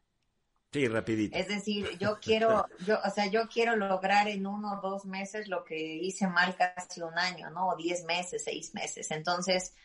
Sí, 0.71 0.87
rapidito. 0.87 1.37
Es 1.37 1.47
decir, 1.47 1.97
yo 1.99 2.19
quiero, 2.21 2.65
yo, 2.85 2.97
o 3.05 3.09
sea, 3.11 3.27
yo 3.27 3.47
quiero 3.47 3.75
lograr 3.75 4.27
en 4.27 4.47
uno 4.47 4.73
o 4.73 4.81
dos 4.81 5.05
meses 5.05 5.47
lo 5.47 5.63
que 5.63 5.77
hice 5.77 6.27
mal 6.27 6.55
casi 6.55 7.01
un 7.01 7.17
año, 7.17 7.51
¿no? 7.51 7.69
O 7.69 7.75
diez 7.75 8.03
meses, 8.05 8.43
seis 8.43 8.73
meses. 8.73 9.11
Entonces, 9.11 9.75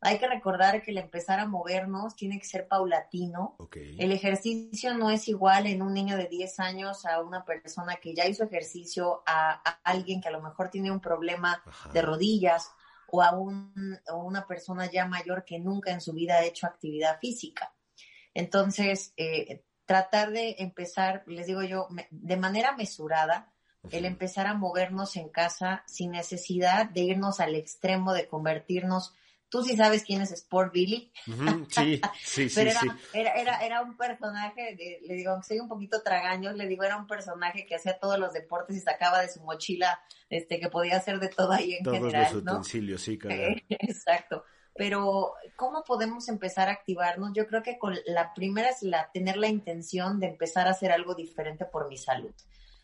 hay 0.00 0.18
que 0.18 0.28
recordar 0.28 0.82
que 0.82 0.90
el 0.90 0.98
empezar 0.98 1.40
a 1.40 1.46
movernos 1.46 2.14
tiene 2.14 2.38
que 2.38 2.44
ser 2.44 2.68
paulatino. 2.68 3.56
El 3.74 4.12
ejercicio 4.12 4.94
no 4.94 5.10
es 5.10 5.26
igual 5.26 5.66
en 5.66 5.82
un 5.82 5.94
niño 5.94 6.16
de 6.16 6.26
10 6.26 6.60
años 6.60 7.06
a 7.06 7.20
una 7.22 7.44
persona 7.44 7.96
que 7.96 8.14
ya 8.14 8.26
hizo 8.26 8.44
ejercicio, 8.44 9.22
a, 9.26 9.52
alguien 9.84 10.20
que 10.20 10.28
a 10.28 10.32
lo 10.32 10.42
mejor 10.42 10.68
tiene 10.68 10.90
un 10.90 11.00
problema 11.00 11.62
de 11.92 12.02
rodillas 12.02 12.70
o 13.08 13.22
a, 13.22 13.32
una 13.32 14.46
persona 14.46 14.90
ya 14.90 15.06
mayor 15.06 15.44
que 15.44 15.58
nunca 15.58 15.92
en 15.92 16.00
su 16.00 16.12
vida 16.12 16.36
ha 16.36 16.44
hecho 16.44 16.66
actividad 16.66 17.18
física. 17.20 17.72
Entonces, 18.34 19.12
eh, 19.16 19.64
tratar 19.84 20.30
de 20.30 20.56
empezar, 20.58 21.22
les 21.26 21.46
digo 21.46 21.62
yo, 21.62 21.88
de 22.10 22.36
manera 22.36 22.76
mesurada, 22.76 23.52
el 23.90 24.04
empezar 24.04 24.46
a 24.46 24.54
movernos 24.54 25.16
en 25.16 25.28
casa 25.28 25.84
sin 25.86 26.10
necesidad 26.10 26.90
de 26.90 27.02
irnos 27.02 27.40
al 27.40 27.54
extremo 27.54 28.12
de 28.12 28.26
convertirnos 28.26 29.14
Tú 29.48 29.62
sí 29.62 29.76
sabes 29.76 30.02
quién 30.04 30.20
es 30.22 30.32
Sport 30.32 30.72
Billy. 30.72 31.12
sí, 31.68 32.00
sí, 32.24 32.48
sí, 32.48 32.60
era, 32.60 32.80
Era, 33.12 33.64
era, 33.64 33.82
un 33.82 33.96
personaje, 33.96 34.76
le 35.06 35.14
digo, 35.14 35.32
aunque 35.32 35.48
soy 35.48 35.60
un 35.60 35.68
poquito 35.68 36.02
tragaño, 36.02 36.52
le 36.52 36.66
digo, 36.66 36.82
era 36.82 36.96
un 36.96 37.06
personaje 37.06 37.64
que 37.64 37.76
hacía 37.76 37.98
todos 37.98 38.18
los 38.18 38.32
deportes 38.32 38.76
y 38.76 38.80
sacaba 38.80 39.20
de 39.20 39.28
su 39.28 39.40
mochila, 39.42 40.00
este, 40.28 40.58
que 40.58 40.68
podía 40.68 40.96
hacer 40.96 41.20
de 41.20 41.28
todo 41.28 41.52
ahí 41.52 41.74
en 41.74 41.84
todos 41.84 41.98
general. 41.98 42.22
Los 42.22 42.42
utensilios, 42.42 43.02
sí, 43.02 43.18
claro. 43.18 43.54
exacto. 43.68 44.44
Pero, 44.74 45.34
¿cómo 45.56 45.84
podemos 45.84 46.28
empezar 46.28 46.68
a 46.68 46.72
activarnos? 46.72 47.30
Yo 47.34 47.46
creo 47.46 47.62
que 47.62 47.78
con 47.78 47.94
la 48.06 48.34
primera 48.34 48.68
es 48.68 48.82
la, 48.82 49.10
tener 49.12 49.36
la 49.36 49.48
intención 49.48 50.20
de 50.20 50.26
empezar 50.26 50.66
a 50.66 50.72
hacer 50.72 50.92
algo 50.92 51.14
diferente 51.14 51.64
por 51.64 51.88
mi 51.88 51.96
salud. 51.96 52.34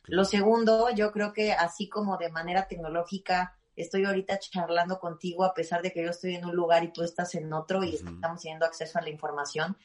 Lo 0.05 0.25
segundo, 0.25 0.91
yo 0.91 1.13
creo 1.13 1.33
que 1.33 1.53
así 1.53 1.89
como 1.89 2.17
de 2.17 2.31
manera 2.31 2.67
tecnológica, 2.67 3.57
estoy 3.77 4.05
ahorita 4.05 4.39
charlando 4.39 4.99
contigo 4.99 5.45
a 5.45 5.55
pesar 5.55 5.83
de 5.83 5.93
que 5.93 6.03
yo 6.03 6.11
estoy 6.11 6.35
en 6.35 6.45
un 6.45 6.55
lugar 6.55 6.85
y 6.85 6.93
tú 6.93 7.03
estás 7.03 7.35
en 7.35 7.53
otro 7.53 7.83
y 7.83 7.95
estamos 7.95 8.43
teniendo 8.43 8.67
acceso 8.67 8.99
a 8.99 9.03
la 9.03 9.11
información. 9.11 9.77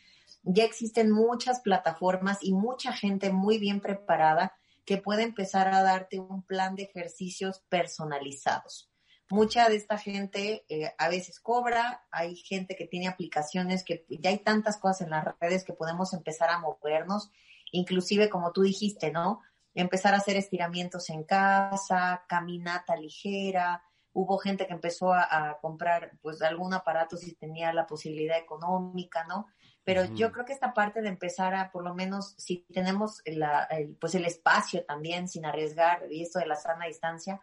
Ya 0.43 0.63
existen 0.63 1.11
muchas 1.11 1.61
plataformas 1.61 2.39
y 2.41 2.53
mucha 2.53 2.93
gente 2.93 3.31
muy 3.31 3.57
bien 3.57 3.81
preparada 3.81 4.53
que 4.85 4.97
puede 4.97 5.23
empezar 5.23 5.67
a 5.73 5.83
darte 5.83 6.19
un 6.19 6.43
plan 6.43 6.75
de 6.75 6.83
ejercicios 6.83 7.61
personalizados. 7.67 8.89
Mucha 9.29 9.67
de 9.67 9.75
esta 9.75 9.97
gente 9.97 10.63
eh, 10.69 10.93
a 10.97 11.09
veces 11.09 11.41
cobra, 11.41 12.05
hay 12.11 12.37
gente 12.37 12.77
que 12.77 12.87
tiene 12.87 13.09
aplicaciones 13.09 13.83
que 13.83 14.05
ya 14.07 14.29
hay 14.29 14.37
tantas 14.37 14.77
cosas 14.77 15.01
en 15.01 15.09
las 15.09 15.25
redes 15.41 15.65
que 15.65 15.73
podemos 15.73 16.13
empezar 16.13 16.49
a 16.49 16.59
movernos, 16.59 17.29
inclusive 17.73 18.29
como 18.29 18.53
tú 18.53 18.61
dijiste, 18.61 19.11
¿no? 19.11 19.41
Empezar 19.81 20.13
a 20.13 20.17
hacer 20.17 20.37
estiramientos 20.37 21.09
en 21.09 21.23
casa, 21.23 22.23
caminata 22.27 22.95
ligera. 22.95 23.83
Hubo 24.11 24.39
gente 24.39 24.65
que 24.65 24.73
empezó 24.73 25.13
a, 25.13 25.59
comprar 25.61 26.17
pues 26.21 26.41
algún 26.41 26.73
aparato 26.73 27.15
si 27.15 27.35
tenía 27.35 27.71
la 27.73 27.85
posibilidad 27.85 28.39
económica, 28.39 29.23
¿no? 29.25 29.47
Pero 29.83 30.03
yo 30.05 30.31
creo 30.31 30.45
que 30.45 30.51
esta 30.51 30.73
parte 30.73 31.01
de 31.01 31.09
empezar 31.09 31.53
a, 31.53 31.71
por 31.71 31.83
lo 31.83 31.93
menos, 31.93 32.33
si 32.37 32.65
tenemos 32.73 33.21
la, 33.25 33.63
el, 33.65 33.95
pues 33.95 34.15
el 34.15 34.25
espacio 34.25 34.83
también, 34.83 35.29
sin 35.29 35.45
arriesgar, 35.45 36.11
y 36.11 36.23
esto 36.23 36.39
de 36.39 36.47
la 36.47 36.55
sana 36.55 36.87
distancia, 36.87 37.39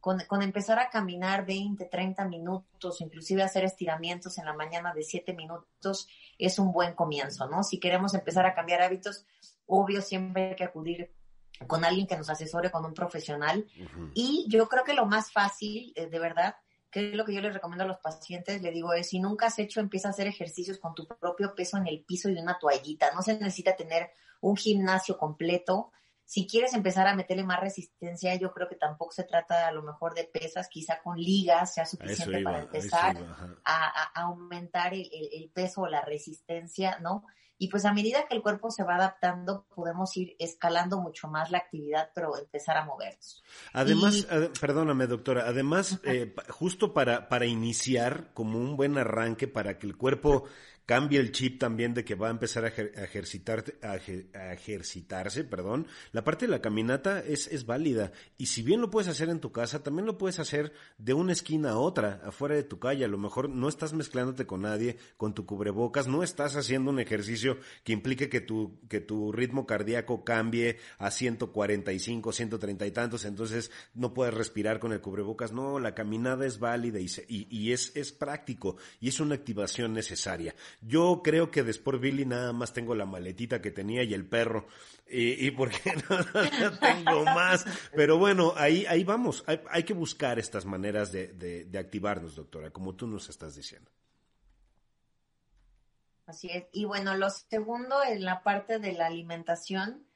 con, 0.00 0.20
con, 0.26 0.40
empezar 0.40 0.78
a 0.78 0.88
caminar 0.88 1.44
20, 1.44 1.84
30 1.84 2.24
minutos, 2.28 3.00
inclusive 3.00 3.42
hacer 3.42 3.64
estiramientos 3.64 4.38
en 4.38 4.46
la 4.46 4.54
mañana 4.54 4.94
de 4.94 5.02
7 5.02 5.34
minutos, 5.34 6.08
es 6.38 6.58
un 6.58 6.72
buen 6.72 6.94
comienzo, 6.94 7.46
¿no? 7.48 7.62
Si 7.62 7.78
queremos 7.78 8.14
empezar 8.14 8.46
a 8.46 8.54
cambiar 8.54 8.80
hábitos, 8.82 9.26
obvio 9.66 10.00
siempre 10.00 10.50
hay 10.50 10.56
que 10.56 10.64
acudir 10.64 11.12
con 11.66 11.84
alguien 11.84 12.06
que 12.06 12.16
nos 12.16 12.30
asesore, 12.30 12.70
con 12.70 12.84
un 12.84 12.94
profesional. 12.94 13.66
Y 14.14 14.46
yo 14.48 14.68
creo 14.68 14.84
que 14.84 14.94
lo 14.94 15.06
más 15.06 15.32
fácil, 15.32 15.92
eh, 15.96 16.06
de 16.06 16.18
verdad, 16.18 16.56
que 16.90 17.10
es 17.10 17.16
lo 17.16 17.24
que 17.24 17.34
yo 17.34 17.40
les 17.40 17.54
recomiendo 17.54 17.84
a 17.84 17.88
los 17.88 17.98
pacientes, 17.98 18.60
le 18.60 18.70
digo 18.70 18.92
es, 18.92 19.08
si 19.08 19.18
nunca 19.18 19.46
has 19.46 19.58
hecho, 19.58 19.80
empieza 19.80 20.08
a 20.08 20.10
hacer 20.10 20.26
ejercicios 20.26 20.78
con 20.78 20.94
tu 20.94 21.06
propio 21.06 21.54
peso 21.54 21.78
en 21.78 21.86
el 21.86 22.04
piso 22.04 22.28
y 22.28 22.38
una 22.38 22.58
toallita. 22.58 23.12
No 23.14 23.22
se 23.22 23.38
necesita 23.38 23.74
tener 23.74 24.10
un 24.40 24.56
gimnasio 24.56 25.16
completo. 25.16 25.90
Si 26.24 26.46
quieres 26.46 26.74
empezar 26.74 27.06
a 27.06 27.14
meterle 27.14 27.44
más 27.44 27.60
resistencia, 27.60 28.34
yo 28.34 28.52
creo 28.52 28.68
que 28.68 28.76
tampoco 28.76 29.12
se 29.12 29.24
trata 29.24 29.68
a 29.68 29.72
lo 29.72 29.82
mejor 29.82 30.14
de 30.14 30.24
pesas, 30.24 30.68
quizá 30.68 31.00
con 31.02 31.16
ligas 31.18 31.74
sea 31.74 31.86
suficiente 31.86 32.42
para 32.42 32.60
empezar 32.60 33.16
a, 33.64 34.20
aumentar 34.20 34.92
el, 34.92 35.08
el, 35.32 35.50
peso 35.50 35.82
o 35.82 35.88
la 35.88 36.02
resistencia, 36.02 36.98
¿no? 37.00 37.24
Y 37.62 37.68
pues 37.68 37.84
a 37.84 37.92
medida 37.92 38.26
que 38.28 38.34
el 38.34 38.42
cuerpo 38.42 38.72
se 38.72 38.82
va 38.82 38.96
adaptando, 38.96 39.66
podemos 39.72 40.16
ir 40.16 40.34
escalando 40.40 41.00
mucho 41.00 41.28
más 41.28 41.52
la 41.52 41.58
actividad, 41.58 42.10
pero 42.12 42.36
empezar 42.36 42.76
a 42.76 42.84
movernos. 42.84 43.44
Además, 43.72 44.26
perdóname 44.60 45.06
doctora, 45.06 45.44
además, 45.46 46.00
eh, 46.02 46.34
justo 46.48 46.92
para, 46.92 47.28
para 47.28 47.46
iniciar 47.46 48.32
como 48.34 48.58
un 48.58 48.76
buen 48.76 48.98
arranque, 48.98 49.46
para 49.46 49.78
que 49.78 49.86
el 49.86 49.96
cuerpo 49.96 50.42
cambia 50.86 51.20
el 51.20 51.32
chip 51.32 51.58
también 51.58 51.94
de 51.94 52.04
que 52.04 52.14
va 52.14 52.28
a 52.28 52.30
empezar 52.30 52.64
a, 52.64 52.68
ejercitar, 52.68 53.64
a, 53.82 53.96
ejercitarse, 54.52 55.44
perdón, 55.44 55.86
la 56.12 56.24
parte 56.24 56.46
de 56.46 56.50
la 56.50 56.60
caminata 56.60 57.20
es, 57.20 57.46
es 57.48 57.66
válida. 57.66 58.12
Y 58.36 58.46
si 58.46 58.62
bien 58.62 58.80
lo 58.80 58.90
puedes 58.90 59.08
hacer 59.08 59.28
en 59.28 59.40
tu 59.40 59.52
casa, 59.52 59.82
también 59.82 60.06
lo 60.06 60.18
puedes 60.18 60.38
hacer 60.38 60.72
de 60.98 61.14
una 61.14 61.32
esquina 61.32 61.70
a 61.70 61.78
otra, 61.78 62.20
afuera 62.24 62.54
de 62.54 62.64
tu 62.64 62.78
calle. 62.78 63.04
A 63.04 63.08
lo 63.08 63.18
mejor 63.18 63.48
no 63.48 63.68
estás 63.68 63.92
mezclándote 63.92 64.46
con 64.46 64.62
nadie, 64.62 64.96
con 65.16 65.34
tu 65.34 65.46
cubrebocas, 65.46 66.08
no 66.08 66.22
estás 66.22 66.56
haciendo 66.56 66.90
un 66.90 67.00
ejercicio 67.00 67.58
que 67.84 67.92
implique 67.92 68.28
que 68.28 68.40
tu, 68.40 68.80
que 68.88 69.00
tu 69.00 69.32
ritmo 69.32 69.66
cardíaco 69.66 70.24
cambie 70.24 70.78
a 70.98 71.10
145, 71.10 72.32
130 72.32 72.86
y 72.86 72.90
tantos, 72.90 73.24
entonces 73.24 73.70
no 73.94 74.12
puedes 74.14 74.34
respirar 74.34 74.80
con 74.80 74.92
el 74.92 75.00
cubrebocas. 75.00 75.52
No, 75.52 75.78
la 75.78 75.94
caminada 75.94 76.46
es 76.46 76.58
válida 76.58 76.98
y, 76.98 77.06
y, 77.28 77.46
y 77.50 77.72
es, 77.72 77.92
es 77.94 78.12
práctico 78.12 78.76
y 79.00 79.08
es 79.08 79.20
una 79.20 79.34
activación 79.34 79.92
necesaria. 79.92 80.54
Yo 80.80 81.20
creo 81.22 81.50
que 81.50 81.62
de 81.62 81.70
Sport 81.70 82.00
Billy 82.00 82.24
nada 82.24 82.52
más 82.52 82.72
tengo 82.72 82.94
la 82.94 83.06
maletita 83.06 83.60
que 83.60 83.70
tenía 83.70 84.02
y 84.02 84.14
el 84.14 84.26
perro. 84.26 84.66
Y, 85.08 85.46
y 85.46 85.50
porque 85.50 85.78
no, 86.08 86.78
tengo 86.78 87.24
más. 87.24 87.66
Pero 87.94 88.18
bueno, 88.18 88.54
ahí, 88.56 88.86
ahí 88.86 89.04
vamos. 89.04 89.44
Hay, 89.46 89.82
que 89.82 89.94
buscar 89.94 90.38
estas 90.38 90.64
maneras 90.64 91.12
de, 91.12 91.28
de, 91.32 91.78
activarnos, 91.78 92.34
doctora, 92.34 92.70
como 92.70 92.94
tú 92.94 93.06
nos 93.06 93.28
estás 93.28 93.54
diciendo. 93.54 93.90
Así 96.26 96.48
es. 96.50 96.64
Y 96.72 96.84
bueno, 96.84 97.16
lo 97.16 97.28
segundo, 97.30 98.02
en 98.02 98.24
la 98.24 98.42
parte 98.42 98.78
de 98.78 98.92
la 98.92 99.06
alimentación, 99.06 100.06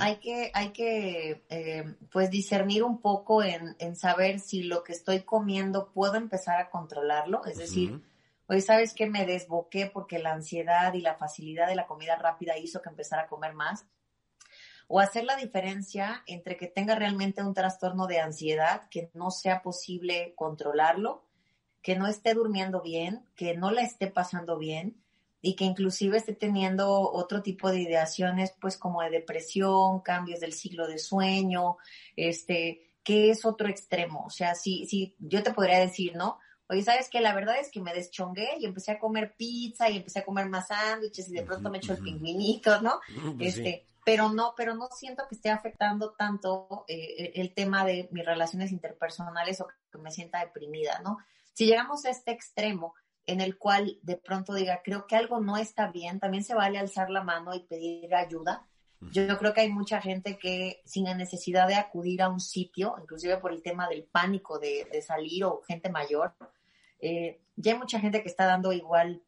hay 0.00 0.16
que, 0.16 0.50
hay 0.54 0.70
que 0.70 1.44
eh, 1.48 1.94
pues 2.10 2.30
discernir 2.30 2.82
un 2.82 3.00
poco 3.00 3.42
en, 3.42 3.76
en, 3.78 3.96
saber 3.96 4.40
si 4.40 4.64
lo 4.64 4.82
que 4.82 4.92
estoy 4.92 5.20
comiendo 5.20 5.92
puedo 5.92 6.16
empezar 6.16 6.60
a 6.60 6.68
controlarlo. 6.68 7.44
Es 7.46 7.58
decir, 7.58 8.00
hoy 8.46 8.60
sabes 8.60 8.94
que 8.94 9.06
me 9.06 9.26
desboqué 9.26 9.86
porque 9.86 10.18
la 10.18 10.32
ansiedad 10.32 10.92
y 10.94 11.00
la 11.00 11.14
facilidad 11.14 11.68
de 11.68 11.76
la 11.76 11.86
comida 11.86 12.16
rápida 12.16 12.58
hizo 12.58 12.82
que 12.82 12.90
empezara 12.90 13.22
a 13.22 13.26
comer 13.28 13.54
más. 13.54 13.86
O 14.88 15.00
hacer 15.00 15.24
la 15.24 15.36
diferencia 15.36 16.22
entre 16.26 16.56
que 16.56 16.66
tenga 16.66 16.94
realmente 16.94 17.42
un 17.42 17.54
trastorno 17.54 18.06
de 18.06 18.20
ansiedad, 18.20 18.88
que 18.90 19.10
no 19.14 19.30
sea 19.30 19.62
posible 19.62 20.34
controlarlo, 20.36 21.24
que 21.82 21.96
no 21.96 22.06
esté 22.06 22.34
durmiendo 22.34 22.80
bien, 22.80 23.24
que 23.34 23.56
no 23.56 23.70
la 23.70 23.82
esté 23.82 24.06
pasando 24.06 24.58
bien 24.58 25.02
y 25.40 25.56
que 25.56 25.64
inclusive 25.64 26.16
esté 26.16 26.34
teniendo 26.34 26.88
otro 27.00 27.42
tipo 27.42 27.70
de 27.70 27.80
ideaciones, 27.80 28.54
pues 28.60 28.76
como 28.76 29.02
de 29.02 29.10
depresión, 29.10 30.00
cambios 30.00 30.38
del 30.38 30.52
ciclo 30.52 30.86
de 30.86 30.98
sueño, 30.98 31.78
este, 32.14 32.92
que 33.02 33.30
es 33.30 33.44
otro 33.44 33.68
extremo. 33.68 34.24
O 34.24 34.30
sea, 34.30 34.54
si, 34.54 34.86
si 34.86 35.16
yo 35.18 35.42
te 35.42 35.52
podría 35.52 35.80
decir, 35.80 36.14
¿no? 36.14 36.38
Oye, 36.72 36.82
¿sabes 36.82 37.10
qué? 37.10 37.20
La 37.20 37.34
verdad 37.34 37.60
es 37.60 37.70
que 37.70 37.82
me 37.82 37.92
deschongué 37.92 38.56
y 38.58 38.64
empecé 38.64 38.92
a 38.92 38.98
comer 38.98 39.34
pizza 39.36 39.90
y 39.90 39.98
empecé 39.98 40.20
a 40.20 40.24
comer 40.24 40.48
más 40.48 40.68
sándwiches 40.68 41.28
y 41.28 41.34
de 41.34 41.42
pronto 41.42 41.68
me 41.68 41.76
echo 41.76 41.92
el 41.92 42.02
pingüinito, 42.02 42.80
¿no? 42.80 42.98
Pues 43.36 43.58
este, 43.58 43.86
pero 44.06 44.30
no, 44.30 44.54
pero 44.56 44.74
no 44.74 44.88
siento 44.90 45.24
que 45.28 45.34
esté 45.34 45.50
afectando 45.50 46.12
tanto 46.12 46.86
eh, 46.88 47.32
el 47.34 47.52
tema 47.52 47.84
de 47.84 48.08
mis 48.10 48.24
relaciones 48.24 48.72
interpersonales 48.72 49.60
o 49.60 49.68
que 49.90 49.98
me 49.98 50.10
sienta 50.10 50.40
deprimida, 50.40 51.00
¿no? 51.04 51.18
Si 51.52 51.66
llegamos 51.66 52.06
a 52.06 52.10
este 52.10 52.30
extremo, 52.30 52.94
en 53.26 53.42
el 53.42 53.58
cual 53.58 53.98
de 54.02 54.16
pronto 54.16 54.54
diga, 54.54 54.80
creo 54.82 55.06
que 55.06 55.16
algo 55.16 55.40
no 55.40 55.58
está 55.58 55.88
bien, 55.88 56.18
también 56.18 56.42
se 56.42 56.54
vale 56.54 56.78
alzar 56.78 57.10
la 57.10 57.22
mano 57.22 57.54
y 57.54 57.60
pedir 57.60 58.14
ayuda. 58.14 58.66
Yo, 59.10 59.36
creo 59.38 59.52
que 59.52 59.62
hay 59.62 59.72
mucha 59.72 60.00
gente 60.00 60.38
que 60.38 60.80
sin 60.84 61.04
la 61.04 61.14
necesidad 61.14 61.66
de 61.66 61.74
acudir 61.74 62.22
a 62.22 62.28
un 62.28 62.38
sitio, 62.38 62.94
inclusive 63.00 63.36
por 63.38 63.52
el 63.52 63.62
tema 63.62 63.88
del 63.88 64.04
pánico 64.04 64.58
de, 64.60 65.02
salir 65.04 65.44
o 65.44 65.60
gente 65.66 65.90
mayor, 65.90 66.34
eh, 67.02 67.42
ya 67.56 67.72
hay 67.72 67.78
mucha 67.78 68.00
gente 68.00 68.22
que 68.22 68.28
está 68.28 68.46
dando 68.46 68.72
igual 68.72 69.22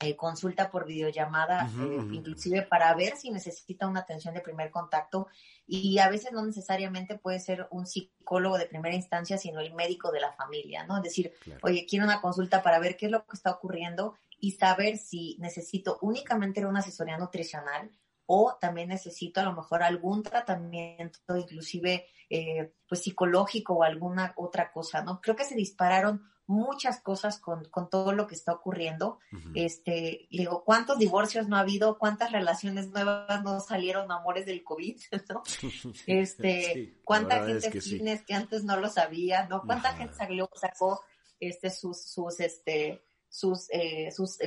eh, 0.00 0.14
consulta 0.14 0.70
por 0.70 0.86
videollamada, 0.86 1.68
eh, 1.76 1.98
inclusive 2.12 2.62
para 2.62 2.94
ver 2.94 3.16
si 3.16 3.30
necesita 3.30 3.88
una 3.88 4.00
atención 4.00 4.32
de 4.32 4.40
primer 4.40 4.70
contacto 4.70 5.26
y 5.66 5.98
a 5.98 6.08
veces 6.08 6.30
no 6.30 6.46
necesariamente 6.46 7.18
puede 7.18 7.40
ser 7.40 7.66
un 7.72 7.84
psicólogo 7.84 8.58
de 8.58 8.66
primera 8.66 8.94
instancia, 8.94 9.38
sino 9.38 9.58
el 9.58 9.74
médico 9.74 10.12
de 10.12 10.20
la 10.20 10.32
familia, 10.34 10.86
¿no? 10.86 10.98
Es 10.98 11.02
decir, 11.02 11.32
oye, 11.62 11.84
quiero 11.84 12.04
una 12.04 12.20
consulta 12.20 12.62
para 12.62 12.78
ver 12.78 12.96
qué 12.96 13.06
es 13.06 13.12
lo 13.12 13.24
que 13.26 13.34
está 13.34 13.50
ocurriendo 13.50 14.14
y 14.38 14.52
saber 14.52 14.98
si 14.98 15.36
necesito 15.40 15.98
únicamente 16.00 16.64
una 16.64 16.78
asesoría 16.78 17.18
nutricional 17.18 17.90
o 18.26 18.56
también 18.60 18.90
necesito 18.90 19.40
a 19.40 19.44
lo 19.44 19.52
mejor 19.52 19.82
algún 19.82 20.22
tratamiento, 20.22 21.36
inclusive 21.36 22.06
eh, 22.30 22.72
pues 22.88 23.02
psicológico 23.02 23.74
o 23.74 23.82
alguna 23.82 24.32
otra 24.36 24.70
cosa, 24.70 25.02
¿no? 25.02 25.20
Creo 25.20 25.34
que 25.34 25.44
se 25.44 25.56
dispararon 25.56 26.22
muchas 26.48 27.00
cosas 27.00 27.38
con, 27.38 27.66
con 27.66 27.90
todo 27.90 28.12
lo 28.12 28.26
que 28.26 28.34
está 28.34 28.52
ocurriendo. 28.54 29.20
Este, 29.54 30.26
digo, 30.30 30.64
¿cuántos 30.64 30.98
divorcios 30.98 31.46
no 31.46 31.56
ha 31.56 31.60
habido? 31.60 31.98
¿Cuántas 31.98 32.32
relaciones 32.32 32.88
nuevas 32.88 33.44
no 33.44 33.60
salieron 33.60 34.10
amores 34.10 34.46
del 34.46 34.64
COVID? 34.64 34.96
¿no? 35.28 35.42
Este, 36.06 36.98
¿cuánta 37.04 37.44
gente 37.44 37.70
que, 37.70 38.24
que 38.26 38.34
antes 38.34 38.64
no 38.64 38.78
lo 38.78 38.88
sabía? 38.88 39.46
¿no? 39.46 39.62
¿Cuánta 39.62 39.92
gente 39.94 40.14
salió, 40.14 40.48
sacó 40.54 41.02
este, 41.38 41.68
sus, 41.68 42.00
sus, 42.00 42.40
este, 42.40 43.04
sus, 43.28 43.68
eh, 43.70 44.10
sus, 44.10 44.38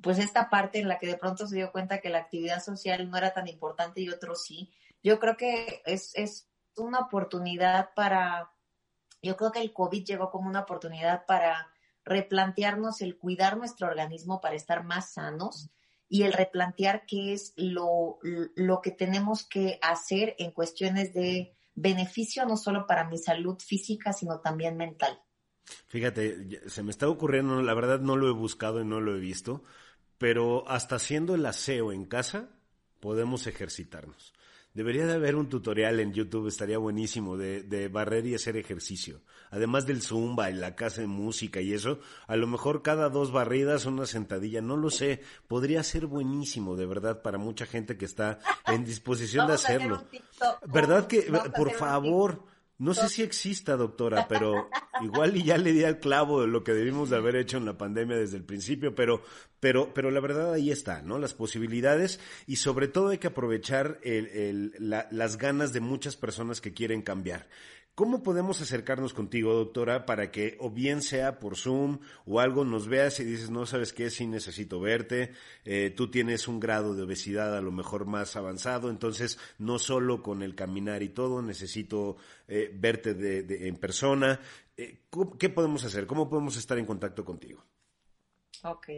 pues 0.00 0.20
esta 0.20 0.48
parte 0.48 0.78
en 0.78 0.86
la 0.86 1.00
que 1.00 1.08
de 1.08 1.18
pronto 1.18 1.48
se 1.48 1.56
dio 1.56 1.72
cuenta 1.72 2.00
que 2.00 2.08
la 2.08 2.18
actividad 2.18 2.62
social 2.62 3.10
no 3.10 3.18
era 3.18 3.34
tan 3.34 3.48
importante 3.48 4.00
y 4.00 4.08
otros 4.08 4.44
sí. 4.44 4.72
Yo 5.02 5.18
creo 5.18 5.36
que 5.36 5.82
es, 5.86 6.12
es 6.14 6.48
una 6.76 7.00
oportunidad 7.00 7.90
para, 7.96 8.52
yo 9.22 9.36
creo 9.36 9.52
que 9.52 9.60
el 9.60 9.72
COVID 9.72 10.04
llegó 10.04 10.30
como 10.30 10.48
una 10.48 10.60
oportunidad 10.60 11.24
para 11.26 11.72
replantearnos 12.04 13.00
el 13.00 13.16
cuidar 13.16 13.56
nuestro 13.56 13.86
organismo 13.86 14.40
para 14.40 14.56
estar 14.56 14.84
más 14.84 15.12
sanos 15.12 15.70
y 16.08 16.24
el 16.24 16.32
replantear 16.32 17.06
qué 17.06 17.32
es 17.32 17.54
lo, 17.56 18.18
lo 18.22 18.82
que 18.82 18.90
tenemos 18.90 19.46
que 19.46 19.78
hacer 19.80 20.34
en 20.38 20.50
cuestiones 20.50 21.14
de 21.14 21.56
beneficio 21.74 22.44
no 22.44 22.56
solo 22.56 22.86
para 22.86 23.08
mi 23.08 23.16
salud 23.16 23.56
física, 23.58 24.12
sino 24.12 24.40
también 24.40 24.76
mental. 24.76 25.18
Fíjate, 25.86 26.68
se 26.68 26.82
me 26.82 26.90
está 26.90 27.08
ocurriendo, 27.08 27.62
la 27.62 27.74
verdad 27.74 28.00
no 28.00 28.16
lo 28.16 28.28
he 28.28 28.32
buscado 28.32 28.80
y 28.80 28.84
no 28.84 29.00
lo 29.00 29.16
he 29.16 29.20
visto, 29.20 29.62
pero 30.18 30.68
hasta 30.68 30.96
haciendo 30.96 31.34
el 31.34 31.46
aseo 31.46 31.92
en 31.92 32.04
casa 32.04 32.50
podemos 33.00 33.46
ejercitarnos. 33.46 34.34
Debería 34.74 35.06
de 35.06 35.12
haber 35.12 35.36
un 35.36 35.48
tutorial 35.48 36.00
en 36.00 36.14
YouTube, 36.14 36.48
estaría 36.48 36.78
buenísimo, 36.78 37.36
de, 37.36 37.62
de, 37.62 37.88
barrer 37.88 38.26
y 38.26 38.34
hacer 38.34 38.56
ejercicio. 38.56 39.20
Además 39.50 39.86
del 39.86 40.00
zumba 40.00 40.50
y 40.50 40.54
la 40.54 40.74
casa 40.74 41.02
de 41.02 41.06
música 41.06 41.60
y 41.60 41.74
eso, 41.74 42.00
a 42.26 42.36
lo 42.36 42.46
mejor 42.46 42.82
cada 42.82 43.10
dos 43.10 43.32
barridas 43.32 43.84
una 43.84 44.06
sentadilla, 44.06 44.62
no 44.62 44.78
lo 44.78 44.88
sé, 44.88 45.20
podría 45.46 45.82
ser 45.82 46.06
buenísimo, 46.06 46.74
de 46.74 46.86
verdad, 46.86 47.20
para 47.20 47.36
mucha 47.36 47.66
gente 47.66 47.98
que 47.98 48.06
está 48.06 48.38
en 48.66 48.84
disposición 48.84 49.46
de 49.46 49.54
hacerlo. 49.54 50.04
¿Verdad 50.66 51.06
que, 51.06 51.30
por 51.54 51.72
favor, 51.72 52.44
no 52.82 52.94
sé 52.94 53.08
si 53.08 53.22
exista, 53.22 53.76
doctora, 53.76 54.26
pero 54.28 54.68
igual 55.02 55.36
y 55.36 55.44
ya 55.44 55.56
le 55.56 55.72
di 55.72 55.84
al 55.84 56.00
clavo 56.00 56.40
de 56.40 56.48
lo 56.48 56.64
que 56.64 56.72
debimos 56.72 57.10
de 57.10 57.16
haber 57.16 57.36
hecho 57.36 57.56
en 57.56 57.64
la 57.64 57.78
pandemia 57.78 58.16
desde 58.16 58.38
el 58.38 58.42
principio, 58.42 58.92
pero, 58.92 59.22
pero, 59.60 59.94
pero 59.94 60.10
la 60.10 60.18
verdad 60.18 60.52
ahí 60.52 60.72
está, 60.72 61.00
¿no? 61.00 61.20
Las 61.20 61.32
posibilidades 61.32 62.18
y 62.48 62.56
sobre 62.56 62.88
todo 62.88 63.10
hay 63.10 63.18
que 63.18 63.28
aprovechar 63.28 64.00
el, 64.02 64.72
las 64.80 65.38
ganas 65.38 65.72
de 65.72 65.78
muchas 65.78 66.16
personas 66.16 66.60
que 66.60 66.74
quieren 66.74 67.02
cambiar. 67.02 67.46
¿Cómo 67.94 68.22
podemos 68.22 68.62
acercarnos 68.62 69.12
contigo, 69.12 69.52
doctora, 69.52 70.06
para 70.06 70.30
que 70.30 70.56
o 70.60 70.70
bien 70.70 71.02
sea 71.02 71.38
por 71.38 71.58
Zoom 71.58 71.98
o 72.24 72.40
algo 72.40 72.64
nos 72.64 72.88
veas 72.88 73.20
y 73.20 73.24
dices, 73.24 73.50
no 73.50 73.66
sabes 73.66 73.92
qué, 73.92 74.08
sí 74.08 74.26
necesito 74.26 74.80
verte, 74.80 75.32
eh, 75.66 75.90
tú 75.90 76.10
tienes 76.10 76.48
un 76.48 76.58
grado 76.58 76.94
de 76.94 77.02
obesidad 77.02 77.54
a 77.54 77.60
lo 77.60 77.70
mejor 77.70 78.06
más 78.06 78.34
avanzado, 78.34 78.88
entonces 78.88 79.38
no 79.58 79.78
solo 79.78 80.22
con 80.22 80.42
el 80.42 80.54
caminar 80.54 81.02
y 81.02 81.10
todo, 81.10 81.42
necesito 81.42 82.16
eh, 82.48 82.70
verte 82.74 83.12
de, 83.12 83.68
en 83.68 83.76
persona. 83.76 84.40
Eh, 84.74 85.02
¿Qué 85.38 85.50
podemos 85.50 85.84
hacer? 85.84 86.06
¿Cómo 86.06 86.30
podemos 86.30 86.56
estar 86.56 86.78
en 86.78 86.86
contacto 86.86 87.26
contigo? 87.26 87.62
Ok. 88.64 88.88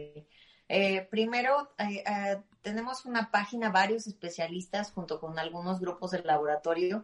primero, 1.09 1.75
tenemos 2.61 3.03
una 3.03 3.29
página, 3.29 3.71
varios 3.71 4.07
especialistas 4.07 4.93
junto 4.93 5.19
con 5.19 5.37
algunos 5.37 5.81
grupos 5.81 6.11
del 6.11 6.25
laboratorio 6.25 7.03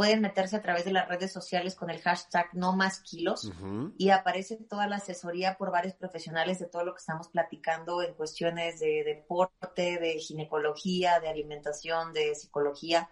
pueden 0.00 0.22
meterse 0.22 0.56
a 0.56 0.62
través 0.62 0.86
de 0.86 0.94
las 0.94 1.06
redes 1.08 1.30
sociales 1.30 1.74
con 1.74 1.90
el 1.90 2.00
hashtag 2.00 2.48
no 2.54 2.74
más 2.74 3.00
kilos 3.00 3.52
y 3.98 4.08
aparece 4.08 4.56
toda 4.56 4.86
la 4.86 4.96
asesoría 4.96 5.58
por 5.58 5.70
varios 5.70 5.92
profesionales 5.92 6.58
de 6.58 6.64
todo 6.64 6.86
lo 6.86 6.94
que 6.94 7.00
estamos 7.00 7.28
platicando 7.28 8.00
en 8.02 8.14
cuestiones 8.14 8.80
de 8.80 9.04
deporte, 9.04 9.98
de 9.98 10.18
ginecología, 10.18 11.20
de 11.20 11.28
alimentación, 11.28 12.14
de 12.14 12.34
psicología. 12.34 13.10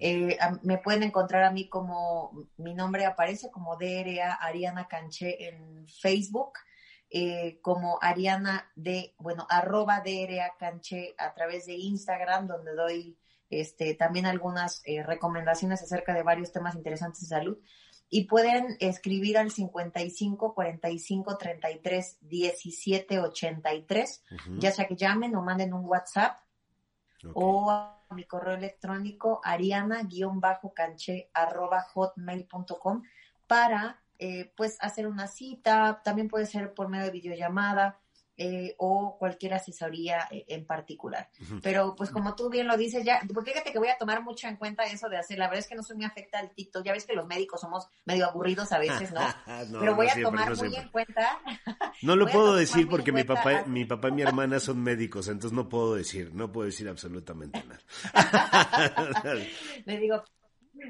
Eh, 0.00 0.36
me 0.64 0.78
pueden 0.78 1.04
encontrar 1.04 1.44
a 1.44 1.52
mí 1.52 1.68
como, 1.68 2.48
mi 2.56 2.74
nombre 2.74 3.06
aparece 3.06 3.52
como 3.52 3.76
DRA 3.76 4.34
Ariana 4.34 4.88
Canché 4.88 5.46
en 5.46 5.86
Facebook. 5.86 6.54
Eh, 7.08 7.60
como 7.62 8.00
Ariana 8.02 8.68
de, 8.74 9.14
bueno, 9.20 9.46
arroba 9.48 10.02
DRA 10.04 10.56
Canché 10.58 11.14
a 11.18 11.32
través 11.34 11.66
de 11.66 11.74
Instagram, 11.74 12.48
donde 12.48 12.74
doy 12.74 13.16
este, 13.50 13.94
también 13.94 14.26
algunas 14.26 14.82
eh, 14.84 15.02
recomendaciones 15.02 15.82
acerca 15.82 16.14
de 16.14 16.22
varios 16.22 16.52
temas 16.52 16.74
interesantes 16.74 17.20
de 17.22 17.26
salud. 17.28 17.58
Y 18.08 18.24
pueden 18.24 18.76
escribir 18.78 19.36
al 19.36 19.50
55 19.50 20.54
45 20.54 21.38
33 21.38 22.18
17 22.20 23.20
83, 23.20 24.22
ya 24.58 24.70
sea 24.70 24.86
que 24.86 24.94
llamen 24.94 25.34
o 25.34 25.42
manden 25.42 25.74
un 25.74 25.84
WhatsApp 25.84 26.38
o 27.34 27.70
a 27.70 27.98
mi 28.10 28.24
correo 28.24 28.54
electrónico 28.54 29.40
ariana-canche 29.42 31.30
arroba 31.34 31.82
hotmail.com 31.82 33.02
para 33.46 34.00
eh, 34.18 34.52
pues 34.56 34.78
hacer 34.80 35.06
una 35.06 35.26
cita, 35.26 36.00
también 36.02 36.28
puede 36.28 36.46
ser 36.46 36.72
por 36.72 36.88
medio 36.88 37.06
de 37.06 37.10
videollamada, 37.10 38.00
eh, 38.38 38.74
o 38.78 39.16
cualquier 39.18 39.54
asesoría 39.54 40.28
eh, 40.30 40.44
en 40.48 40.66
particular. 40.66 41.30
Pero 41.62 41.94
pues 41.96 42.10
como 42.10 42.34
tú 42.34 42.50
bien 42.50 42.66
lo 42.66 42.76
dices, 42.76 43.04
ya, 43.04 43.20
porque 43.32 43.52
fíjate 43.52 43.72
que 43.72 43.78
voy 43.78 43.88
a 43.88 43.96
tomar 43.96 44.22
mucho 44.22 44.46
en 44.46 44.56
cuenta 44.56 44.84
eso 44.84 45.08
de 45.08 45.16
hacer, 45.16 45.38
la 45.38 45.46
verdad 45.46 45.60
es 45.60 45.68
que 45.68 45.74
no 45.74 45.82
soy 45.82 45.96
muy 45.96 46.04
afecta 46.04 46.38
al 46.38 46.50
TikTok, 46.50 46.84
ya 46.84 46.92
ves 46.92 47.06
que 47.06 47.14
los 47.14 47.26
médicos 47.26 47.60
somos 47.60 47.88
medio 48.04 48.26
aburridos 48.26 48.72
a 48.72 48.78
veces, 48.78 49.12
¿no? 49.12 49.20
Pero 49.80 49.94
voy 49.94 50.08
a 50.08 50.20
tomar 50.20 50.54
muy 50.56 50.76
en 50.76 50.88
cuenta. 50.88 51.40
No 52.02 52.14
lo 52.14 52.26
puedo 52.26 52.54
decir 52.54 52.88
porque 52.88 53.10
mi 53.10 53.24
papá, 53.24 53.64
mi 53.66 53.86
papá 53.86 54.08
y 54.08 54.12
mi 54.12 54.22
hermana 54.22 54.60
son 54.60 54.82
médicos, 54.82 55.28
entonces 55.28 55.52
no 55.52 55.68
puedo 55.68 55.94
decir, 55.94 56.30
no 56.34 56.52
puedo 56.52 56.66
decir 56.66 56.88
absolutamente 56.88 57.64
nada. 57.64 57.80
Le 59.86 59.98
digo, 59.98 60.22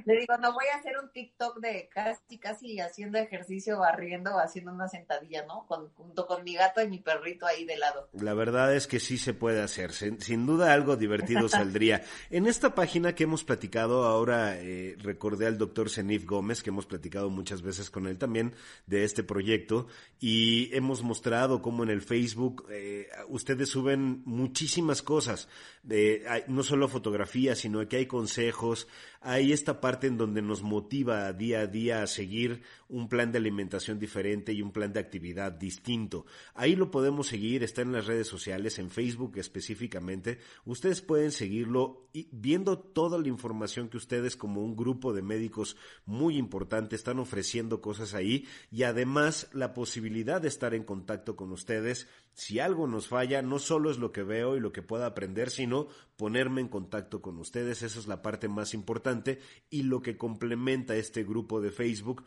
Le 0.04 0.20
digo, 0.20 0.36
no 0.38 0.52
voy 0.52 0.66
a 0.72 0.78
hacer 0.78 0.94
un 1.02 1.10
TikTok 1.10 1.60
de 1.60 1.88
casi, 1.92 2.38
casi 2.38 2.80
haciendo 2.80 3.18
ejercicio, 3.18 3.78
barriendo, 3.78 4.38
haciendo 4.38 4.72
una 4.72 4.88
sentadilla, 4.88 5.44
¿no? 5.46 5.66
Con, 5.66 5.88
junto 5.94 6.26
con 6.26 6.44
mi 6.44 6.54
gato 6.54 6.82
y 6.82 6.88
mi 6.88 6.98
perrito 6.98 7.46
ahí 7.46 7.64
de 7.64 7.76
lado. 7.76 8.08
La 8.12 8.34
verdad 8.34 8.74
es 8.74 8.86
que 8.86 9.00
sí 9.00 9.18
se 9.18 9.34
puede 9.34 9.62
hacer. 9.62 9.92
Sin, 9.92 10.46
duda 10.46 10.72
algo 10.72 10.96
divertido 10.96 11.48
saldría. 11.48 12.02
En 12.30 12.46
esta 12.46 12.74
página 12.74 13.14
que 13.14 13.24
hemos 13.24 13.44
platicado, 13.44 14.04
ahora 14.04 14.56
eh, 14.56 14.96
recordé 14.98 15.46
al 15.46 15.58
doctor 15.58 15.90
Zenif 15.90 16.24
Gómez, 16.24 16.62
que 16.62 16.70
hemos 16.70 16.86
platicado 16.86 17.30
muchas 17.30 17.62
veces 17.62 17.90
con 17.90 18.06
él 18.06 18.18
también 18.18 18.54
de 18.86 19.04
este 19.04 19.22
proyecto, 19.22 19.86
y 20.20 20.74
hemos 20.74 21.02
mostrado 21.02 21.62
cómo 21.62 21.82
en 21.82 21.90
el 21.90 22.02
Facebook 22.02 22.66
eh, 22.70 23.08
ustedes 23.28 23.68
suben 23.68 24.22
muchísimas 24.24 25.02
cosas. 25.02 25.48
Eh, 25.88 26.24
no 26.48 26.62
solo 26.62 26.88
fotografías, 26.88 27.58
sino 27.58 27.86
que 27.88 27.96
hay 27.96 28.06
consejos, 28.06 28.88
hay 29.26 29.52
esta 29.52 29.80
parte 29.80 30.06
en 30.06 30.16
donde 30.16 30.40
nos 30.40 30.62
motiva 30.62 31.32
día 31.32 31.60
a 31.60 31.66
día 31.66 32.02
a 32.02 32.06
seguir 32.06 32.62
un 32.88 33.08
plan 33.08 33.32
de 33.32 33.38
alimentación 33.38 33.98
diferente 33.98 34.52
y 34.52 34.62
un 34.62 34.72
plan 34.72 34.92
de 34.92 35.00
actividad 35.00 35.52
distinto. 35.52 36.26
Ahí 36.54 36.76
lo 36.76 36.90
podemos 36.90 37.26
seguir, 37.26 37.62
está 37.62 37.82
en 37.82 37.92
las 37.92 38.06
redes 38.06 38.28
sociales, 38.28 38.78
en 38.78 38.90
Facebook 38.90 39.38
específicamente. 39.38 40.38
Ustedes 40.64 41.02
pueden 41.02 41.32
seguirlo 41.32 42.08
y 42.12 42.28
viendo 42.32 42.78
toda 42.78 43.18
la 43.18 43.28
información 43.28 43.88
que 43.88 43.96
ustedes 43.96 44.36
como 44.36 44.62
un 44.62 44.76
grupo 44.76 45.12
de 45.12 45.22
médicos 45.22 45.76
muy 46.04 46.36
importante 46.36 46.96
están 46.96 47.18
ofreciendo 47.18 47.80
cosas 47.80 48.14
ahí 48.14 48.46
y 48.70 48.84
además 48.84 49.48
la 49.52 49.74
posibilidad 49.74 50.40
de 50.40 50.48
estar 50.48 50.74
en 50.74 50.84
contacto 50.84 51.36
con 51.36 51.52
ustedes. 51.52 52.08
Si 52.32 52.60
algo 52.60 52.86
nos 52.86 53.08
falla, 53.08 53.40
no 53.40 53.58
solo 53.58 53.90
es 53.90 53.98
lo 53.98 54.12
que 54.12 54.22
veo 54.22 54.56
y 54.56 54.60
lo 54.60 54.70
que 54.70 54.82
pueda 54.82 55.06
aprender, 55.06 55.48
sino 55.48 55.88
ponerme 56.16 56.60
en 56.60 56.68
contacto 56.68 57.22
con 57.22 57.38
ustedes. 57.38 57.82
Esa 57.82 57.98
es 57.98 58.06
la 58.06 58.22
parte 58.22 58.48
más 58.48 58.74
importante 58.74 59.38
y 59.70 59.82
lo 59.82 60.02
que 60.02 60.16
complementa 60.16 60.96
este 60.96 61.24
grupo 61.24 61.60
de 61.60 61.70
Facebook 61.70 62.24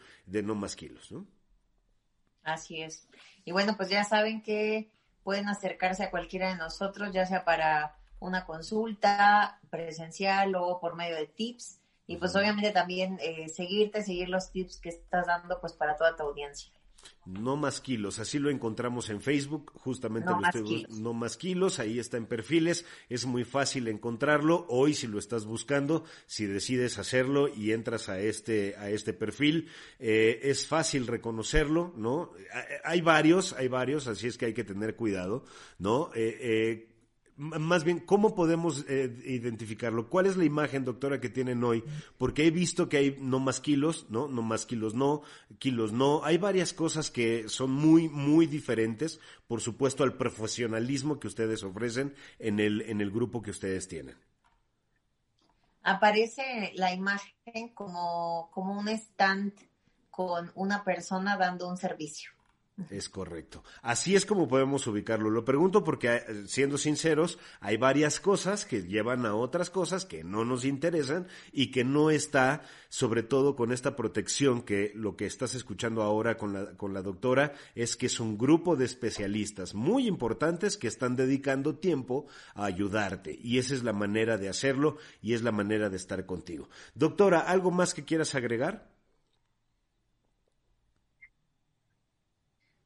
No 0.50 0.56
Más 0.56 0.76
Kilos, 0.76 1.12
¿no? 1.12 1.28
Así 2.42 2.82
es. 2.82 3.08
Y 3.46 3.52
bueno, 3.52 3.78
pues 3.78 3.90
ya 3.90 4.04
saben 4.04 4.42
que 4.42 4.92
pueden 5.22 5.48
acercarse 5.48 6.04
a 6.04 6.10
cualquiera 6.10 6.50
de 6.50 6.56
nosotros, 6.56 7.14
ya 7.14 7.28
sea 7.28 7.46
para 7.46 8.00
una 8.20 8.48
consulta 8.48 9.60
presencial 9.70 10.56
o 10.56 10.80
por 10.80 10.96
medio 10.96 11.16
de 11.18 11.28
tips. 11.28 11.82
Y 12.08 12.18
pues 12.18 12.36
obviamente 12.36 12.72
también 12.72 13.20
eh, 13.22 13.48
seguirte, 13.50 14.02
seguir 14.02 14.30
los 14.30 14.52
tips 14.52 14.82
que 14.82 14.90
estás 14.90 15.28
dando 15.28 15.62
pues 15.62 15.74
para 15.74 15.96
toda 15.96 16.16
tu 16.16 16.24
audiencia. 16.24 16.74
No 17.26 17.58
más 17.58 17.80
kilos, 17.80 18.18
así 18.18 18.40
lo 18.40 18.50
encontramos 18.50 19.10
en 19.10 19.22
Facebook, 19.22 19.72
justamente 19.76 20.32
no, 20.32 20.40
más 20.40 20.56
kilos. 20.56 20.90
no 21.00 21.14
más 21.14 21.38
kilos, 21.38 21.78
ahí 21.78 22.00
está 22.00 22.18
en 22.18 22.26
perfiles, 22.26 22.86
es 23.08 23.26
muy 23.26 23.44
fácil 23.44 23.88
encontrarlo, 23.88 24.66
hoy 24.68 24.96
si 24.96 25.06
lo 25.06 25.20
estás 25.20 25.46
buscando, 25.46 26.06
si 26.26 26.46
decides 26.46 26.98
hacerlo 26.98 27.48
y 27.48 27.72
entras 27.72 28.10
a 28.10 28.20
este, 28.20 28.76
a 28.78 28.90
este 28.90 29.14
perfil, 29.14 29.68
eh, 30.00 30.40
es 30.44 30.66
fácil 30.66 31.06
reconocerlo, 31.06 31.94
¿no? 31.96 32.32
Hay 32.84 33.02
varios, 33.02 33.54
hay 33.54 33.68
varios, 33.68 34.08
así 34.08 34.28
es 34.28 34.38
que 34.38 34.48
hay 34.48 34.54
que 34.54 34.64
tener 34.64 34.96
cuidado, 34.96 35.44
¿no? 35.78 36.10
Eh, 36.16 36.38
eh, 36.42 36.89
más 37.40 37.86
bien, 37.86 38.00
¿cómo 38.02 38.36
podemos 38.36 38.84
eh, 38.90 39.18
identificarlo? 39.24 40.10
¿Cuál 40.10 40.26
es 40.26 40.36
la 40.36 40.44
imagen, 40.44 40.84
doctora, 40.84 41.22
que 41.22 41.30
tienen 41.30 41.64
hoy? 41.64 41.86
Porque 42.18 42.46
he 42.46 42.52
visto 42.52 42.90
que 42.90 42.98
hay 42.98 43.18
no 43.22 43.40
más 43.40 43.62
kilos, 43.62 44.08
¿no? 44.10 44.28
No 44.28 44.42
más 44.42 44.66
kilos 44.66 44.94
no, 44.94 45.22
kilos 45.58 45.94
no. 45.94 46.22
Hay 46.26 46.38
varias 46.38 46.74
cosas 46.74 47.10
que 47.10 47.48
son 47.48 47.72
muy, 47.72 48.10
muy 48.10 48.46
diferentes, 48.46 49.22
por 49.48 49.62
supuesto, 49.62 50.04
al 50.04 50.18
profesionalismo 50.18 51.18
que 51.18 51.28
ustedes 51.28 51.64
ofrecen 51.64 52.14
en 52.40 52.60
el, 52.60 52.82
en 52.82 53.00
el 53.00 53.10
grupo 53.10 53.42
que 53.42 53.52
ustedes 53.52 53.88
tienen. 53.88 54.18
Aparece 55.84 56.74
la 56.76 56.94
imagen 56.94 57.70
como, 57.74 58.52
como 58.52 58.78
un 58.78 58.90
stand 58.90 59.54
con 60.10 60.52
una 60.56 60.84
persona 60.84 61.38
dando 61.38 61.70
un 61.70 61.78
servicio. 61.78 62.32
Es 62.90 63.10
correcto. 63.10 63.64
Así 63.82 64.16
es 64.16 64.26
como 64.26 64.48
podemos 64.48 64.88
ubicarlo. 64.88 65.30
Lo 65.30 65.44
pregunto 65.44 65.84
porque, 65.84 66.16
eh, 66.16 66.24
siendo 66.48 66.78
sinceros, 66.78 67.38
hay 67.60 67.78
varias 67.78 68.20
cosas 68.20 68.66
que 68.66 68.84
llevan 68.84 69.26
a 69.26 69.36
otras 69.36 69.70
cosas 69.70 70.06
que 70.06 70.24
no 70.24 70.46
nos 70.46 70.66
interesan 70.66 71.28
y 71.52 71.72
que 71.72 71.84
no 71.84 72.10
está, 72.10 72.64
sobre 72.90 73.24
todo 73.24 73.56
con 73.56 73.72
esta 73.72 73.96
protección 73.96 74.62
que 74.62 74.92
lo 74.96 75.16
que 75.16 75.26
estás 75.26 75.56
escuchando 75.56 76.02
ahora 76.02 76.38
con 76.38 76.54
la, 76.54 76.78
con 76.78 76.94
la 76.94 77.02
doctora 77.02 77.54
es 77.76 77.96
que 77.96 78.06
es 78.06 78.20
un 78.20 78.38
grupo 78.38 78.76
de 78.76 78.86
especialistas 78.86 79.74
muy 79.74 80.08
importantes 80.08 80.78
que 80.78 80.88
están 80.88 81.16
dedicando 81.16 81.76
tiempo 81.76 82.28
a 82.56 82.66
ayudarte. 82.66 83.38
Y 83.42 83.58
esa 83.58 83.74
es 83.74 83.84
la 83.84 83.94
manera 83.94 84.38
de 84.38 84.50
hacerlo 84.50 84.98
y 85.22 85.34
es 85.34 85.42
la 85.42 85.52
manera 85.52 85.90
de 85.90 85.98
estar 85.98 86.26
contigo. 86.26 86.70
Doctora, 86.96 87.40
¿algo 87.40 87.72
más 87.72 87.94
que 87.94 88.06
quieras 88.06 88.36
agregar? 88.36 88.99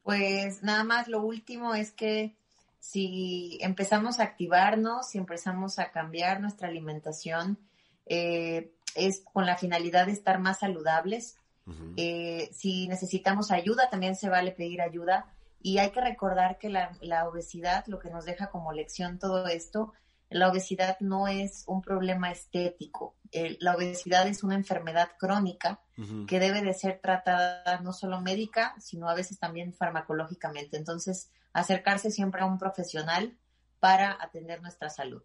Pues 0.04 0.64
nada 0.64 0.84
más 0.84 1.08
lo 1.08 1.22
último 1.22 1.74
es 1.74 1.92
que 1.92 2.36
si 2.80 3.58
empezamos 3.62 4.20
a 4.20 4.24
activarnos, 4.24 5.10
si 5.10 5.18
empezamos 5.18 5.80
a 5.80 5.92
cambiar 5.92 6.42
nuestra 6.42 6.68
alimentación, 6.68 7.58
eh, 8.06 8.74
es 8.96 9.22
con 9.22 9.46
la 9.46 9.58
finalidad 9.58 10.08
de 10.08 10.12
estar 10.12 10.40
más 10.40 10.60
saludables. 10.60 11.38
Eh, 11.96 12.50
si 12.52 12.90
necesitamos 12.90 13.52
ayuda, 13.52 13.90
también 13.90 14.18
se 14.18 14.28
vale 14.28 14.52
pedir 14.52 14.82
ayuda. 14.82 15.34
Y 15.62 15.78
hay 15.78 15.92
que 15.92 16.02
recordar 16.02 16.58
que 16.58 16.70
la, 16.70 16.98
la 17.00 17.28
obesidad, 17.28 17.86
lo 17.88 18.00
que 18.00 18.10
nos 18.10 18.26
deja 18.26 18.50
como 18.50 18.74
lección 18.74 19.18
todo 19.18 19.48
esto, 19.48 19.94
la 20.34 20.50
obesidad 20.50 20.98
no 21.00 21.28
es 21.28 21.64
un 21.68 21.82
problema 21.82 22.32
estético. 22.32 23.16
la 23.60 23.76
obesidad 23.76 24.28
es 24.28 24.44
una 24.44 24.56
enfermedad 24.56 25.10
crónica 25.18 25.80
que 26.28 26.40
debe 26.40 26.62
de 26.62 26.74
ser 26.74 27.00
tratada 27.02 27.80
no 27.82 27.94
solo 27.94 28.22
médica, 28.22 28.76
sino 28.80 29.10
a 29.10 29.16
veces 29.16 29.40
también 29.40 29.74
farmacológicamente. 29.74 30.78
Entonces, 30.78 31.32
acercarse 31.54 32.12
siempre 32.12 32.42
a 32.42 32.46
un 32.46 32.58
profesional 32.58 33.38
para 33.80 34.18
atender 34.22 34.62
nuestra 34.62 34.90
salud. 34.90 35.24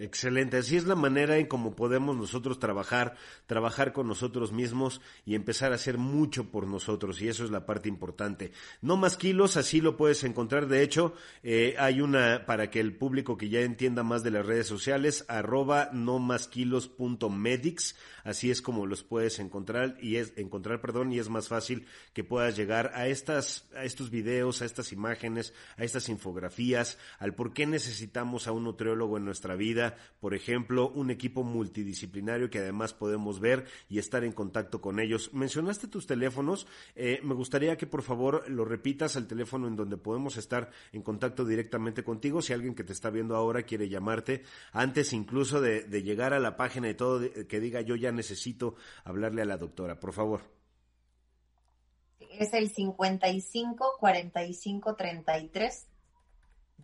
Excelente, 0.00 0.58
así 0.58 0.76
es 0.76 0.86
la 0.86 0.94
manera 0.94 1.38
en 1.38 1.46
cómo 1.46 1.74
podemos 1.74 2.16
nosotros 2.16 2.60
trabajar, 2.60 3.16
trabajar 3.46 3.92
con 3.92 4.06
nosotros 4.06 4.52
mismos 4.52 5.00
y 5.26 5.34
empezar 5.34 5.72
a 5.72 5.74
hacer 5.74 5.98
mucho 5.98 6.52
por 6.52 6.68
nosotros 6.68 7.20
y 7.20 7.26
eso 7.26 7.44
es 7.44 7.50
la 7.50 7.66
parte 7.66 7.88
importante. 7.88 8.52
No 8.80 8.96
más 8.96 9.16
kilos, 9.16 9.56
así 9.56 9.80
lo 9.80 9.96
puedes 9.96 10.22
encontrar. 10.22 10.68
De 10.68 10.82
hecho, 10.82 11.14
eh, 11.42 11.74
hay 11.80 12.00
una 12.00 12.46
para 12.46 12.70
que 12.70 12.78
el 12.78 12.96
público 12.96 13.36
que 13.36 13.48
ya 13.48 13.62
entienda 13.62 14.04
más 14.04 14.22
de 14.22 14.30
las 14.30 14.46
redes 14.46 14.68
sociales, 14.68 15.24
arroba 15.26 15.90
no 15.92 16.20
más 16.20 16.46
kilos 16.46 16.86
punto 16.86 17.28
medics, 17.28 17.96
así 18.22 18.52
es 18.52 18.62
como 18.62 18.86
los 18.86 19.02
puedes 19.02 19.40
encontrar 19.40 19.96
y 20.00 20.16
es 20.16 20.32
encontrar, 20.36 20.80
perdón, 20.80 21.12
y 21.12 21.18
es 21.18 21.28
más 21.28 21.48
fácil 21.48 21.86
que 22.12 22.22
puedas 22.22 22.56
llegar 22.56 22.92
a 22.94 23.08
estas, 23.08 23.68
a 23.74 23.82
estos 23.82 24.10
videos, 24.10 24.62
a 24.62 24.64
estas 24.64 24.92
imágenes, 24.92 25.54
a 25.76 25.82
estas 25.82 26.08
infografías, 26.08 26.98
al 27.18 27.34
por 27.34 27.52
qué 27.52 27.66
necesitamos 27.66 28.46
a 28.46 28.52
un 28.52 28.62
nutriólogo 28.62 29.16
en 29.16 29.24
nuestra 29.24 29.56
vida 29.56 29.87
por 30.20 30.34
ejemplo, 30.34 30.90
un 30.90 31.10
equipo 31.10 31.44
multidisciplinario 31.44 32.50
que 32.50 32.58
además 32.58 32.94
podemos 32.94 33.40
ver 33.40 33.66
y 33.88 33.98
estar 33.98 34.24
en 34.24 34.32
contacto 34.32 34.80
con 34.80 35.00
ellos. 35.00 35.32
Mencionaste 35.32 35.88
tus 35.88 36.06
teléfonos, 36.06 36.66
eh, 36.94 37.20
me 37.22 37.34
gustaría 37.34 37.76
que 37.76 37.86
por 37.86 38.02
favor 38.02 38.48
lo 38.48 38.64
repitas 38.64 39.16
al 39.16 39.26
teléfono 39.26 39.68
en 39.68 39.76
donde 39.76 39.96
podemos 39.96 40.36
estar 40.36 40.70
en 40.92 41.02
contacto 41.02 41.44
directamente 41.44 42.02
contigo. 42.02 42.42
Si 42.42 42.52
alguien 42.52 42.74
que 42.74 42.84
te 42.84 42.92
está 42.92 43.10
viendo 43.10 43.36
ahora 43.36 43.62
quiere 43.62 43.88
llamarte, 43.88 44.42
antes 44.72 45.12
incluso 45.12 45.60
de, 45.60 45.86
llegar 46.02 46.32
a 46.32 46.38
la 46.38 46.56
página 46.56 46.88
y 46.88 46.94
todo, 46.94 47.20
que 47.48 47.60
diga 47.60 47.80
yo 47.80 47.96
ya 47.96 48.12
necesito 48.12 48.76
hablarle 49.04 49.42
a 49.42 49.46
la 49.46 49.56
doctora, 49.56 49.98
por 49.98 50.12
favor. 50.12 50.42
Es 52.38 52.54
el 52.54 52.70
55 52.70 53.96
45 53.98 54.94
33 54.94 55.86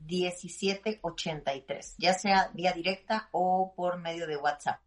1783, 0.07 1.95
ya 1.99 2.15
sea 2.15 2.51
vía 2.55 2.73
directa 2.73 3.29
o 3.33 3.73
por 3.77 3.99
medio 3.99 4.27
de 4.27 4.37
WhatsApp. 4.37 4.84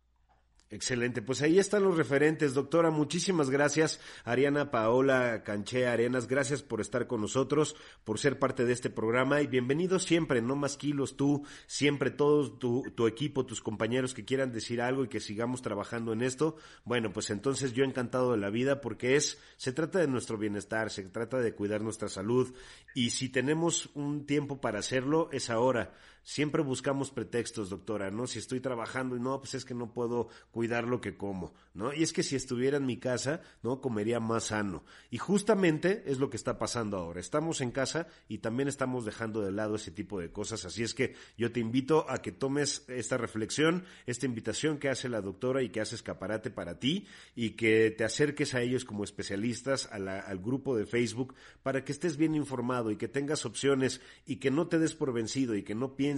Excelente, 0.69 1.21
pues 1.21 1.41
ahí 1.41 1.59
están 1.59 1.83
los 1.83 1.95
referentes, 1.95 2.53
doctora. 2.53 2.91
Muchísimas 2.91 3.49
gracias, 3.49 4.01
Ariana 4.25 4.69
Paola 4.69 5.41
Canché 5.41 5.87
Arenas. 5.87 6.27
Gracias 6.27 6.61
por 6.61 6.81
estar 6.81 7.07
con 7.07 7.21
nosotros, 7.21 7.77
por 8.03 8.19
ser 8.19 8.37
parte 8.37 8.65
de 8.65 8.73
este 8.73 8.89
programa 8.89 9.41
y 9.41 9.47
bienvenidos 9.47 10.03
siempre, 10.03 10.41
no 10.41 10.57
más 10.57 10.75
kilos 10.75 11.15
tú, 11.15 11.45
siempre 11.67 12.11
todos 12.11 12.59
tu, 12.59 12.83
tu 12.95 13.07
equipo, 13.07 13.45
tus 13.45 13.61
compañeros 13.61 14.13
que 14.13 14.25
quieran 14.25 14.51
decir 14.51 14.81
algo 14.81 15.05
y 15.05 15.07
que 15.07 15.21
sigamos 15.21 15.61
trabajando 15.61 16.11
en 16.11 16.21
esto. 16.21 16.57
Bueno, 16.83 17.13
pues 17.13 17.29
entonces 17.29 17.71
yo 17.71 17.85
encantado 17.85 18.33
de 18.33 18.37
la 18.37 18.49
vida 18.49 18.81
porque 18.81 19.15
es, 19.15 19.39
se 19.55 19.71
trata 19.71 19.99
de 19.99 20.09
nuestro 20.09 20.37
bienestar, 20.37 20.89
se 20.89 21.03
trata 21.03 21.37
de 21.37 21.55
cuidar 21.55 21.79
nuestra 21.79 22.09
salud 22.09 22.53
y 22.93 23.11
si 23.11 23.29
tenemos 23.29 23.89
un 23.93 24.25
tiempo 24.25 24.59
para 24.59 24.79
hacerlo 24.79 25.29
es 25.31 25.49
ahora 25.49 25.93
Siempre 26.27 26.61
buscamos 26.61 27.09
pretextos, 27.09 27.69
doctora, 27.69 28.11
¿no? 28.11 28.27
Si 28.27 28.37
estoy 28.37 28.59
trabajando 28.59 29.15
y 29.15 29.19
no, 29.21 29.39
pues 29.39 29.53
es 29.53 29.63
que 29.63 29.73
no 29.73 29.93
puedo 29.93 30.27
cuidar 30.51 30.83
lo 30.83 30.99
que 30.99 31.15
como, 31.15 31.53
¿no? 31.73 31.93
Y 31.93 32.03
es 32.03 32.11
que 32.11 32.21
si 32.21 32.35
estuviera 32.35 32.75
en 32.75 32.85
mi 32.85 32.97
casa, 32.97 33.39
¿no? 33.63 33.79
Comería 33.79 34.19
más 34.19 34.47
sano. 34.47 34.83
Y 35.09 35.19
justamente 35.19 36.03
es 36.05 36.19
lo 36.19 36.29
que 36.29 36.35
está 36.35 36.59
pasando 36.59 36.97
ahora. 36.97 37.21
Estamos 37.21 37.61
en 37.61 37.71
casa 37.71 38.07
y 38.27 38.39
también 38.39 38.67
estamos 38.67 39.05
dejando 39.05 39.41
de 39.41 39.53
lado 39.53 39.77
ese 39.77 39.89
tipo 39.91 40.19
de 40.19 40.29
cosas. 40.29 40.65
Así 40.65 40.83
es 40.83 40.93
que 40.93 41.15
yo 41.37 41.53
te 41.53 41.61
invito 41.61 42.05
a 42.09 42.21
que 42.21 42.33
tomes 42.33 42.83
esta 42.89 43.15
reflexión, 43.15 43.85
esta 44.05 44.25
invitación 44.25 44.79
que 44.79 44.89
hace 44.89 45.07
la 45.07 45.21
doctora 45.21 45.63
y 45.63 45.69
que 45.69 45.79
hace 45.79 45.95
escaparate 45.95 46.49
para 46.51 46.77
ti 46.77 47.07
y 47.37 47.51
que 47.51 47.89
te 47.91 48.03
acerques 48.03 48.53
a 48.53 48.61
ellos 48.61 48.83
como 48.83 49.05
especialistas, 49.05 49.87
al 49.93 50.39
grupo 50.39 50.75
de 50.75 50.87
Facebook, 50.87 51.35
para 51.63 51.85
que 51.85 51.93
estés 51.93 52.17
bien 52.17 52.35
informado 52.35 52.91
y 52.91 52.97
que 52.97 53.07
tengas 53.07 53.45
opciones 53.45 54.01
y 54.25 54.35
que 54.35 54.51
no 54.51 54.67
te 54.67 54.77
des 54.77 54.93
por 54.93 55.13
vencido 55.13 55.55
y 55.55 55.63
que 55.63 55.73
no 55.73 55.95
pienses 55.95 56.16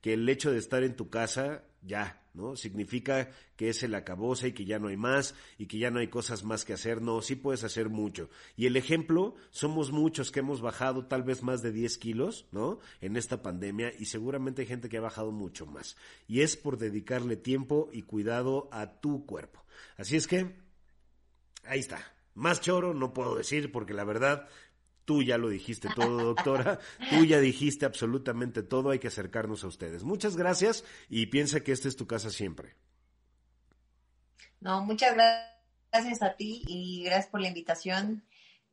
que 0.00 0.14
el 0.14 0.28
hecho 0.28 0.50
de 0.50 0.58
estar 0.58 0.82
en 0.82 0.96
tu 0.96 1.10
casa 1.10 1.64
ya, 1.82 2.22
¿no? 2.34 2.56
Significa 2.56 3.30
que 3.56 3.70
es 3.70 3.82
el 3.82 3.94
acabose 3.94 4.48
y 4.48 4.52
que 4.52 4.64
ya 4.64 4.78
no 4.78 4.88
hay 4.88 4.96
más 4.96 5.34
y 5.58 5.66
que 5.66 5.78
ya 5.78 5.90
no 5.90 6.00
hay 6.00 6.08
cosas 6.08 6.44
más 6.44 6.64
que 6.64 6.72
hacer. 6.72 7.00
No, 7.00 7.22
sí 7.22 7.36
puedes 7.36 7.64
hacer 7.64 7.88
mucho. 7.88 8.30
Y 8.56 8.66
el 8.66 8.76
ejemplo, 8.76 9.34
somos 9.50 9.90
muchos 9.92 10.30
que 10.30 10.40
hemos 10.40 10.60
bajado 10.60 11.06
tal 11.06 11.22
vez 11.22 11.42
más 11.42 11.62
de 11.62 11.72
10 11.72 11.98
kilos, 11.98 12.46
¿no? 12.52 12.78
En 13.00 13.16
esta 13.16 13.42
pandemia 13.42 13.92
y 13.98 14.06
seguramente 14.06 14.62
hay 14.62 14.68
gente 14.68 14.88
que 14.88 14.98
ha 14.98 15.02
bajado 15.02 15.32
mucho 15.32 15.66
más. 15.66 15.96
Y 16.28 16.40
es 16.40 16.56
por 16.56 16.78
dedicarle 16.78 17.36
tiempo 17.36 17.88
y 17.92 18.02
cuidado 18.02 18.68
a 18.72 19.00
tu 19.00 19.26
cuerpo. 19.26 19.64
Así 19.96 20.16
es 20.16 20.26
que, 20.26 20.54
ahí 21.64 21.80
está. 21.80 22.14
Más 22.34 22.60
choro 22.60 22.94
no 22.94 23.12
puedo 23.12 23.36
decir 23.36 23.72
porque 23.72 23.92
la 23.92 24.04
verdad 24.04 24.48
Tú 25.04 25.22
ya 25.22 25.38
lo 25.38 25.48
dijiste 25.48 25.88
todo, 25.94 26.22
doctora. 26.22 26.78
Tú 27.10 27.24
ya 27.24 27.40
dijiste 27.40 27.86
absolutamente 27.86 28.62
todo. 28.62 28.90
Hay 28.90 28.98
que 28.98 29.08
acercarnos 29.08 29.64
a 29.64 29.68
ustedes. 29.68 30.04
Muchas 30.04 30.36
gracias 30.36 30.84
y 31.08 31.26
piensa 31.26 31.60
que 31.60 31.72
esta 31.72 31.88
es 31.88 31.96
tu 31.96 32.06
casa 32.06 32.30
siempre. 32.30 32.76
No, 34.60 34.84
muchas 34.84 35.14
gracias 35.14 36.22
a 36.22 36.34
ti 36.36 36.62
y 36.66 37.04
gracias 37.04 37.28
por 37.28 37.40
la 37.40 37.48
invitación 37.48 38.24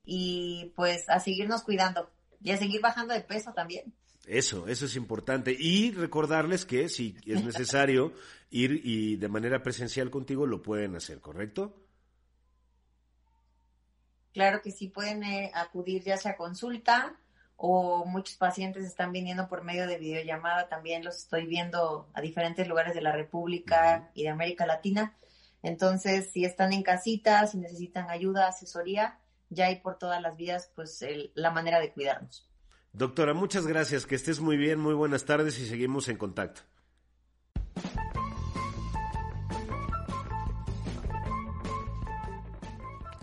y 0.04 0.74
pues 0.76 1.10
a 1.10 1.20
seguirnos 1.20 1.64
cuidando 1.64 2.12
y 2.42 2.52
a 2.52 2.58
seguir 2.58 2.82
bajando 2.82 3.14
de 3.14 3.22
peso 3.22 3.54
también. 3.54 3.94
Eso, 4.26 4.68
eso 4.68 4.86
es 4.86 4.96
importante. 4.96 5.56
Y 5.58 5.92
recordarles 5.92 6.66
que 6.66 6.90
si 6.90 7.16
es 7.26 7.44
necesario 7.44 8.14
ir 8.52 8.82
y 8.84 9.16
de 9.16 9.30
manera 9.30 9.64
presencial 9.64 10.10
contigo, 10.12 10.46
lo 10.46 10.62
pueden 10.62 10.96
hacer, 10.96 11.22
¿correcto? 11.22 11.87
Claro 14.38 14.62
que 14.62 14.70
sí 14.70 14.88
pueden 14.88 15.24
eh, 15.24 15.50
acudir 15.56 16.04
ya 16.04 16.16
sea 16.16 16.34
a 16.34 16.38
consulta 16.38 17.16
o 17.56 18.06
muchos 18.06 18.36
pacientes 18.38 18.86
están 18.86 19.12
viniendo 19.12 19.50
por 19.50 19.64
medio 19.64 19.88
de 19.88 19.98
videollamada, 19.98 20.70
también 20.70 21.04
los 21.04 21.18
estoy 21.18 21.48
viendo 21.48 22.08
a 22.14 22.22
diferentes 22.22 22.68
lugares 22.68 22.94
de 22.94 23.02
la 23.02 23.12
República 23.12 24.12
y 24.14 24.22
de 24.22 24.30
América 24.30 24.68
Latina. 24.68 25.16
Entonces, 25.64 26.30
si 26.32 26.46
están 26.46 26.72
en 26.72 26.84
casita, 26.84 27.48
si 27.48 27.58
necesitan 27.58 28.12
ayuda, 28.12 28.48
asesoría, 28.48 29.18
ya 29.50 29.66
hay 29.66 29.78
por 29.78 29.98
todas 29.98 30.22
las 30.22 30.38
vías 30.38 30.72
pues 30.76 31.04
la 31.34 31.50
manera 31.50 31.80
de 31.80 31.92
cuidarnos. 31.92 32.48
Doctora, 32.94 33.34
muchas 33.34 33.66
gracias, 33.66 34.06
que 34.06 34.14
estés 34.14 34.40
muy 34.40 34.56
bien, 34.56 34.80
muy 34.80 34.94
buenas 34.94 35.26
tardes 35.26 35.58
y 35.58 35.66
seguimos 35.66 36.10
en 36.10 36.18
contacto. 36.18 36.62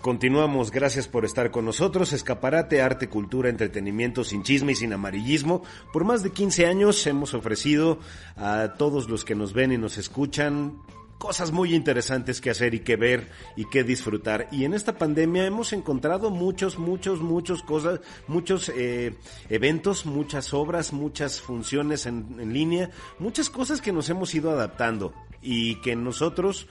Continuamos, 0.04 0.70
gracias 0.70 1.08
por 1.08 1.24
estar 1.24 1.50
con 1.50 1.64
nosotros. 1.64 2.12
Escaparate, 2.12 2.82
arte, 2.82 3.08
cultura, 3.08 3.48
entretenimiento 3.48 4.22
sin 4.22 4.42
chisme 4.42 4.72
y 4.72 4.74
sin 4.74 4.92
amarillismo. 4.92 5.62
Por 5.94 6.04
más 6.04 6.22
de 6.22 6.30
15 6.30 6.66
años 6.66 7.06
hemos 7.06 7.32
ofrecido 7.32 8.00
a 8.36 8.74
todos 8.76 9.08
los 9.08 9.24
que 9.24 9.34
nos 9.34 9.54
ven 9.54 9.72
y 9.72 9.78
nos 9.78 9.96
escuchan 9.96 10.76
cosas 11.16 11.52
muy 11.52 11.74
interesantes 11.74 12.42
que 12.42 12.50
hacer 12.50 12.74
y 12.74 12.80
que 12.80 12.96
ver 12.96 13.30
y 13.56 13.64
que 13.64 13.82
disfrutar. 13.82 14.46
Y 14.52 14.66
en 14.66 14.74
esta 14.74 14.98
pandemia 14.98 15.46
hemos 15.46 15.72
encontrado 15.72 16.28
muchos, 16.28 16.78
muchos, 16.78 17.22
muchos 17.22 17.62
cosas, 17.62 18.00
muchos 18.28 18.68
eh, 18.76 19.14
eventos, 19.48 20.04
muchas 20.04 20.52
obras, 20.52 20.92
muchas 20.92 21.40
funciones 21.40 22.04
en, 22.04 22.36
en 22.38 22.52
línea, 22.52 22.90
muchas 23.18 23.48
cosas 23.48 23.80
que 23.80 23.90
nos 23.90 24.10
hemos 24.10 24.34
ido 24.34 24.50
adaptando 24.50 25.14
y 25.40 25.76
que 25.76 25.96
nosotros 25.96 26.68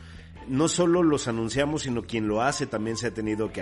no 0.48 0.68
solo 0.68 1.04
los 1.04 1.28
anunciamos, 1.28 1.84
sino 1.84 2.04
quien 2.04 2.28
lo 2.28 2.41
hace 2.41 2.68
también 2.68 2.98
se 2.98 3.08
ha 3.08 3.14
tenido 3.14 3.52
que, 3.52 3.62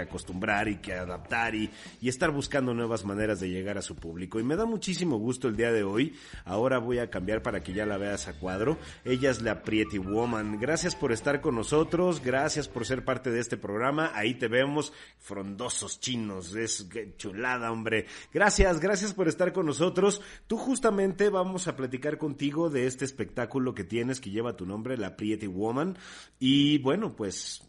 acostumbrar 0.00 0.68
y 0.68 0.76
que 0.76 0.94
adaptar 0.94 1.54
y, 1.54 1.70
estar 2.02 2.30
buscando 2.30 2.74
nuevas 2.74 3.04
maneras 3.04 3.38
de 3.40 3.50
llegar 3.50 3.78
a 3.78 3.82
su 3.82 3.94
público. 3.94 4.40
Y 4.40 4.42
me 4.42 4.56
da 4.56 4.64
muchísimo 4.64 5.18
gusto 5.18 5.48
el 5.48 5.56
día 5.56 5.72
de 5.72 5.84
hoy. 5.84 6.16
Ahora 6.44 6.78
voy 6.78 6.98
a 6.98 7.10
cambiar 7.10 7.42
para 7.42 7.62
que 7.62 7.72
ya 7.72 7.86
la 7.86 7.98
veas 7.98 8.28
a 8.28 8.32
cuadro. 8.32 8.78
Ella 9.04 9.30
es 9.30 9.42
la 9.42 9.62
Pretty 9.62 9.98
Woman. 9.98 10.58
Gracias 10.58 10.94
por 10.94 11.12
estar 11.12 11.40
con 11.40 11.54
nosotros, 11.54 12.22
gracias 12.22 12.68
por 12.68 12.86
ser 12.86 13.04
parte 13.04 13.30
de 13.30 13.40
este 13.40 13.56
programa. 13.56 14.10
Ahí 14.14 14.34
te 14.34 14.48
vemos, 14.48 14.92
frondosos 15.18 16.00
chinos, 16.00 16.54
es 16.54 16.88
chulada, 17.16 17.70
hombre. 17.70 18.06
Gracias, 18.32 18.80
gracias 18.80 19.14
por 19.14 19.28
estar 19.28 19.52
con 19.52 19.66
nosotros. 19.66 20.22
Tú 20.46 20.56
justamente 20.56 21.28
vamos 21.28 21.68
a 21.68 21.76
platicar 21.76 22.18
contigo 22.18 22.70
de 22.70 22.86
este 22.86 23.04
espectáculo 23.04 23.74
que 23.74 23.84
tienes 23.84 24.20
que 24.20 24.30
lleva 24.30 24.56
tu 24.56 24.66
nombre, 24.66 24.96
la 24.96 25.16
Pretty 25.16 25.46
Woman. 25.46 25.96
Y 26.38 26.78
bueno, 26.78 27.14
pues 27.16 27.62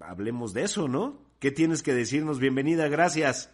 hablemos 0.00 0.52
de 0.52 0.64
eso, 0.64 0.88
¿no? 0.88 1.26
¿Qué 1.38 1.50
tienes 1.50 1.82
que 1.82 1.94
decirnos? 1.94 2.38
Bienvenida, 2.38 2.88
gracias. 2.88 3.50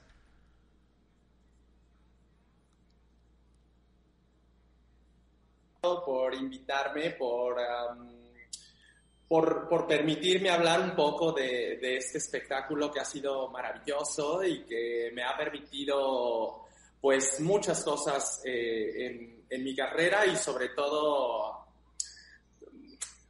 por 6.05 6.35
invitarme, 6.35 7.11
por, 7.11 7.57
por, 9.29 9.87
permitirme 9.87 10.49
hablar 10.51 10.81
un 10.81 10.97
poco 10.97 11.33
de, 11.33 11.79
este 11.97 12.19
espectáculo 12.19 12.91
que 12.91 13.01
ha 13.01 13.05
sido 13.05 13.51
maravilloso 13.51 14.43
y 14.43 14.65
que 14.65 15.11
me 15.15 15.23
ha 15.23 15.37
permitido 15.37 16.63
pues 17.01 17.39
muchas 17.41 17.85
cosas 17.85 18.41
eh, 18.47 19.07
en, 19.07 19.45
en 19.51 19.63
mi 19.63 19.77
carrera 19.77 20.25
y 20.25 20.37
sobre 20.37 20.71
todo 20.71 21.64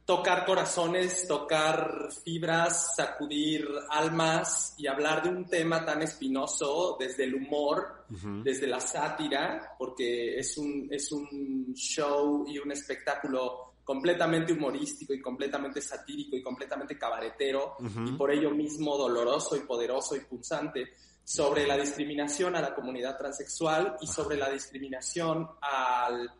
tocar 0.05 0.45
corazones, 0.45 1.27
tocar 1.27 2.09
fibras, 2.23 2.95
sacudir 2.95 3.67
almas 3.89 4.75
y 4.77 4.85
hablar 4.85 5.23
de 5.23 5.29
un 5.29 5.45
tema 5.45 5.83
tan 5.83 6.03
espinoso 6.03 6.95
desde 6.99 7.23
el 7.23 7.35
humor, 7.35 8.05
desde 8.43 8.67
la 8.67 8.79
sátira, 8.79 9.75
porque 9.79 10.37
es 10.37 10.57
un, 10.59 10.87
es 10.91 11.11
un 11.11 11.73
show 11.73 12.45
y 12.47 12.59
un 12.59 12.71
espectáculo 12.71 13.73
completamente 13.83 14.53
humorístico 14.53 15.13
y 15.13 15.21
completamente 15.21 15.81
satírico 15.81 16.35
y 16.35 16.43
completamente 16.43 16.97
cabaretero 16.97 17.75
y 18.05 18.11
por 18.13 18.31
ello 18.31 18.51
mismo 18.51 18.97
doloroso 18.97 19.55
y 19.55 19.61
poderoso 19.61 20.15
y 20.15 20.21
pulsante 20.21 20.93
sobre 21.23 21.65
la 21.65 21.77
discriminación 21.77 22.55
a 22.55 22.61
la 22.61 22.75
comunidad 22.75 23.17
transexual 23.17 23.97
y 24.01 24.07
sobre 24.07 24.37
la 24.37 24.49
discriminación 24.49 25.49
al, 25.61 26.31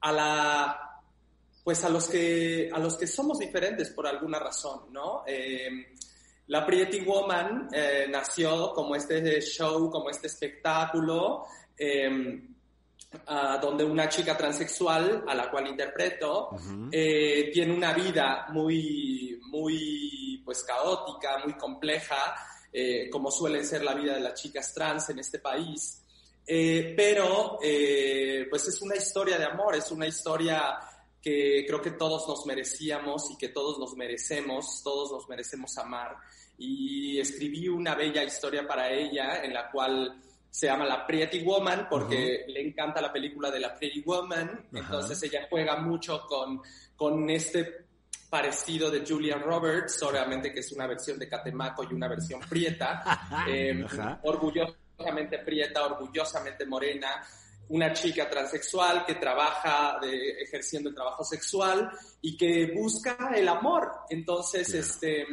a 0.00 0.12
la 0.12 0.89
pues 1.62 1.84
a 1.84 1.88
los 1.88 2.08
que, 2.08 2.70
a 2.72 2.78
los 2.78 2.96
que 2.96 3.06
somos 3.06 3.38
diferentes 3.38 3.90
por 3.90 4.06
alguna 4.06 4.38
razón, 4.38 4.92
¿no? 4.92 5.24
Em, 5.26 5.84
la 6.50 6.66
Pretty 6.66 7.00
Woman 7.02 7.68
eh, 7.72 8.06
nació 8.10 8.72
como 8.72 8.96
este 8.96 9.40
show, 9.40 9.88
como 9.88 10.10
este 10.10 10.26
espectáculo, 10.26 11.44
em, 11.76 12.48
donde 13.60 13.84
una 13.84 14.08
chica 14.08 14.36
transexual, 14.36 15.24
a 15.26 15.34
la 15.34 15.50
cual 15.50 15.66
interpreto, 15.66 16.50
eh, 16.92 17.50
tiene 17.52 17.74
una 17.74 17.92
vida 17.92 18.46
muy, 18.50 19.40
muy, 19.48 20.40
pues 20.44 20.62
caótica, 20.62 21.38
muy 21.44 21.54
compleja, 21.54 22.36
eh, 22.72 23.08
como 23.10 23.30
suele 23.32 23.64
ser 23.64 23.82
la 23.82 23.94
vida 23.94 24.14
de 24.14 24.20
las 24.20 24.40
chicas 24.40 24.72
trans 24.72 25.10
en 25.10 25.18
este 25.18 25.38
país. 25.38 26.02
pero, 26.44 27.58
pues 28.48 28.66
es 28.66 28.82
una 28.82 28.96
historia 28.96 29.38
de 29.38 29.44
amor, 29.44 29.76
es 29.76 29.90
una 29.92 30.06
historia 30.06 30.80
que 31.22 31.64
creo 31.66 31.82
que 31.82 31.92
todos 31.92 32.26
nos 32.28 32.46
merecíamos 32.46 33.30
y 33.30 33.36
que 33.36 33.48
todos 33.48 33.78
nos 33.78 33.94
merecemos, 33.96 34.82
todos 34.82 35.12
nos 35.12 35.28
merecemos 35.28 35.76
amar. 35.78 36.16
Y 36.58 37.18
escribí 37.18 37.68
una 37.68 37.94
bella 37.94 38.22
historia 38.22 38.66
para 38.66 38.90
ella 38.90 39.42
en 39.42 39.52
la 39.52 39.70
cual 39.70 40.20
se 40.50 40.66
llama 40.66 40.84
La 40.84 41.06
Pretty 41.06 41.42
Woman 41.44 41.86
porque 41.88 42.44
le 42.48 42.60
encanta 42.60 43.00
la 43.00 43.12
película 43.12 43.50
de 43.50 43.60
La 43.60 43.74
Pretty 43.74 44.02
Woman. 44.02 44.68
Entonces 44.72 45.22
ella 45.22 45.46
juega 45.48 45.76
mucho 45.76 46.26
con, 46.26 46.60
con 46.96 47.28
este 47.30 47.86
parecido 48.28 48.90
de 48.90 49.04
Julia 49.06 49.36
Roberts, 49.38 50.02
obviamente 50.02 50.52
que 50.52 50.60
es 50.60 50.72
una 50.72 50.86
versión 50.86 51.18
de 51.18 51.28
Catemaco 51.28 51.84
y 51.84 51.94
una 51.94 52.08
versión 52.08 52.40
prieta, 52.40 53.02
eh, 53.48 53.84
orgullosamente 54.22 55.38
prieta, 55.40 55.84
orgullosamente 55.84 56.64
morena, 56.64 57.22
una 57.70 57.92
chica 57.92 58.28
transexual 58.28 59.04
que 59.06 59.14
trabaja 59.14 59.98
de, 60.00 60.42
ejerciendo 60.42 60.88
el 60.90 60.94
trabajo 60.94 61.24
sexual 61.24 61.90
y 62.20 62.36
que 62.36 62.72
busca 62.74 63.32
el 63.34 63.48
amor. 63.48 63.90
Entonces, 64.08 64.74
este, 64.74 65.26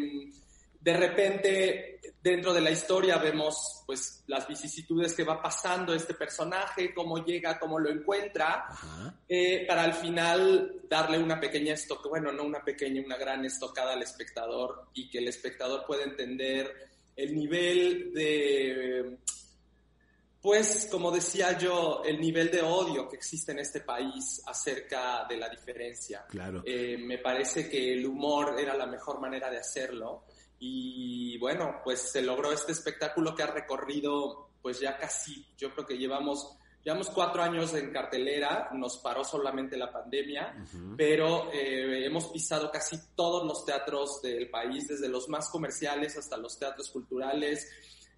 de 0.80 0.94
repente 0.98 2.00
dentro 2.22 2.54
de 2.54 2.62
la 2.62 2.72
historia 2.72 3.18
vemos 3.18 3.84
pues 3.86 4.24
las 4.28 4.48
vicisitudes 4.48 5.14
que 5.14 5.24
va 5.24 5.42
pasando 5.42 5.94
este 5.94 6.14
personaje, 6.14 6.94
cómo 6.94 7.24
llega, 7.24 7.58
cómo 7.58 7.80
lo 7.80 7.90
encuentra, 7.90 8.66
eh, 9.28 9.66
para 9.68 9.84
al 9.84 9.94
final 9.94 10.82
darle 10.88 11.18
una 11.18 11.40
pequeña 11.40 11.74
estocada, 11.74 12.10
bueno, 12.10 12.32
no 12.32 12.44
una 12.44 12.64
pequeña, 12.64 13.02
una 13.04 13.18
gran 13.18 13.46
estocada 13.46 13.94
al 13.94 14.04
espectador 14.04 14.90
y 14.94 15.10
que 15.10 15.20
el 15.20 15.28
espectador 15.28 15.86
pueda 15.86 16.04
entender 16.04 16.90
el 17.16 17.34
nivel 17.34 18.14
de 18.14 19.18
pues, 20.48 20.88
como 20.89 21.12
decía 21.12 21.58
yo, 21.58 22.02
el 22.06 22.22
nivel 22.22 22.50
de 22.50 22.62
odio 22.62 23.10
que 23.10 23.18
existe 23.18 23.52
en 23.52 23.60
este 23.60 23.82
país 23.82 24.41
acerca 24.45 25.26
de 25.28 25.36
la 25.36 25.50
diferencia. 25.50 26.26
Claro. 26.26 26.64
Eh, 26.66 26.98
me 26.98 27.18
parece 27.18 27.70
que 27.70 27.91
el 27.91 28.06
humor 28.06 28.56
era 28.58 28.74
la 28.74 28.86
mejor 28.86 29.20
manera 29.20 29.50
de 29.50 29.58
hacerlo. 29.58 30.24
Y 30.58 31.38
bueno, 31.38 31.82
pues 31.84 32.00
se 32.00 32.22
logró 32.22 32.54
este 32.54 32.72
espectáculo 32.72 33.36
que 33.36 33.43
ha 33.43 33.48
recorrido, 33.48 34.52
pues 34.62 34.80
ya 34.80 34.98
casi, 34.98 35.45
yo 35.58 35.74
creo 35.74 35.86
que 35.86 35.98
llevamos, 35.98 36.58
llevamos 36.82 37.10
cuatro 37.10 37.43
años 37.43 37.74
en 37.74 37.91
cartelera, 37.91 38.70
nos 38.72 39.00
paró 39.00 39.26
solamente 39.26 39.76
la 39.76 39.91
pandemia, 39.91 40.56
pero 40.95 41.52
eh, 41.52 42.06
hemos 42.06 42.28
pisado 42.28 42.72
casi 42.72 42.98
todos 43.18 43.45
los 43.45 43.66
teatros 43.66 44.22
del 44.22 44.50
país, 44.50 44.88
desde 44.88 45.10
los 45.10 45.28
más 45.28 45.50
comerciales 45.50 46.18
hasta 46.18 46.38
los 46.38 46.58
teatros 46.58 46.89
culturales 46.89 47.68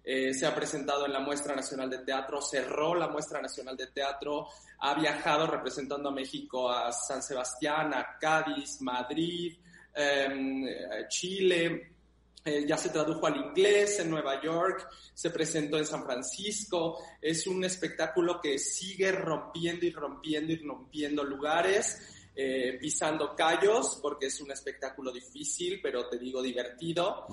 eh, 0.02 0.32
se 0.32 0.46
ha 0.46 0.54
presentado 0.54 1.06
en 1.06 1.12
la 1.12 1.20
Muestra 1.20 1.54
Nacional 1.54 1.90
de 1.90 1.98
Teatro, 1.98 2.40
cerró 2.40 2.94
la 2.94 3.08
Muestra 3.08 3.40
Nacional 3.40 3.76
de 3.76 3.88
Teatro, 3.88 4.48
ha 4.78 4.94
viajado 4.94 5.46
representando 5.46 6.08
a 6.08 6.12
México 6.12 6.70
a 6.70 6.92
San 6.92 7.22
Sebastián, 7.22 7.92
a 7.94 8.18
Cádiz, 8.18 8.80
Madrid, 8.80 9.58
em, 9.94 10.64
Chile, 11.08 11.94
eh, 12.42 12.64
ya 12.66 12.76
se 12.76 12.88
tradujo 12.88 13.26
al 13.26 13.36
inglés 13.36 14.00
en 14.00 14.10
Nueva 14.10 14.40
York, 14.42 14.88
se 15.12 15.30
presentó 15.30 15.76
en 15.76 15.84
San 15.84 16.02
Francisco, 16.04 16.98
es 17.20 17.46
un 17.46 17.62
espectáculo 17.64 18.40
que 18.40 18.58
sigue 18.58 19.12
rompiendo 19.12 19.84
y 19.84 19.90
rompiendo 19.90 20.52
y 20.52 20.56
rompiendo 20.56 21.22
lugares. 21.22 22.16
Eh, 22.42 22.78
pisando 22.80 23.34
callos, 23.34 23.98
porque 24.00 24.26
es 24.26 24.40
un 24.40 24.50
espectáculo 24.52 25.12
difícil, 25.12 25.80
pero 25.82 26.08
te 26.08 26.16
digo 26.16 26.40
divertido. 26.40 27.26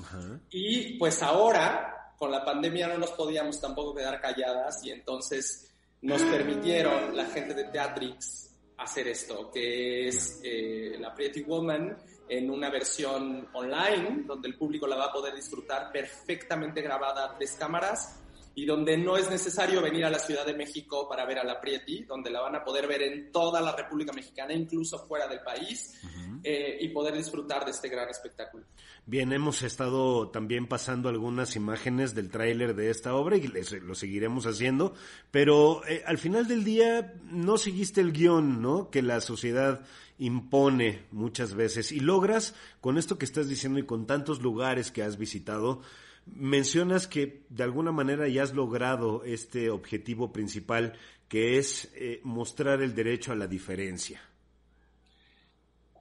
Y 0.50 0.98
pues 0.98 1.22
ahora, 1.22 1.97
con 2.18 2.32
la 2.32 2.44
pandemia 2.44 2.88
no 2.88 2.98
nos 2.98 3.12
podíamos 3.12 3.62
tampoco 3.62 3.96
quedar 3.96 4.20
calladas 4.20 4.84
y 4.84 4.92
entonces 4.92 5.72
nos 6.02 6.22
permitieron 6.24 7.16
la 7.16 7.26
gente 7.26 7.54
de 7.54 7.66
Teatrix 7.66 8.56
hacer 8.78 9.08
esto, 9.08 9.50
que 9.52 10.08
es 10.08 10.40
eh, 10.44 10.98
la 11.00 11.14
Pretty 11.14 11.44
Woman 11.44 11.98
en 12.30 12.50
una 12.50 12.70
versión 12.70 13.48
online, 13.54 14.24
donde 14.26 14.50
el 14.50 14.58
público 14.58 14.86
la 14.86 14.98
va 14.98 15.06
a 15.06 15.12
poder 15.12 15.34
disfrutar 15.36 15.92
perfectamente 15.92 16.82
grabada 16.82 17.26
a 17.26 17.38
tres 17.38 17.54
cámaras 17.54 18.20
y 18.58 18.66
donde 18.66 18.98
no 18.98 19.16
es 19.18 19.30
necesario 19.30 19.84
venir 19.84 20.04
a 20.04 20.10
la 20.10 20.18
Ciudad 20.18 20.44
de 20.44 20.56
México 20.56 21.08
para 21.08 21.28
ver 21.28 21.38
a 21.38 21.44
la 21.44 21.62
Prieti, 21.62 22.06
donde 22.06 22.32
la 22.32 22.42
van 22.42 22.56
a 22.56 22.64
poder 22.64 22.88
ver 22.88 23.04
en 23.04 23.32
toda 23.32 23.62
la 23.62 23.76
República 23.76 24.12
Mexicana, 24.12 24.52
incluso 24.52 24.98
fuera 25.06 25.28
del 25.28 25.42
país, 25.42 25.94
eh, 26.44 26.76
y 26.82 26.88
poder 26.90 27.16
disfrutar 27.16 27.66
de 27.66 27.70
este 27.70 27.88
gran 27.88 28.10
espectáculo. 28.10 28.66
Bien, 29.06 29.32
hemos 29.32 29.62
estado 29.62 30.30
también 30.30 30.66
pasando 30.66 31.08
algunas 31.08 31.56
imágenes 31.56 32.16
del 32.16 32.32
tráiler 32.32 32.76
de 32.76 32.90
esta 32.90 33.14
obra 33.14 33.38
y 33.38 33.48
lo 33.48 33.94
seguiremos 33.94 34.48
haciendo, 34.48 34.96
pero 35.30 35.86
eh, 35.88 36.02
al 36.08 36.18
final 36.18 36.48
del 36.48 36.64
día 36.64 37.14
no 37.26 37.60
seguiste 37.60 38.02
el 38.02 38.12
guion, 38.12 38.60
¿no? 38.60 38.90
Que 38.90 39.04
la 39.04 39.22
sociedad 39.22 39.82
impone 40.18 41.06
muchas 41.12 41.54
veces 41.54 41.92
y 41.92 42.00
logras, 42.00 42.56
con 42.82 42.98
esto 42.98 43.20
que 43.20 43.26
estás 43.26 43.48
diciendo 43.48 43.78
y 43.78 43.86
con 43.86 44.08
tantos 44.08 44.42
lugares 44.42 44.92
que 44.92 45.04
has 45.04 45.20
visitado, 45.20 45.84
mencionas 46.36 47.08
que 47.08 47.46
de 47.50 47.64
alguna 47.64 47.92
manera 47.92 48.28
ya 48.28 48.44
has 48.44 48.54
logrado 48.54 49.24
este 49.24 49.70
objetivo 49.70 50.32
principal 50.32 50.94
que 51.28 51.58
es 51.58 51.90
eh, 51.96 52.22
mostrar 52.24 52.82
el 52.82 52.96
derecho 52.96 53.32
a 53.32 53.36
la 53.36 53.48
diferencia. 53.48 54.22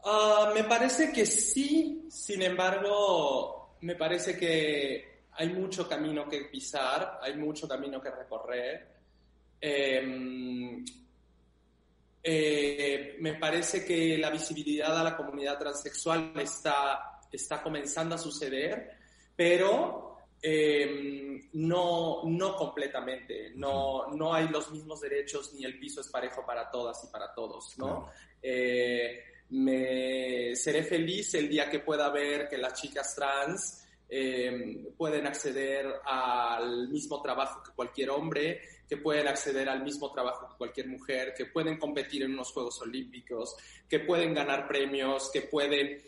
Ah, 0.04 0.52
me 0.54 0.64
parece 0.64 1.12
que 1.12 1.26
sí, 1.26 2.06
sin 2.08 2.42
embargo, 2.42 3.76
me 3.80 3.96
parece 3.96 4.36
que 4.38 5.16
hay 5.32 5.48
mucho 5.50 5.88
camino 5.88 6.28
que 6.28 6.42
pisar, 6.44 7.18
hay 7.20 7.36
mucho 7.36 7.66
camino 7.66 8.00
que 8.00 8.10
recorrer. 8.10 8.96
Em, 9.60 10.84
eh, 12.22 13.16
me 13.20 13.34
parece 13.34 13.84
que 13.84 14.16
la 14.18 14.30
visibilidad 14.30 14.96
a 14.98 15.02
la 15.02 15.16
comunidad 15.16 15.58
transexual 15.58 16.32
está, 16.36 17.20
está 17.32 17.62
comenzando 17.62 18.14
a 18.14 18.18
suceder, 18.18 18.96
pero 19.34 20.15
eh, 20.42 21.48
no, 21.54 22.22
no 22.24 22.56
completamente, 22.56 23.52
no, 23.54 24.08
no 24.08 24.34
hay 24.34 24.48
los 24.48 24.70
mismos 24.70 25.00
derechos 25.00 25.54
ni 25.54 25.64
el 25.64 25.78
piso 25.78 26.00
es 26.00 26.08
parejo 26.08 26.44
para 26.44 26.70
todas 26.70 27.02
y 27.04 27.06
para 27.08 27.32
todos, 27.34 27.76
¿no? 27.78 28.10
Eh, 28.42 29.22
me 29.48 30.54
seré 30.54 30.82
feliz 30.82 31.34
el 31.34 31.48
día 31.48 31.70
que 31.70 31.80
pueda 31.80 32.10
ver 32.10 32.48
que 32.48 32.58
las 32.58 32.74
chicas 32.80 33.14
trans 33.14 33.86
eh, 34.08 34.92
pueden 34.96 35.26
acceder 35.26 35.86
al 36.04 36.88
mismo 36.88 37.22
trabajo 37.22 37.62
que 37.62 37.72
cualquier 37.72 38.10
hombre, 38.10 38.60
que 38.88 38.98
pueden 38.98 39.26
acceder 39.28 39.68
al 39.68 39.82
mismo 39.82 40.12
trabajo 40.12 40.48
que 40.48 40.56
cualquier 40.56 40.88
mujer, 40.88 41.32
que 41.34 41.46
pueden 41.46 41.78
competir 41.78 42.22
en 42.22 42.32
unos 42.32 42.52
Juegos 42.52 42.80
Olímpicos, 42.82 43.56
que 43.88 44.00
pueden 44.00 44.34
ganar 44.34 44.68
premios, 44.68 45.30
que 45.32 45.42
pueden, 45.42 46.00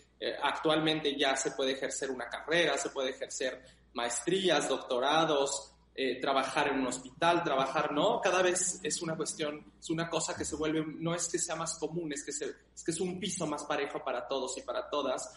actualmente 0.43 1.17
ya 1.17 1.35
se 1.35 1.53
puede 1.53 1.73
ejercer 1.73 2.11
una 2.11 2.29
carrera, 2.29 2.77
se 2.77 2.91
puede 2.91 3.11
ejercer 3.11 3.78
maestrías, 3.99 4.69
doctorados, 4.69 5.73
eh, 5.93 6.21
trabajar 6.21 6.69
en 6.69 6.79
un 6.79 6.87
hospital, 6.87 7.43
trabajar, 7.43 7.91
no, 7.91 8.21
cada 8.21 8.41
vez 8.41 8.79
es 8.85 9.03
una 9.03 9.17
cuestión, 9.17 9.73
es 9.77 9.91
una 9.91 10.09
cosa 10.09 10.37
que 10.37 10.45
se 10.45 10.55
vuelve, 10.55 10.85
no 10.87 11.13
es 11.13 11.27
que 11.27 11.41
sea 11.41 11.57
más 11.57 11.77
común, 11.79 12.13
es 12.13 12.25
que, 12.25 12.31
es 12.31 12.85
que 12.85 12.93
es 12.93 13.01
un 13.01 13.19
piso 13.19 13.45
más 13.49 13.65
parejo 13.65 14.05
para 14.05 14.29
todos 14.29 14.57
y 14.57 14.63
para 14.63 14.89
todas, 14.89 15.35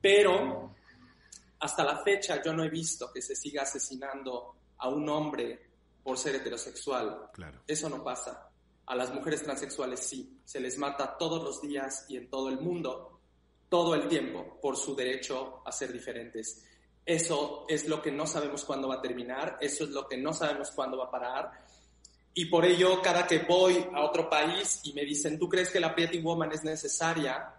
pero 0.00 0.72
hasta 1.58 1.82
la 1.82 1.96
fecha 2.04 2.40
yo 2.40 2.52
no 2.52 2.62
he 2.62 2.70
visto 2.70 3.10
que 3.12 3.20
se 3.20 3.34
siga 3.34 3.62
asesinando 3.62 4.54
a 4.78 4.88
un 4.88 5.08
hombre 5.08 5.70
por 6.04 6.16
ser 6.16 6.36
heterosexual. 6.36 7.30
Claro. 7.32 7.62
Eso 7.66 7.88
no 7.88 8.04
pasa. 8.04 8.50
A 8.86 8.94
las 8.94 9.12
mujeres 9.12 9.42
transexuales 9.42 9.98
sí, 9.98 10.40
se 10.44 10.60
les 10.60 10.78
mata 10.78 11.16
todos 11.18 11.42
los 11.42 11.60
días 11.60 12.06
y 12.08 12.18
en 12.18 12.30
todo 12.30 12.50
el 12.50 12.60
mundo, 12.60 13.18
todo 13.68 13.96
el 13.96 14.06
tiempo, 14.06 14.60
por 14.62 14.76
su 14.76 14.94
derecho 14.94 15.62
a 15.64 15.72
ser 15.72 15.92
diferentes. 15.92 16.64
Eso 17.06 17.66
es 17.68 17.86
lo 17.86 18.00
que 18.00 18.10
no 18.10 18.26
sabemos 18.26 18.64
cuándo 18.64 18.88
va 18.88 18.96
a 18.96 19.02
terminar, 19.02 19.58
eso 19.60 19.84
es 19.84 19.90
lo 19.90 20.08
que 20.08 20.16
no 20.16 20.32
sabemos 20.32 20.70
cuándo 20.70 20.98
va 20.98 21.04
a 21.04 21.10
parar. 21.10 21.52
Y 22.32 22.46
por 22.46 22.64
ello, 22.64 23.00
cada 23.02 23.26
que 23.26 23.40
voy 23.40 23.86
a 23.92 24.00
otro 24.02 24.28
país 24.28 24.80
y 24.84 24.92
me 24.92 25.04
dicen, 25.04 25.38
¿tú 25.38 25.48
crees 25.48 25.70
que 25.70 25.80
la 25.80 25.94
Pretty 25.94 26.20
Woman 26.20 26.52
es 26.52 26.64
necesaria? 26.64 27.54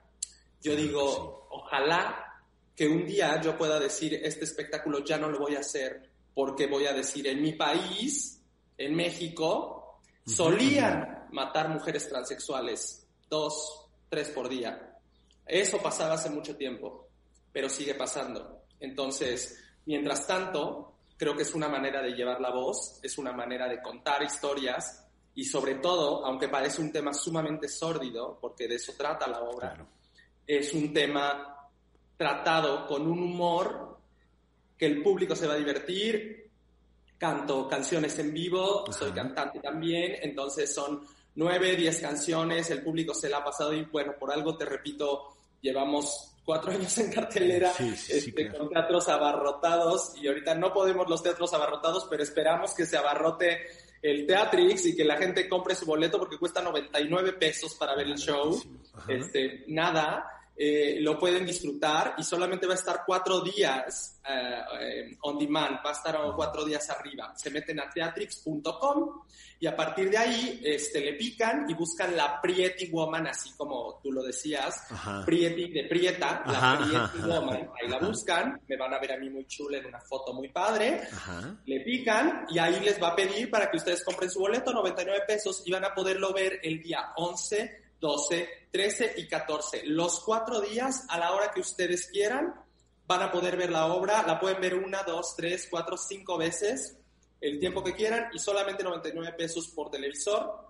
Yo 0.61 0.75
digo, 0.75 1.47
ojalá 1.51 2.41
que 2.75 2.87
un 2.87 3.05
día 3.05 3.39
yo 3.39 3.57
pueda 3.57 3.79
decir, 3.79 4.19
este 4.21 4.43
espectáculo 4.43 5.03
ya 5.03 5.17
no 5.17 5.29
lo 5.29 5.39
voy 5.39 5.55
a 5.55 5.59
hacer 5.59 6.09
porque 6.33 6.67
voy 6.67 6.85
a 6.87 6.93
decir, 6.93 7.25
en 7.27 7.41
mi 7.41 7.53
país, 7.53 8.41
en 8.77 8.93
México, 8.93 10.01
solían 10.25 11.27
matar 11.31 11.69
mujeres 11.69 12.09
transexuales, 12.09 13.07
dos, 13.29 13.87
tres 14.09 14.29
por 14.29 14.49
día. 14.49 14.97
Eso 15.45 15.77
pasaba 15.77 16.15
hace 16.15 16.29
mucho 16.29 16.57
tiempo, 16.57 17.07
pero 17.53 17.69
sigue 17.69 17.93
pasando. 17.93 18.64
Entonces, 18.85 19.61
mientras 19.85 20.25
tanto, 20.25 20.93
creo 21.17 21.35
que 21.35 21.43
es 21.43 21.53
una 21.53 21.67
manera 21.67 22.01
de 22.01 22.11
llevar 22.11 22.39
la 22.39 22.51
voz, 22.51 22.99
es 23.03 23.17
una 23.17 23.31
manera 23.33 23.67
de 23.67 23.81
contar 23.81 24.23
historias 24.23 25.05
y 25.33 25.43
sobre 25.43 25.75
todo, 25.75 26.25
aunque 26.25 26.47
parece 26.47 26.81
un 26.81 26.91
tema 26.91 27.13
sumamente 27.13 27.67
sórdido, 27.67 28.37
porque 28.39 28.67
de 28.67 28.75
eso 28.75 28.93
trata 28.97 29.27
la 29.27 29.41
obra, 29.41 29.85
es 30.47 30.73
un 30.73 30.93
tema 30.93 31.69
tratado 32.15 32.87
con 32.87 33.07
un 33.07 33.19
humor 33.19 33.97
que 34.77 34.85
el 34.85 35.01
público 35.01 35.35
se 35.35 35.47
va 35.47 35.53
a 35.53 35.57
divertir. 35.57 36.49
Canto 37.17 37.67
canciones 37.67 38.19
en 38.19 38.33
vivo, 38.33 38.85
soy 38.91 39.11
cantante 39.11 39.59
también, 39.59 40.17
entonces 40.21 40.73
son 40.73 41.07
nueve, 41.35 41.75
diez 41.75 42.01
canciones, 42.01 42.69
el 42.71 42.83
público 42.83 43.13
se 43.13 43.29
la 43.29 43.37
ha 43.37 43.43
pasado 43.43 43.73
y 43.73 43.85
bueno, 43.85 44.13
por 44.19 44.31
algo 44.31 44.57
te 44.57 44.65
repito, 44.65 45.33
llevamos 45.61 46.34
cuatro 46.45 46.71
años 46.71 46.95
en 46.99 47.11
cartelera 47.11 47.73
este, 47.79 48.51
con 48.51 48.69
teatros 48.69 49.09
abarrotados 49.09 50.13
y 50.21 50.27
ahorita 50.27 50.53
no 50.55 50.71
podemos 50.71 51.09
los 51.09 51.23
teatros 51.23 51.53
abarrotados, 51.53 52.05
pero 52.09 52.21
esperamos 52.21 52.73
que 52.73 52.85
se 52.85 52.97
abarrote 52.97 53.67
el 54.01 54.27
Teatrix 54.27 54.85
y 54.85 54.95
que 54.95 55.03
la 55.03 55.17
gente 55.17 55.49
compre 55.49 55.73
su 55.73 55.85
boleto 55.85 56.19
porque 56.19 56.37
cuesta 56.37 56.61
99 56.61 57.33
pesos 57.33 57.73
para 57.73 57.95
ver 57.95 58.05
el 58.05 58.17
show. 58.17 58.61
Este, 59.07 59.63
nada. 59.67 60.34
Eh, 60.57 60.99
lo 61.01 61.19
pueden 61.19 61.45
disfrutar 61.45 62.15
y 62.17 62.23
solamente 62.23 62.65
va 62.65 62.73
a 62.73 62.77
estar 62.77 63.03
cuatro 63.05 63.41
días 63.41 64.21
eh, 64.25 65.17
on 65.23 65.37
demand, 65.37 65.79
va 65.85 65.89
a 65.89 65.93
estar 65.93 66.17
cuatro 66.33 66.63
días 66.63 66.89
arriba. 66.89 67.33
Se 67.35 67.49
meten 67.49 67.81
a 67.81 67.89
theatrix.com 67.89 69.23
y 69.59 69.67
a 69.67 69.75
partir 69.75 70.09
de 70.09 70.17
ahí 70.17 70.61
este, 70.63 71.01
le 71.01 71.13
pican 71.15 71.69
y 71.69 71.73
buscan 71.73 72.15
la 72.15 72.39
Prieti 72.41 72.89
Woman, 72.89 73.27
así 73.27 73.51
como 73.57 73.99
tú 74.01 74.13
lo 74.13 74.23
decías, 74.23 74.81
Prieti 75.25 75.71
de 75.71 75.83
Prieta, 75.83 76.43
la 76.45 76.77
Prieti 76.77 77.27
Woman. 77.27 77.71
Ahí 77.81 77.89
la 77.89 77.99
buscan, 77.99 78.61
me 78.65 78.77
van 78.77 78.93
a 78.93 78.99
ver 78.99 79.11
a 79.11 79.17
mí 79.17 79.29
muy 79.29 79.45
chula 79.47 79.79
en 79.79 79.87
una 79.87 79.99
foto 79.99 80.33
muy 80.33 80.47
padre. 80.49 81.01
Le 81.65 81.81
pican 81.81 82.45
y 82.49 82.59
ahí 82.59 82.79
les 82.79 83.01
va 83.01 83.09
a 83.09 83.15
pedir 83.15 83.49
para 83.51 83.69
que 83.69 83.75
ustedes 83.75 84.05
compren 84.05 84.29
su 84.29 84.39
boleto, 84.39 84.71
99 84.71 85.23
pesos, 85.27 85.63
y 85.65 85.71
van 85.71 85.83
a 85.83 85.93
poderlo 85.93 86.31
ver 86.31 86.61
el 86.63 86.81
día 86.81 87.11
11 87.17 87.84
12, 87.99 88.67
13 88.71 89.13
y 89.17 89.27
14. 89.27 89.83
Los 89.85 90.19
cuatro 90.19 90.61
días 90.61 91.05
a 91.09 91.17
la 91.17 91.33
hora 91.33 91.51
que 91.51 91.61
ustedes 91.61 92.07
quieran 92.07 92.53
van 93.07 93.21
a 93.21 93.31
poder 93.31 93.57
ver 93.57 93.71
la 93.71 93.87
obra. 93.87 94.23
La 94.25 94.39
pueden 94.39 94.61
ver 94.61 94.75
una, 94.75 95.03
dos, 95.03 95.35
tres, 95.35 95.67
cuatro, 95.69 95.97
cinco 95.97 96.37
veces, 96.37 96.97
el 97.41 97.59
tiempo 97.59 97.83
que 97.83 97.93
quieran 97.93 98.29
y 98.33 98.39
solamente 98.39 98.83
99 98.83 99.35
pesos 99.37 99.67
por 99.69 99.89
televisor 99.89 100.64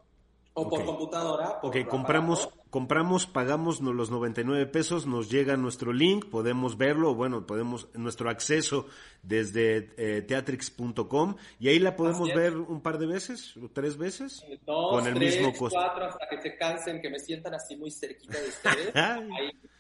o 0.56 0.70
por 0.70 0.86
computadora. 0.86 1.60
ok, 1.62 1.86
compramos, 1.88 2.50
compramos, 2.70 3.28
pagamos 3.28 3.82
los 3.82 4.10
99 4.10 4.66
pesos, 4.68 5.06
nos 5.06 5.30
llega 5.30 5.58
nuestro 5.58 5.92
link, 5.92 6.26
podemos 6.30 6.78
verlo, 6.78 7.14
bueno, 7.14 7.46
podemos, 7.46 7.90
nuestro 7.94 8.30
acceso 8.30 8.88
desde 9.22 9.92
eh, 9.98 10.22
teatrix.com 10.22 11.36
y 11.60 11.68
ahí 11.68 11.78
la 11.80 11.96
podemos 11.96 12.34
ver 12.34 12.56
un 12.56 12.82
par 12.82 12.98
de 12.98 13.06
veces, 13.06 13.54
tres 13.74 13.98
veces, 13.98 14.46
Dos, 14.66 14.92
con 14.92 15.06
el 15.08 15.20
mismo 15.20 15.54
costo. 15.54 15.78
cuatro, 15.78 16.06
hasta 16.06 16.28
que 16.30 16.42
se 16.42 16.58
cansen, 16.58 17.02
que 17.02 17.10
me 17.10 17.20
sientan 17.20 17.54
así 17.54 17.76
muy 17.76 17.92
cerquita 17.92 18.40
de 18.40 18.48
ustedes. 18.48 18.94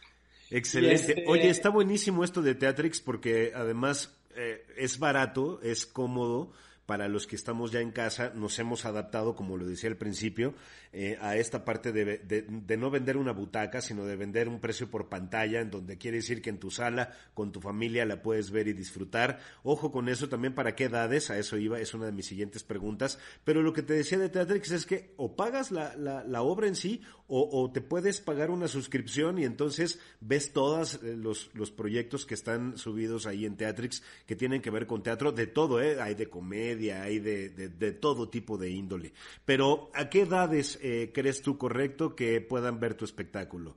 Excelente. 0.51 0.95
Este 0.95 1.23
Oye, 1.27 1.49
está 1.49 1.69
buenísimo 1.69 2.23
esto 2.23 2.41
de 2.41 2.53
Teatrix 2.53 3.01
porque 3.01 3.53
además 3.55 4.15
eh, 4.35 4.65
es 4.77 4.99
barato, 4.99 5.59
es 5.63 5.85
cómodo 5.85 6.51
para 6.85 7.07
los 7.07 7.27
que 7.27 7.35
estamos 7.35 7.71
ya 7.71 7.81
en 7.81 7.91
casa, 7.91 8.31
nos 8.35 8.59
hemos 8.59 8.85
adaptado, 8.85 9.35
como 9.35 9.57
lo 9.57 9.65
decía 9.65 9.89
al 9.89 9.97
principio, 9.97 10.53
eh, 10.93 11.17
a 11.19 11.35
esta 11.35 11.65
parte 11.65 11.91
de, 11.91 12.45
no 12.77 12.89
vender 12.89 13.17
una 13.17 13.33
butaca, 13.33 13.81
sino 13.81 14.05
de 14.05 14.15
vender 14.15 14.47
un 14.47 14.61
precio 14.61 14.89
por 14.89 15.09
pantalla, 15.09 15.59
en 15.59 15.69
donde 15.69 15.97
quiere 15.97 16.17
decir 16.17 16.41
que 16.41 16.49
en 16.49 16.57
tu 16.57 16.71
sala, 16.71 17.11
con 17.33 17.51
tu 17.51 17.59
familia, 17.59 18.05
la 18.05 18.21
puedes 18.21 18.51
ver 18.51 18.67
y 18.67 18.73
disfrutar. 18.73 19.39
Ojo 19.63 19.91
con 19.91 20.07
eso 20.07 20.29
también, 20.29 20.55
¿para 20.55 20.75
qué 20.75 20.85
edades? 20.85 21.29
A 21.31 21.37
eso 21.37 21.57
iba, 21.57 21.79
es 21.79 21.93
una 21.93 22.05
de 22.05 22.11
mis 22.11 22.27
siguientes 22.27 22.63
preguntas. 22.63 23.19
Pero 23.43 23.61
lo 23.61 23.73
que 23.73 23.81
te 23.81 23.93
decía 23.93 24.17
de 24.17 24.29
Teatrix 24.29 24.71
es 24.71 24.85
que 24.85 25.13
o 25.17 25.35
pagas 25.35 25.71
la, 25.71 26.41
obra 26.41 26.67
en 26.67 26.75
sí, 26.75 27.01
o, 27.27 27.71
te 27.73 27.81
puedes 27.81 28.21
pagar 28.21 28.51
una 28.51 28.67
suscripción 28.67 29.39
y 29.39 29.45
entonces 29.45 29.99
ves 30.21 30.53
todos 30.53 30.99
eh, 31.03 31.15
los, 31.17 31.49
proyectos 31.75 32.25
que 32.25 32.35
están 32.35 32.77
subidos 32.77 33.25
ahí 33.25 33.45
en 33.45 33.57
Teatrix, 33.57 34.03
que 34.27 34.35
tienen 34.35 34.61
que 34.61 34.69
ver 34.69 34.85
con 34.85 35.03
teatro, 35.03 35.31
de 35.31 35.47
todo, 35.47 35.81
¿eh? 35.81 35.99
Hay 35.99 36.13
de 36.13 36.29
comedia, 36.29 36.74
hay 37.01 37.19
de, 37.19 37.49
de, 37.49 37.91
todo 37.93 38.29
tipo 38.29 38.57
de 38.57 38.69
índole. 38.69 39.13
Pero, 39.43 39.89
¿a 39.93 40.09
qué 40.09 40.21
edades 40.21 40.79
eh, 40.81 41.11
crees 41.13 41.41
tú 41.41 41.57
correcto 41.57 42.15
que 42.15 42.41
puedan 42.41 42.79
ver 42.79 42.95
tu 42.95 43.05
espectáculo? 43.05 43.75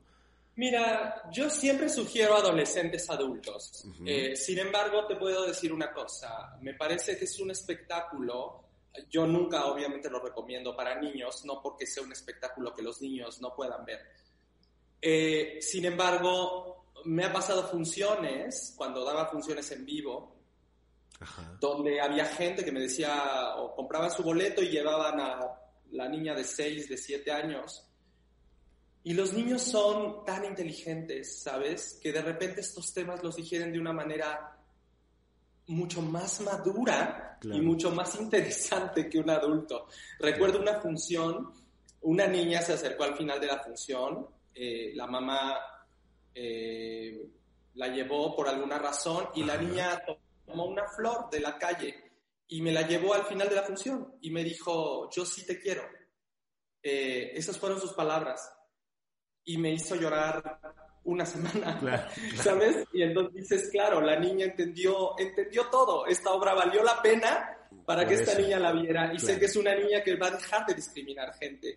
Mira, 0.56 1.30
yo 1.30 1.48
siempre 1.48 1.88
sugiero 1.88 2.34
adolescentes 2.34 3.08
adultos. 3.08 3.86
Eh, 4.04 4.34
sin 4.34 4.58
embargo, 4.58 5.06
te 5.06 5.14
puedo 5.14 5.46
decir 5.46 5.72
una 5.72 5.92
cosa. 5.92 6.58
Me 6.60 6.74
parece 6.74 7.16
que 7.16 7.26
es 7.26 7.38
un 7.38 7.52
espectáculo. 7.52 8.64
Yo 9.08 9.24
nunca, 9.24 9.66
obviamente, 9.66 10.10
lo 10.10 10.20
recomiendo 10.20 10.74
para 10.74 11.00
niños, 11.00 11.44
no 11.44 11.62
porque 11.62 11.86
sea 11.86 12.02
un 12.02 12.10
espectáculo 12.10 12.74
que 12.74 12.82
los 12.82 13.00
niños 13.00 13.40
no 13.40 13.54
puedan 13.54 13.84
ver. 13.84 14.00
Eh, 15.00 15.58
sin 15.60 15.84
embargo, 15.84 16.90
me 17.04 17.24
ha 17.24 17.32
pasado 17.32 17.68
funciones, 17.68 18.74
cuando 18.76 19.04
daba 19.04 19.26
funciones 19.26 19.70
en 19.70 19.84
vivo, 19.86 20.37
donde 21.60 22.00
había 22.00 22.24
gente 22.24 22.64
que 22.64 22.72
me 22.72 22.80
decía, 22.80 23.56
o 23.56 23.74
compraba 23.74 24.10
su 24.10 24.22
boleto 24.22 24.62
y 24.62 24.68
llevaban 24.68 25.20
a 25.20 25.40
la 25.90 26.08
niña 26.08 26.34
de 26.34 26.44
6, 26.44 26.88
de 26.88 26.96
7 26.96 27.32
años. 27.32 27.84
Y 29.04 29.14
los 29.14 29.32
niños 29.32 29.62
son 29.62 30.24
tan 30.24 30.44
inteligentes, 30.44 31.40
¿sabes? 31.40 31.98
Que 32.02 32.12
de 32.12 32.20
repente 32.22 32.60
estos 32.60 32.92
temas 32.92 33.22
los 33.22 33.36
digieren 33.36 33.72
de 33.72 33.80
una 33.80 33.92
manera 33.92 34.56
mucho 35.68 36.02
más 36.02 36.40
madura 36.40 37.38
y 37.42 37.60
mucho 37.60 37.90
más 37.90 38.18
interesante 38.20 39.08
que 39.08 39.18
un 39.18 39.30
adulto. 39.30 39.86
Recuerdo 40.18 40.60
una 40.60 40.80
función, 40.80 41.52
una 42.02 42.26
niña 42.26 42.60
se 42.62 42.72
acercó 42.74 43.04
al 43.04 43.16
final 43.16 43.40
de 43.40 43.46
la 43.46 43.58
función, 43.58 44.26
eh, 44.54 44.92
la 44.94 45.06
mamá 45.06 45.56
eh, 46.34 47.28
la 47.74 47.88
llevó 47.88 48.34
por 48.34 48.48
alguna 48.48 48.78
razón 48.78 49.28
y 49.34 49.44
la 49.44 49.56
niña 49.56 50.02
como 50.48 50.64
una 50.64 50.88
flor 50.88 51.30
de 51.30 51.40
la 51.40 51.58
calle 51.58 51.94
y 52.48 52.62
me 52.62 52.72
la 52.72 52.82
llevó 52.82 53.14
al 53.14 53.24
final 53.24 53.48
de 53.48 53.56
la 53.56 53.62
función 53.62 54.14
y 54.20 54.30
me 54.30 54.42
dijo, 54.42 55.10
yo 55.10 55.24
sí 55.24 55.46
te 55.46 55.60
quiero. 55.60 55.82
Eh, 56.82 57.32
esas 57.34 57.58
fueron 57.58 57.80
sus 57.80 57.92
palabras 57.92 58.50
y 59.44 59.58
me 59.58 59.72
hizo 59.72 59.96
llorar 59.96 60.60
una 61.04 61.26
semana, 61.26 62.08
¿sabes? 62.36 62.86
Y 62.92 63.02
entonces 63.02 63.34
dices, 63.34 63.70
claro, 63.70 64.00
la 64.00 64.18
niña 64.18 64.46
entendió, 64.46 65.18
entendió 65.18 65.66
todo, 65.66 66.06
esta 66.06 66.32
obra 66.32 66.54
valió 66.54 66.82
la 66.82 67.00
pena 67.02 67.54
para 67.84 68.06
que 68.06 68.14
esta 68.14 68.38
niña 68.38 68.58
la 68.58 68.72
viera 68.72 69.12
y 69.14 69.18
sé 69.18 69.38
que 69.38 69.46
es 69.46 69.56
una 69.56 69.74
niña 69.74 70.02
que 70.02 70.16
va 70.16 70.28
a 70.28 70.32
dejar 70.32 70.66
de 70.66 70.74
discriminar 70.74 71.32
gente. 71.34 71.76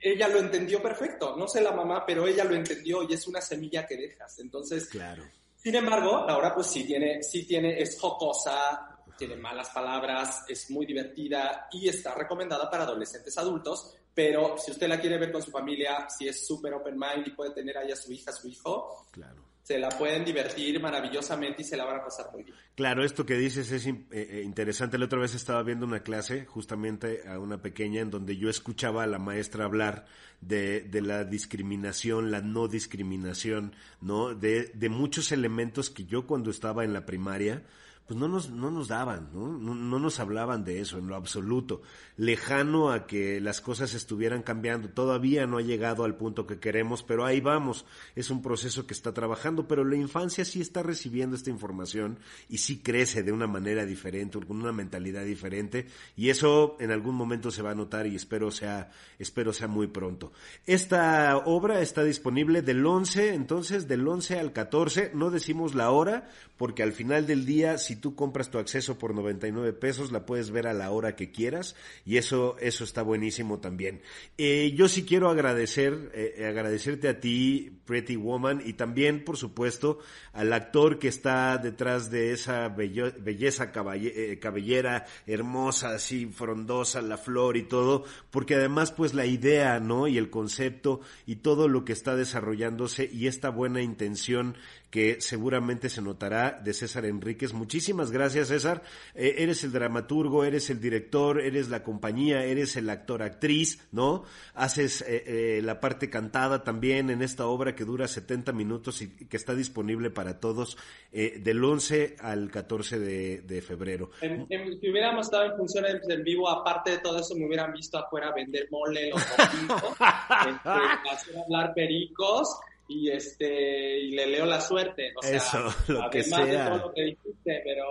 Ella 0.00 0.28
lo 0.28 0.38
entendió 0.38 0.82
perfecto, 0.82 1.36
no 1.36 1.46
sé 1.46 1.60
la 1.60 1.72
mamá, 1.72 2.04
pero 2.06 2.26
ella 2.26 2.44
lo 2.44 2.54
entendió 2.54 3.02
y 3.08 3.14
es 3.14 3.26
una 3.26 3.40
semilla 3.40 3.86
que 3.86 3.96
dejas. 3.96 4.38
Entonces, 4.40 4.88
claro. 4.88 5.24
Sin 5.62 5.74
embargo, 5.74 6.28
ahora 6.28 6.54
pues 6.54 6.68
sí 6.68 6.84
tiene, 6.84 7.22
sí 7.22 7.46
tiene, 7.46 7.80
es 7.80 7.98
jocosa, 8.00 8.96
tiene 9.18 9.36
malas 9.36 9.68
palabras, 9.70 10.44
es 10.48 10.70
muy 10.70 10.86
divertida 10.86 11.68
y 11.70 11.88
está 11.88 12.14
recomendada 12.14 12.70
para 12.70 12.84
adolescentes 12.84 13.36
adultos, 13.36 13.94
pero 14.14 14.56
si 14.56 14.70
usted 14.70 14.88
la 14.88 15.00
quiere 15.00 15.18
ver 15.18 15.30
con 15.30 15.42
su 15.42 15.50
familia, 15.50 16.08
si 16.08 16.26
es 16.26 16.46
súper 16.46 16.72
open 16.72 16.98
mind 16.98 17.26
y 17.26 17.30
puede 17.32 17.50
tener 17.50 17.76
ahí 17.76 17.92
a 17.92 17.96
su 17.96 18.10
hija, 18.10 18.32
su 18.32 18.48
hijo, 18.48 19.06
claro 19.10 19.49
se 19.70 19.78
la 19.78 19.88
pueden 19.88 20.24
divertir 20.24 20.80
maravillosamente 20.80 21.62
y 21.62 21.64
se 21.64 21.76
la 21.76 21.84
van 21.84 22.00
a 22.00 22.02
pasar 22.02 22.26
muy 22.32 22.42
bien. 22.42 22.56
Claro, 22.74 23.04
esto 23.04 23.24
que 23.24 23.36
dices 23.36 23.70
es 23.70 23.86
eh, 23.86 24.04
eh, 24.10 24.42
interesante. 24.44 24.98
La 24.98 25.04
otra 25.04 25.20
vez 25.20 25.32
estaba 25.36 25.62
viendo 25.62 25.86
una 25.86 26.02
clase, 26.02 26.44
justamente 26.44 27.20
a 27.28 27.38
una 27.38 27.62
pequeña, 27.62 28.00
en 28.00 28.10
donde 28.10 28.36
yo 28.36 28.50
escuchaba 28.50 29.04
a 29.04 29.06
la 29.06 29.20
maestra 29.20 29.66
hablar 29.66 30.06
de, 30.40 30.80
de 30.80 31.02
la 31.02 31.22
discriminación, 31.22 32.32
la 32.32 32.40
no 32.40 32.66
discriminación, 32.66 33.76
¿no? 34.00 34.34
De, 34.34 34.72
de 34.74 34.88
muchos 34.88 35.30
elementos 35.30 35.88
que 35.88 36.04
yo 36.04 36.26
cuando 36.26 36.50
estaba 36.50 36.82
en 36.82 36.92
la 36.92 37.06
primaria, 37.06 37.62
pues 38.10 38.18
no 38.18 38.26
nos, 38.26 38.50
no 38.50 38.72
nos 38.72 38.88
daban, 38.88 39.30
¿no? 39.32 39.46
¿no? 39.56 39.98
nos 40.00 40.18
hablaban 40.18 40.64
de 40.64 40.80
eso 40.80 40.98
en 40.98 41.06
lo 41.06 41.14
absoluto. 41.14 41.80
Lejano 42.16 42.90
a 42.90 43.06
que 43.06 43.40
las 43.40 43.60
cosas 43.60 43.94
estuvieran 43.94 44.42
cambiando. 44.42 44.88
Todavía 44.88 45.46
no 45.46 45.58
ha 45.58 45.62
llegado 45.62 46.02
al 46.02 46.16
punto 46.16 46.44
que 46.44 46.58
queremos, 46.58 47.04
pero 47.04 47.24
ahí 47.24 47.40
vamos. 47.40 47.86
Es 48.16 48.30
un 48.30 48.42
proceso 48.42 48.84
que 48.84 48.94
está 48.94 49.14
trabajando, 49.14 49.68
pero 49.68 49.84
la 49.84 49.94
infancia 49.94 50.44
sí 50.44 50.60
está 50.60 50.82
recibiendo 50.82 51.36
esta 51.36 51.50
información 51.50 52.18
y 52.48 52.58
sí 52.58 52.80
crece 52.80 53.22
de 53.22 53.30
una 53.30 53.46
manera 53.46 53.86
diferente, 53.86 54.40
con 54.44 54.60
una 54.60 54.72
mentalidad 54.72 55.24
diferente. 55.24 55.86
Y 56.16 56.30
eso 56.30 56.76
en 56.80 56.90
algún 56.90 57.14
momento 57.14 57.52
se 57.52 57.62
va 57.62 57.70
a 57.70 57.76
notar 57.76 58.08
y 58.08 58.16
espero 58.16 58.50
sea, 58.50 58.90
espero 59.20 59.52
sea 59.52 59.68
muy 59.68 59.86
pronto. 59.86 60.32
Esta 60.66 61.36
obra 61.36 61.80
está 61.80 62.02
disponible 62.02 62.62
del 62.62 62.84
11, 62.84 63.34
entonces 63.34 63.86
del 63.86 64.08
11 64.08 64.40
al 64.40 64.52
14. 64.52 65.12
No 65.14 65.30
decimos 65.30 65.76
la 65.76 65.92
hora, 65.92 66.28
porque 66.56 66.82
al 66.82 66.92
final 66.92 67.26
del 67.26 67.46
día, 67.46 67.78
si 67.78 67.99
tú 68.00 68.14
compras 68.14 68.50
tu 68.50 68.58
acceso 68.58 68.98
por 68.98 69.14
99 69.14 69.72
pesos, 69.72 70.12
la 70.12 70.26
puedes 70.26 70.50
ver 70.50 70.66
a 70.66 70.74
la 70.74 70.90
hora 70.90 71.16
que 71.16 71.30
quieras 71.30 71.76
y 72.04 72.16
eso, 72.16 72.56
eso 72.60 72.84
está 72.84 73.02
buenísimo 73.02 73.60
también. 73.60 74.02
Eh, 74.38 74.72
yo 74.76 74.88
sí 74.88 75.04
quiero 75.04 75.30
agradecer, 75.30 76.10
eh, 76.14 76.46
agradecerte 76.48 77.08
a 77.08 77.20
ti, 77.20 77.80
Pretty 77.84 78.16
Woman, 78.16 78.62
y 78.64 78.74
también, 78.74 79.24
por 79.24 79.36
supuesto, 79.36 79.98
al 80.32 80.52
actor 80.52 80.98
que 80.98 81.08
está 81.08 81.58
detrás 81.58 82.10
de 82.10 82.32
esa 82.32 82.68
belleza 82.68 83.72
eh, 83.94 84.38
cabellera 84.40 85.06
hermosa, 85.26 85.90
así 85.90 86.26
frondosa, 86.26 87.02
la 87.02 87.18
flor 87.18 87.56
y 87.56 87.64
todo, 87.64 88.04
porque 88.30 88.54
además, 88.54 88.92
pues 88.92 89.14
la 89.14 89.26
idea, 89.26 89.80
¿no? 89.80 90.08
Y 90.08 90.18
el 90.18 90.30
concepto 90.30 91.00
y 91.26 91.36
todo 91.36 91.68
lo 91.68 91.84
que 91.84 91.92
está 91.92 92.16
desarrollándose 92.16 93.10
y 93.12 93.26
esta 93.26 93.50
buena 93.50 93.82
intención 93.82 94.56
que 94.90 95.20
seguramente 95.20 95.88
se 95.88 96.02
notará 96.02 96.60
de 96.62 96.74
César 96.74 97.04
Enríquez. 97.04 97.52
Muchísimas 97.52 98.10
gracias, 98.10 98.48
César. 98.48 98.82
Eh, 99.14 99.36
eres 99.38 99.62
el 99.62 99.72
dramaturgo, 99.72 100.44
eres 100.44 100.68
el 100.70 100.80
director, 100.80 101.40
eres 101.40 101.68
la 101.68 101.84
compañía, 101.84 102.44
eres 102.44 102.76
el 102.76 102.90
actor, 102.90 103.22
actriz, 103.22 103.86
¿no? 103.92 104.24
Haces 104.54 105.02
eh, 105.02 105.22
eh, 105.26 105.62
la 105.62 105.80
parte 105.80 106.10
cantada 106.10 106.64
también 106.64 107.10
en 107.10 107.22
esta 107.22 107.46
obra 107.46 107.74
que 107.76 107.84
dura 107.84 108.08
70 108.08 108.52
minutos 108.52 109.00
y 109.02 109.08
que 109.28 109.36
está 109.36 109.54
disponible 109.54 110.10
para 110.10 110.40
todos 110.40 110.76
del 111.12 111.64
11 111.64 112.16
al 112.20 112.50
14 112.50 112.98
de, 112.98 113.62
febrero. 113.62 114.10
si 114.20 114.90
hubiéramos 114.90 115.26
estado 115.26 115.44
en 115.46 115.56
funciones 115.56 115.96
en 116.08 116.22
vivo, 116.22 116.48
aparte 116.48 116.92
de 116.92 116.98
todo 116.98 117.18
eso, 117.18 117.34
me 117.34 117.46
hubieran 117.46 117.72
visto 117.72 117.98
afuera 117.98 118.32
vender 118.32 118.68
mole 118.70 119.10
los 119.10 119.22
domingos, 119.36 119.82
este, 120.00 121.10
hacer 121.10 121.38
hablar 121.38 121.74
pericos 121.74 122.60
y 122.90 123.08
este 123.08 123.98
y 124.00 124.10
le 124.10 124.26
leo 124.26 124.44
la 124.46 124.60
suerte. 124.60 125.12
O 125.16 125.22
sea, 125.22 125.36
Eso, 125.36 125.58
lo 125.88 126.10
que 126.10 126.20
además 126.20 126.48
sea. 126.48 126.64
de 126.64 126.70
todo 126.70 126.86
lo 126.88 126.92
que 126.92 127.02
dijiste, 127.02 127.62
pero 127.64 127.84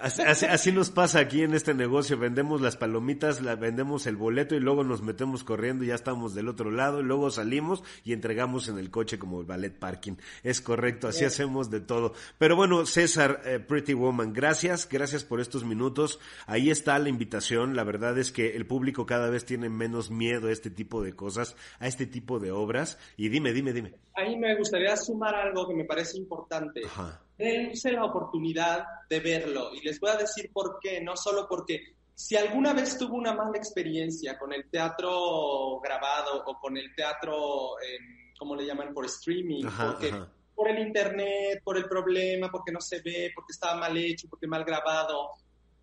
Así, 0.00 0.22
así- 0.22 0.46
así 0.46 0.72
nos 0.72 0.90
pasa 0.90 1.18
aquí 1.20 1.42
en 1.42 1.52
este 1.54 1.74
negocio, 1.74 2.16
vendemos 2.18 2.60
las 2.60 2.76
palomitas, 2.76 3.42
la, 3.42 3.54
vendemos 3.54 4.06
el 4.06 4.16
boleto 4.16 4.54
y 4.54 4.60
luego 4.60 4.82
nos 4.82 5.02
metemos 5.02 5.44
corriendo 5.44 5.84
y 5.84 5.88
ya 5.88 5.94
estamos 5.94 6.34
del 6.34 6.48
otro 6.48 6.70
lado 6.70 7.00
y 7.00 7.02
luego 7.02 7.30
salimos 7.30 7.84
y 8.02 8.12
entregamos 8.14 8.68
en 8.68 8.78
el 8.78 8.90
coche 8.90 9.18
como 9.18 9.40
el 9.40 9.46
ballet 9.46 9.78
parking. 9.78 10.14
Es 10.42 10.60
correcto, 10.60 11.06
así 11.08 11.24
hacemos 11.24 11.70
de 11.70 11.80
todo. 11.80 12.14
Pero 12.38 12.56
bueno, 12.56 12.86
César, 12.86 13.42
eh, 13.44 13.58
Pretty 13.60 13.92
Woman, 13.92 14.32
gracias, 14.32 14.88
gracias 14.88 15.24
por 15.24 15.40
estos 15.40 15.64
minutos. 15.64 16.18
Ahí 16.46 16.70
está 16.70 16.98
la 16.98 17.08
invitación. 17.10 17.76
La 17.76 17.84
verdad 17.84 18.16
es 18.18 18.32
que 18.32 18.56
el 18.56 18.66
público 18.66 19.04
cada 19.06 19.28
vez 19.28 19.44
tiene 19.44 19.68
menos 19.68 20.10
miedo 20.10 20.48
a 20.48 20.52
este 20.52 20.70
tipo 20.70 21.02
de 21.02 21.12
cosas, 21.14 21.56
a 21.78 21.86
este 21.86 22.06
tipo 22.06 22.38
de 22.38 22.50
obras. 22.52 22.98
Y 23.16 23.28
dime, 23.28 23.52
dime, 23.52 23.72
dime. 23.72 23.94
ahí 24.14 24.36
me 24.38 24.56
gustaría 24.56 24.96
sumar 24.96 25.34
algo 25.34 25.68
que 25.68 25.74
me 25.74 25.84
parece 25.84 26.16
importante. 26.18 26.80
Ajá. 26.86 27.20
Dense 27.40 27.90
la 27.90 28.04
oportunidad 28.04 28.84
de 29.08 29.20
verlo. 29.20 29.74
Y 29.74 29.80
les 29.80 29.98
voy 29.98 30.10
a 30.10 30.16
decir 30.16 30.50
por 30.52 30.78
qué, 30.80 31.00
no 31.00 31.16
solo 31.16 31.46
porque 31.48 31.96
si 32.14 32.36
alguna 32.36 32.74
vez 32.74 32.98
tuvo 32.98 33.16
una 33.16 33.32
mala 33.32 33.56
experiencia 33.56 34.38
con 34.38 34.52
el 34.52 34.68
teatro 34.68 35.80
grabado 35.80 36.44
o 36.46 36.60
con 36.60 36.76
el 36.76 36.94
teatro, 36.94 37.80
eh, 37.80 37.98
¿cómo 38.38 38.54
le 38.54 38.66
llaman? 38.66 38.92
Por 38.92 39.06
streaming, 39.06 39.64
Ajá, 39.64 39.92
porque 39.92 40.10
ajá. 40.10 40.30
por 40.54 40.68
el 40.68 40.78
internet, 40.78 41.62
por 41.64 41.78
el 41.78 41.86
problema, 41.86 42.50
porque 42.50 42.72
no 42.72 42.80
se 42.80 43.00
ve, 43.00 43.32
porque 43.34 43.52
estaba 43.52 43.80
mal 43.80 43.96
hecho, 43.96 44.28
porque 44.28 44.46
mal 44.46 44.64
grabado. 44.64 45.30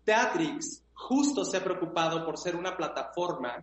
Teatrix 0.04 0.84
justo 0.94 1.44
se 1.44 1.56
ha 1.56 1.64
preocupado 1.64 2.24
por 2.24 2.38
ser 2.38 2.54
una 2.54 2.76
plataforma 2.76 3.62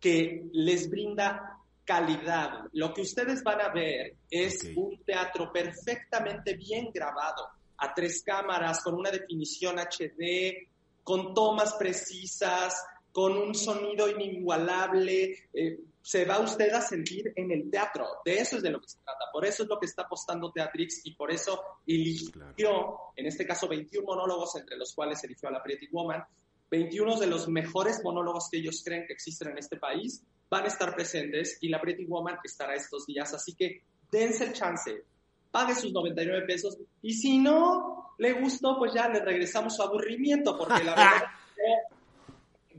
que 0.00 0.48
les 0.52 0.88
brinda 0.90 1.55
calidad. 1.86 2.64
Lo 2.72 2.92
que 2.92 3.02
ustedes 3.02 3.42
van 3.42 3.60
a 3.60 3.68
ver 3.68 4.16
es 4.28 4.58
un 4.76 5.02
teatro 5.04 5.50
perfectamente 5.52 6.54
bien 6.54 6.90
grabado, 6.92 7.48
a 7.78 7.94
tres 7.94 8.22
cámaras, 8.22 8.82
con 8.82 8.94
una 8.94 9.10
definición 9.10 9.78
HD, 9.78 10.68
con 11.04 11.32
tomas 11.32 11.74
precisas, 11.74 12.84
con 13.12 13.38
un 13.38 13.54
sonido 13.54 14.10
inigualable. 14.10 15.48
eh, 15.52 15.78
se 16.02 16.24
va 16.24 16.38
usted 16.38 16.72
a 16.72 16.80
sentir 16.80 17.32
en 17.34 17.50
el 17.50 17.68
teatro. 17.68 18.06
De 18.24 18.38
eso 18.38 18.56
es 18.56 18.62
de 18.62 18.70
lo 18.70 18.80
que 18.80 18.86
se 18.86 18.98
trata. 18.98 19.24
Por 19.32 19.44
eso 19.44 19.64
es 19.64 19.68
lo 19.68 19.76
que 19.76 19.86
está 19.86 20.02
apostando 20.02 20.52
Teatrix 20.52 21.00
y 21.04 21.14
por 21.14 21.32
eso 21.32 21.60
eligió, 21.84 22.96
en 23.16 23.26
este 23.26 23.44
caso, 23.44 23.66
21 23.66 24.06
monólogos, 24.06 24.54
entre 24.54 24.76
los 24.76 24.94
cuales 24.94 25.22
eligió 25.24 25.48
a 25.48 25.52
la 25.52 25.62
Pretty 25.64 25.88
Woman. 25.90 26.22
21 26.70 27.18
de 27.18 27.26
los 27.26 27.48
mejores 27.48 28.00
monólogos 28.04 28.48
que 28.48 28.58
ellos 28.58 28.82
creen 28.84 29.04
que 29.04 29.14
existen 29.14 29.48
en 29.48 29.58
este 29.58 29.78
país 29.78 30.22
van 30.48 30.64
a 30.64 30.68
estar 30.68 30.94
presentes 30.94 31.58
y 31.60 31.68
la 31.68 31.80
Pretty 31.80 32.04
Woman 32.06 32.38
estará 32.44 32.74
estos 32.74 33.06
días. 33.06 33.32
Así 33.34 33.54
que 33.54 33.82
dense 34.10 34.44
el 34.44 34.52
chance, 34.52 35.04
pague 35.50 35.74
sus 35.74 35.92
99 35.92 36.46
pesos 36.46 36.78
y 37.02 37.14
si 37.14 37.38
no 37.38 38.14
le 38.18 38.32
gustó, 38.34 38.78
pues 38.78 38.92
ya 38.94 39.08
le 39.08 39.20
regresamos 39.20 39.76
su 39.76 39.82
aburrimiento, 39.82 40.56
porque 40.56 40.84
la 40.84 40.94
verdad 40.96 41.22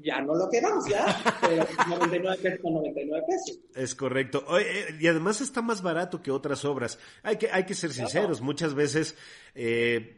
ya 0.03 0.21
no 0.21 0.35
lo 0.35 0.49
queramos, 0.49 0.87
ya, 0.87 1.05
pero 1.41 1.65
99 1.87 2.37
pesos 2.41 2.59
son 2.61 2.73
99 2.73 3.25
pesos. 3.27 3.59
Es 3.75 3.95
correcto. 3.95 4.45
Eh, 4.59 4.97
y 4.99 5.07
además 5.07 5.41
está 5.41 5.61
más 5.61 5.81
barato 5.81 6.21
que 6.21 6.31
otras 6.31 6.65
obras. 6.65 6.99
Hay 7.23 7.37
que, 7.37 7.49
hay 7.51 7.65
que 7.65 7.75
ser 7.75 7.93
sinceros. 7.93 8.41
Muchas 8.41 8.73
veces, 8.73 9.15
eh, 9.55 10.17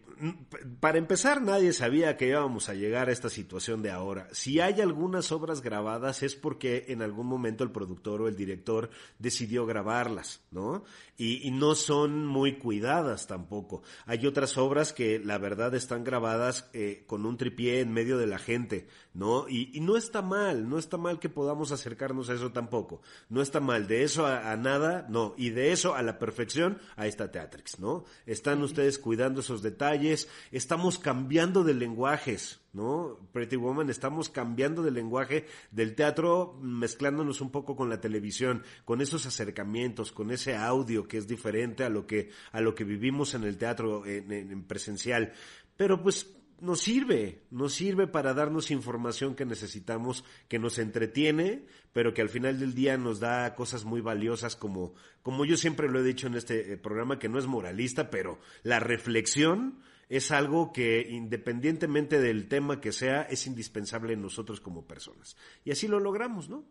para 0.80 0.98
empezar, 0.98 1.42
nadie 1.42 1.72
sabía 1.72 2.18
que 2.18 2.28
íbamos 2.28 2.68
a 2.68 2.74
llegar 2.74 3.08
a 3.08 3.12
esta 3.12 3.30
situación 3.30 3.82
de 3.82 3.92
ahora. 3.92 4.28
Si 4.34 4.60
hay 4.60 4.82
algunas 4.82 5.32
obras 5.32 5.62
grabadas 5.62 6.24
es 6.24 6.36
porque 6.36 6.86
en 6.90 7.02
algún 7.02 7.28
momento 7.28 7.64
el 7.64 7.72
productor 7.72 8.22
o 8.22 8.28
el 8.28 8.36
director 8.36 8.90
decidió 9.18 9.66
grabarlas, 9.66 10.42
¿no? 10.52 10.84
Y, 11.18 11.48
y 11.48 11.52
no 11.52 11.76
son 11.76 12.28
muy 12.28 12.58
cuidadas 12.58 13.28
tampoco. 13.28 13.82
Hay 14.06 14.26
otras 14.26 14.58
obras 14.58 14.92
que 14.92 15.20
la 15.20 15.38
verdad 15.38 15.74
están 15.74 16.04
grabadas 16.04 16.70
eh, 16.74 17.04
con 17.08 17.26
un 17.26 17.38
tripié 17.38 17.80
en 17.80 17.94
medio 17.94 18.18
de 18.18 18.28
la 18.28 18.40
gente, 18.40 18.88
¿no? 19.14 19.48
Y, 19.48 19.72
y 19.74 19.79
no 19.80 19.98
está 19.98 20.22
mal, 20.22 20.68
no 20.70 20.78
está 20.78 20.98
mal 20.98 21.20
que 21.20 21.30
podamos 21.30 21.72
acercarnos 21.72 22.30
a 22.30 22.34
eso 22.34 22.52
tampoco. 22.52 23.02
No 23.30 23.42
está 23.42 23.60
mal, 23.60 23.88
de 23.88 24.04
eso 24.04 24.26
a, 24.26 24.52
a 24.52 24.58
nada, 24.58 25.06
no. 25.10 25.34
Y 25.38 25.50
de 25.52 25.72
eso 25.72 25.96
a 25.96 26.02
la 26.02 26.20
perfección, 26.20 26.78
ahí 26.96 27.10
está 27.10 27.32
Teatrix, 27.32 27.80
¿no? 27.80 28.06
Están 28.26 28.62
ustedes 28.62 29.00
cuidando 29.00 29.42
esos 29.42 29.62
detalles, 29.62 30.30
estamos 30.52 31.00
cambiando 31.00 31.64
de 31.64 31.74
lenguajes, 31.74 32.60
¿no? 32.74 33.18
Pretty 33.34 33.56
Woman, 33.56 33.90
estamos 33.90 34.30
cambiando 34.30 34.84
de 34.84 34.92
lenguaje 34.92 35.46
del 35.72 35.96
teatro, 35.96 36.58
mezclándonos 36.62 37.42
un 37.42 37.52
poco 37.52 37.76
con 37.76 37.90
la 37.90 38.00
televisión, 38.02 38.64
con 38.86 39.02
esos 39.02 39.26
acercamientos, 39.26 40.12
con 40.12 40.32
ese 40.32 40.56
audio 40.56 41.08
que 41.08 41.18
es 41.18 41.28
diferente 41.28 41.84
a 41.84 41.90
lo 41.90 42.06
que, 42.08 42.30
a 42.52 42.62
lo 42.62 42.76
que 42.76 42.84
vivimos 42.84 43.34
en 43.34 43.44
el 43.44 43.58
teatro 43.58 44.06
en, 44.06 44.32
en- 44.32 44.52
en 44.52 44.64
presencial. 44.64 45.34
Pero 45.78 46.02
pues 46.04 46.28
nos 46.62 46.82
sirve, 46.82 47.44
nos 47.52 47.74
sirve 47.74 48.08
para 48.08 48.34
darnos 48.34 48.72
información 48.72 49.36
que 49.36 49.46
necesitamos, 49.46 50.24
que 50.48 50.60
nos 50.60 50.78
entretiene, 50.80 51.66
pero 51.94 52.14
que 52.14 52.22
al 52.22 52.30
final 52.30 52.60
del 52.60 52.74
día 52.74 52.98
nos 52.98 53.20
da 53.20 53.56
cosas 53.56 53.86
muy 53.86 54.02
valiosas 54.02 54.56
como, 54.56 54.94
como 55.24 55.46
yo 55.46 55.58
siempre 55.58 55.90
lo 55.90 56.00
he 56.00 56.04
dicho 56.04 56.28
en 56.28 56.36
este 56.36 56.74
eh, 56.74 56.78
programa, 56.78 57.20
que 57.20 57.30
no 57.30 57.40
es 57.40 57.46
moralista, 57.48 58.10
pero 58.10 58.40
la 58.64 58.80
reflexión 58.80 59.82
es 60.10 60.32
algo 60.32 60.74
que 60.74 61.02
independientemente 61.10 62.20
del 62.20 62.48
tema 62.48 62.82
que 62.82 62.92
sea, 62.92 63.22
es 63.24 63.46
indispensable 63.46 64.14
en 64.14 64.22
nosotros 64.24 64.60
como 64.60 64.88
personas. 64.88 65.38
Y 65.64 65.72
así 65.72 65.88
lo 65.88 66.00
logramos, 66.00 66.50
¿no? 66.50 66.66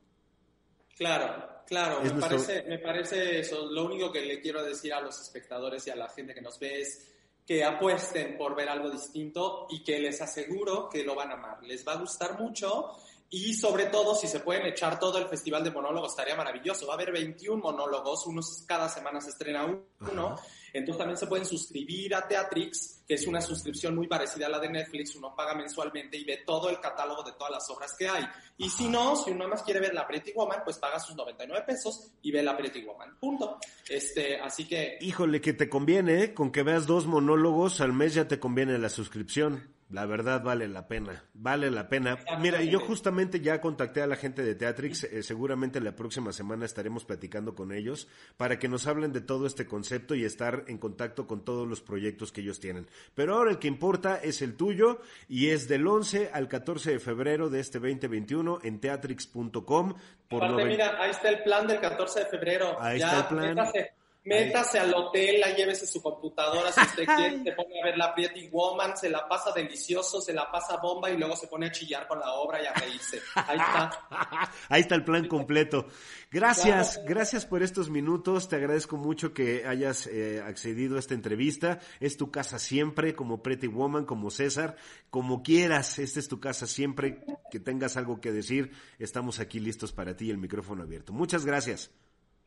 Claro, 0.96 1.48
claro, 1.66 2.00
Es 2.02 2.12
me, 2.12 2.18
nuestro- 2.20 2.38
parece, 2.44 2.68
me 2.68 2.78
parece 2.78 3.38
eso. 3.40 3.70
Lo 3.70 3.84
único 3.84 4.10
que 4.10 4.22
le 4.22 4.40
quiero 4.40 4.64
decir 4.64 4.92
a 4.92 5.00
los 5.00 5.20
espectadores 5.20 5.86
y 5.86 5.90
a 5.90 5.96
la 5.96 6.08
gente 6.08 6.34
que 6.34 6.40
nos 6.40 6.58
ve 6.58 6.80
es 6.80 7.14
que 7.48 7.64
apuesten 7.64 8.36
por 8.36 8.54
ver 8.54 8.68
algo 8.68 8.90
distinto 8.90 9.66
y 9.70 9.82
que 9.82 9.98
les 9.98 10.20
aseguro 10.20 10.86
que 10.86 11.02
lo 11.02 11.14
van 11.14 11.30
a 11.30 11.34
amar. 11.34 11.62
Les 11.62 11.82
va 11.88 11.94
a 11.94 11.96
gustar 11.96 12.38
mucho 12.38 12.94
y 13.30 13.54
sobre 13.54 13.86
todo 13.86 14.14
si 14.14 14.28
se 14.28 14.40
pueden 14.40 14.66
echar 14.66 14.98
todo 14.98 15.16
el 15.16 15.28
festival 15.28 15.64
de 15.64 15.70
monólogos 15.70 16.10
estaría 16.10 16.36
maravilloso. 16.36 16.86
Va 16.86 16.92
a 16.92 16.96
haber 16.96 17.10
21 17.10 17.56
monólogos, 17.62 18.26
unos 18.26 18.64
cada 18.66 18.90
semana 18.90 19.22
se 19.22 19.30
estrena 19.30 19.64
uno. 19.64 20.36
Entonces 20.72 20.98
también 20.98 21.16
se 21.16 21.26
pueden 21.26 21.46
suscribir 21.46 22.14
a 22.14 22.26
Teatrix, 22.26 23.02
que 23.06 23.14
es 23.14 23.26
una 23.26 23.40
suscripción 23.40 23.94
muy 23.94 24.06
parecida 24.06 24.46
a 24.46 24.50
la 24.50 24.58
de 24.58 24.68
Netflix. 24.68 25.14
Uno 25.16 25.34
paga 25.34 25.54
mensualmente 25.54 26.16
y 26.16 26.24
ve 26.24 26.42
todo 26.46 26.70
el 26.70 26.80
catálogo 26.80 27.22
de 27.22 27.32
todas 27.32 27.52
las 27.52 27.70
obras 27.70 27.94
que 27.98 28.08
hay. 28.08 28.24
Y 28.56 28.68
si 28.68 28.88
no, 28.88 29.16
si 29.16 29.30
uno 29.30 29.48
más 29.48 29.62
quiere 29.62 29.80
ver 29.80 29.94
la 29.94 30.06
Pretty 30.06 30.32
Woman, 30.34 30.60
pues 30.64 30.78
paga 30.78 30.98
sus 30.98 31.16
99 31.16 31.64
pesos 31.66 32.10
y 32.22 32.30
ve 32.30 32.42
la 32.42 32.56
Pretty 32.56 32.84
Woman. 32.84 33.16
Punto. 33.18 33.58
Este, 33.88 34.38
así 34.40 34.66
que 34.66 34.98
Híjole, 35.00 35.40
que 35.40 35.52
te 35.52 35.68
conviene, 35.68 36.24
¿eh? 36.24 36.34
con 36.34 36.50
que 36.50 36.62
veas 36.62 36.86
dos 36.86 37.06
monólogos 37.06 37.80
al 37.80 37.92
mes 37.92 38.14
ya 38.14 38.28
te 38.28 38.38
conviene 38.38 38.78
la 38.78 38.88
suscripción. 38.88 39.77
La 39.90 40.04
verdad 40.04 40.42
vale 40.42 40.68
la 40.68 40.86
pena, 40.86 41.24
vale 41.32 41.70
la 41.70 41.88
pena. 41.88 42.18
Mira, 42.40 42.62
yo 42.62 42.78
justamente 42.78 43.40
ya 43.40 43.58
contacté 43.62 44.02
a 44.02 44.06
la 44.06 44.16
gente 44.16 44.42
de 44.42 44.54
Teatrix, 44.54 45.04
eh, 45.04 45.22
seguramente 45.22 45.80
la 45.80 45.96
próxima 45.96 46.30
semana 46.34 46.66
estaremos 46.66 47.06
platicando 47.06 47.54
con 47.54 47.72
ellos 47.72 48.06
para 48.36 48.58
que 48.58 48.68
nos 48.68 48.86
hablen 48.86 49.14
de 49.14 49.22
todo 49.22 49.46
este 49.46 49.66
concepto 49.66 50.14
y 50.14 50.24
estar 50.24 50.64
en 50.68 50.76
contacto 50.76 51.26
con 51.26 51.42
todos 51.42 51.66
los 51.66 51.80
proyectos 51.80 52.32
que 52.32 52.42
ellos 52.42 52.60
tienen. 52.60 52.86
Pero 53.14 53.34
ahora 53.36 53.50
el 53.50 53.58
que 53.58 53.68
importa 53.68 54.16
es 54.16 54.42
el 54.42 54.56
tuyo 54.56 55.00
y 55.26 55.48
es 55.48 55.68
del 55.68 55.86
11 55.86 56.30
al 56.34 56.48
14 56.48 56.90
de 56.92 56.98
febrero 56.98 57.48
de 57.48 57.60
este 57.60 57.78
2021 57.78 58.58
en 58.62 58.80
teatrix.com. 58.80 59.94
Por 60.28 60.44
Aparte, 60.44 60.52
noven- 60.64 60.68
mira, 60.68 61.02
ahí 61.02 61.10
está 61.12 61.30
el 61.30 61.42
plan 61.42 61.66
del 61.66 61.80
14 61.80 62.20
de 62.20 62.26
febrero. 62.26 62.76
Ahí 62.78 62.98
Ya, 62.98 63.06
está 63.06 63.20
el 63.20 63.26
plan. 63.28 63.48
Métase, 63.54 63.92
métase 64.28 64.78
al 64.78 64.94
hotel, 64.94 65.40
la 65.40 65.54
llévese 65.56 65.86
su 65.86 66.02
computadora 66.02 66.70
si 66.72 66.80
usted 66.80 67.04
quiere, 67.16 67.42
se 67.42 67.52
pone 67.52 67.80
a 67.80 67.84
ver 67.84 67.96
la 67.98 68.14
Pretty 68.14 68.48
Woman, 68.48 68.96
se 68.96 69.08
la 69.10 69.26
pasa 69.28 69.52
delicioso, 69.52 70.20
se 70.20 70.32
la 70.32 70.50
pasa 70.50 70.76
bomba 70.76 71.10
y 71.10 71.16
luego 71.16 71.34
se 71.36 71.46
pone 71.48 71.66
a 71.66 71.72
chillar 71.72 72.06
con 72.06 72.18
la 72.20 72.32
obra 72.34 72.62
y 72.62 72.66
a 72.66 72.72
reírse. 72.74 73.20
Ahí 73.34 73.58
está. 73.58 73.90
Ahí 74.68 74.80
está 74.82 74.94
el 74.94 75.04
plan 75.04 75.26
completo. 75.26 75.86
Gracias, 76.30 76.94
Claro. 76.94 77.08
gracias 77.08 77.46
por 77.46 77.62
estos 77.62 77.88
minutos. 77.90 78.48
Te 78.48 78.56
agradezco 78.56 78.96
mucho 78.96 79.32
que 79.32 79.64
hayas 79.66 80.06
eh, 80.06 80.42
accedido 80.46 80.96
a 80.96 80.98
esta 81.00 81.14
entrevista. 81.14 81.80
Es 82.00 82.16
tu 82.16 82.30
casa 82.30 82.58
siempre, 82.58 83.14
como 83.14 83.42
Pretty 83.42 83.66
Woman, 83.66 84.04
como 84.04 84.30
César, 84.30 84.76
como 85.10 85.42
quieras. 85.42 85.98
Esta 85.98 86.20
es 86.20 86.28
tu 86.28 86.38
casa 86.38 86.66
siempre. 86.66 87.24
Que 87.50 87.60
tengas 87.60 87.96
algo 87.96 88.20
que 88.20 88.30
decir, 88.32 88.72
estamos 88.98 89.40
aquí 89.40 89.58
listos 89.58 89.92
para 89.92 90.16
ti, 90.16 90.30
el 90.30 90.38
micrófono 90.38 90.82
abierto. 90.82 91.12
Muchas 91.12 91.46
gracias. 91.46 91.90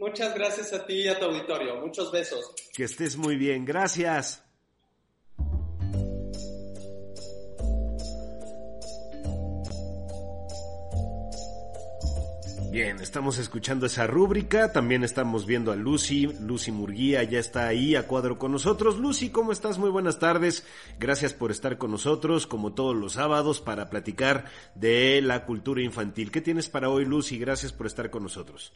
Muchas 0.01 0.33
gracias 0.33 0.73
a 0.73 0.83
ti 0.83 0.93
y 0.95 1.07
a 1.07 1.19
tu 1.19 1.25
auditorio. 1.25 1.75
Muchos 1.75 2.11
besos. 2.11 2.55
Que 2.73 2.85
estés 2.85 3.17
muy 3.17 3.35
bien. 3.35 3.65
Gracias. 3.65 4.43
Bien, 12.71 12.99
estamos 12.99 13.37
escuchando 13.37 13.85
esa 13.85 14.07
rúbrica, 14.07 14.71
también 14.71 15.03
estamos 15.03 15.45
viendo 15.45 15.71
a 15.73 15.75
Lucy, 15.75 16.25
Lucy 16.39 16.71
Murguía 16.71 17.21
ya 17.23 17.37
está 17.37 17.67
ahí 17.67 17.95
a 17.95 18.07
cuadro 18.07 18.39
con 18.39 18.53
nosotros. 18.53 18.97
Lucy, 18.97 19.29
¿cómo 19.29 19.51
estás? 19.51 19.77
Muy 19.77 19.89
buenas 19.89 20.19
tardes, 20.19 20.65
gracias 20.97 21.33
por 21.33 21.51
estar 21.51 21.77
con 21.77 21.91
nosotros, 21.91 22.47
como 22.47 22.73
todos 22.73 22.95
los 22.95 23.13
sábados, 23.13 23.59
para 23.59 23.89
platicar 23.89 24.45
de 24.73 25.21
la 25.21 25.45
cultura 25.45 25.83
infantil. 25.83 26.31
¿Qué 26.31 26.39
tienes 26.39 26.69
para 26.69 26.89
hoy, 26.89 27.03
Lucy? 27.03 27.37
Gracias 27.37 27.73
por 27.73 27.87
estar 27.87 28.09
con 28.09 28.23
nosotros. 28.23 28.71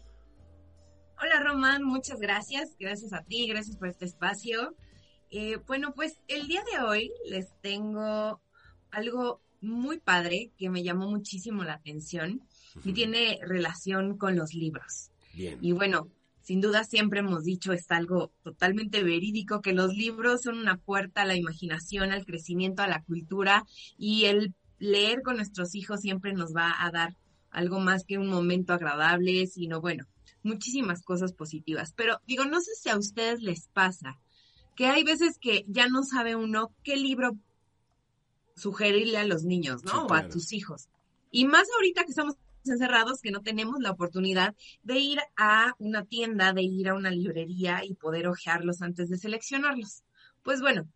Hola 1.21 1.39
Román, 1.39 1.83
muchas 1.83 2.19
gracias. 2.19 2.75
Gracias 2.77 3.13
a 3.13 3.23
ti, 3.23 3.47
gracias 3.47 3.77
por 3.77 3.87
este 3.87 4.05
espacio. 4.05 4.75
Eh, 5.31 5.57
bueno, 5.65 5.93
pues 5.95 6.19
el 6.27 6.47
día 6.47 6.61
de 6.71 6.83
hoy 6.83 7.11
les 7.29 7.47
tengo 7.61 8.41
algo 8.91 9.41
muy 9.61 9.97
padre 9.97 10.51
que 10.57 10.69
me 10.69 10.83
llamó 10.83 11.09
muchísimo 11.09 11.63
la 11.63 11.73
atención 11.73 12.41
y 12.83 12.91
tiene 12.91 13.39
relación 13.41 14.17
con 14.17 14.35
los 14.35 14.53
libros. 14.53 15.11
Bien. 15.33 15.57
Y 15.61 15.71
bueno, 15.71 16.09
sin 16.41 16.59
duda 16.59 16.83
siempre 16.83 17.21
hemos 17.21 17.43
dicho, 17.43 17.71
es 17.71 17.89
algo 17.91 18.31
totalmente 18.43 19.01
verídico, 19.01 19.61
que 19.61 19.73
los 19.73 19.95
libros 19.95 20.41
son 20.43 20.57
una 20.57 20.77
puerta 20.77 21.21
a 21.21 21.25
la 21.25 21.35
imaginación, 21.35 22.11
al 22.11 22.25
crecimiento, 22.25 22.83
a 22.83 22.87
la 22.87 23.03
cultura 23.03 23.65
y 23.97 24.25
el 24.25 24.53
leer 24.79 25.21
con 25.21 25.37
nuestros 25.37 25.75
hijos 25.75 26.01
siempre 26.01 26.33
nos 26.33 26.53
va 26.53 26.73
a 26.77 26.91
dar 26.91 27.15
algo 27.49 27.79
más 27.79 28.03
que 28.03 28.17
un 28.17 28.27
momento 28.27 28.73
agradable, 28.73 29.47
sino 29.47 29.79
bueno, 29.79 30.05
muchísimas 30.45 31.03
cosas 31.03 31.33
positivas. 31.33 31.93
Pero 31.95 32.21
digo, 32.25 32.45
no 32.45 32.61
sé 32.61 32.71
si 32.75 32.89
a 32.89 32.97
ustedes 32.97 33.41
les 33.41 33.67
pasa 33.67 34.19
que 34.75 34.87
hay 34.87 35.03
veces 35.03 35.37
que 35.39 35.65
ya 35.67 35.87
no 35.87 36.03
sabe 36.03 36.35
uno 36.35 36.73
qué 36.83 36.95
libro 36.95 37.37
sugerirle 38.55 39.17
a 39.17 39.25
los 39.25 39.43
niños, 39.43 39.83
¿no? 39.83 40.05
O 40.05 40.13
a 40.13 40.27
tus 40.27 40.53
hijos. 40.53 40.89
Y 41.31 41.45
más 41.45 41.67
ahorita 41.75 42.03
que 42.03 42.11
estamos 42.11 42.35
encerrados 42.65 43.21
que 43.21 43.31
no 43.31 43.41
tenemos 43.41 43.79
la 43.79 43.91
oportunidad 43.91 44.55
de 44.83 44.99
ir 44.99 45.19
a 45.37 45.73
una 45.77 46.03
tienda, 46.05 46.53
de 46.53 46.63
ir 46.63 46.89
a 46.89 46.95
una 46.95 47.11
librería 47.11 47.81
y 47.83 47.95
poder 47.95 48.27
hojearlos 48.27 48.81
antes 48.81 49.09
de 49.09 49.17
seleccionarlos. 49.17 50.03
Pues 50.43 50.61
bueno, 50.61 50.87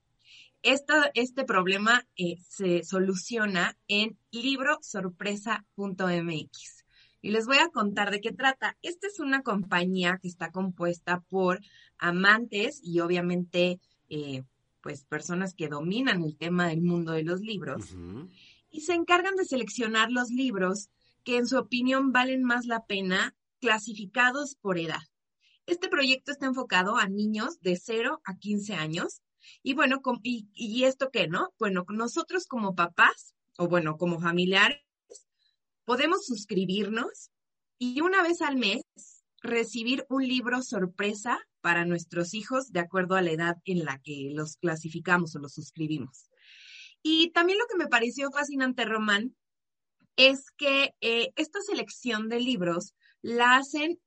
este 0.62 1.46
problema 1.46 2.06
eh, 2.16 2.38
se 2.48 2.84
soluciona 2.84 3.76
en 3.88 4.18
librosorpresa.mx. 4.32 6.79
Y 7.22 7.32
les 7.32 7.46
voy 7.46 7.58
a 7.58 7.70
contar 7.70 8.12
de 8.12 8.22
qué 8.22 8.32
trata. 8.32 8.78
Esta 8.82 9.08
es 9.08 9.20
una 9.20 9.44
compañía 9.44 10.20
que 10.22 10.28
está 10.28 10.52
compuesta 10.52 11.22
por 11.30 11.60
amantes 11.98 12.80
y 12.84 13.00
obviamente 13.02 13.80
eh, 14.10 14.44
pues 14.82 15.06
personas 15.06 15.54
que 15.54 15.68
dominan 15.68 16.24
el 16.24 16.38
tema 16.38 16.68
del 16.68 16.82
mundo 16.82 17.12
de 17.12 17.24
los 17.24 17.42
libros 17.42 17.96
y 18.72 18.82
se 18.82 18.94
encargan 18.94 19.36
de 19.36 19.46
seleccionar 19.46 20.12
los 20.12 20.30
libros 20.30 20.90
que 21.24 21.38
en 21.38 21.48
su 21.48 21.58
opinión 21.58 22.12
valen 22.12 22.44
más 22.44 22.66
la 22.66 22.86
pena 22.86 23.36
clasificados 23.60 24.56
por 24.56 24.78
edad. 24.78 25.02
Este 25.66 25.90
proyecto 25.90 26.32
está 26.32 26.46
enfocado 26.48 26.96
a 26.98 27.08
niños 27.08 27.60
de 27.62 27.76
0 27.76 28.22
a 28.24 28.38
15 28.38 28.74
años. 28.76 29.22
Y 29.62 29.74
bueno, 29.74 30.02
y, 30.24 30.48
y, 30.54 30.84
esto 30.84 31.10
qué, 31.12 31.28
¿no? 31.28 31.54
Bueno, 31.60 31.86
nosotros 31.90 32.48
como 32.48 32.76
papás, 32.76 33.36
o 33.58 33.68
bueno, 33.68 33.98
como 33.98 34.20
familiares, 34.20 34.82
podemos 35.90 36.24
suscribirnos 36.24 37.32
y 37.80 38.02
una 38.02 38.22
vez 38.22 38.44
al 38.44 38.58
mes 38.58 38.84
recibir 39.42 40.06
un 40.08 40.28
libro 40.28 40.62
sorpresa 40.62 41.40
para 41.62 41.84
nuestros 41.84 42.36
hijos 42.36 42.72
de 42.72 42.80
acuerdo 42.80 43.16
a 43.16 43.24
la 43.24 43.32
edad 43.32 43.58
en 43.66 43.86
la 43.86 43.98
que 43.98 44.30
los 44.32 44.58
clasificamos 44.58 45.36
o 45.36 45.40
los 45.40 45.56
suscribimos. 45.56 46.30
Y 47.02 47.32
también 47.32 47.58
lo 47.58 47.66
que 47.66 47.76
me 47.76 47.88
pareció 47.88 48.30
fascinante, 48.30 48.86
Román, 48.86 49.36
es 50.16 50.52
que 50.58 50.94
eh, 51.02 51.32
esta 51.36 51.60
selección 51.62 52.30
de 52.30 52.40
libros 52.40 52.94
la 53.24 53.58
hacen 53.58 54.00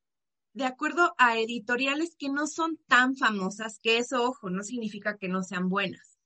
de 0.53 0.63
acuerdo 0.63 1.13
a 1.17 1.37
editoriales 1.37 2.15
que 2.17 2.29
no 2.29 2.47
son 2.47 2.79
tan 2.87 3.17
famosas, 3.17 3.79
que 3.83 3.97
eso, 3.97 4.23
ojo, 4.23 4.49
no 4.49 4.63
significa 4.63 5.17
que 5.17 5.27
no 5.27 5.43
sean 5.43 5.67
buenas. 5.67 6.17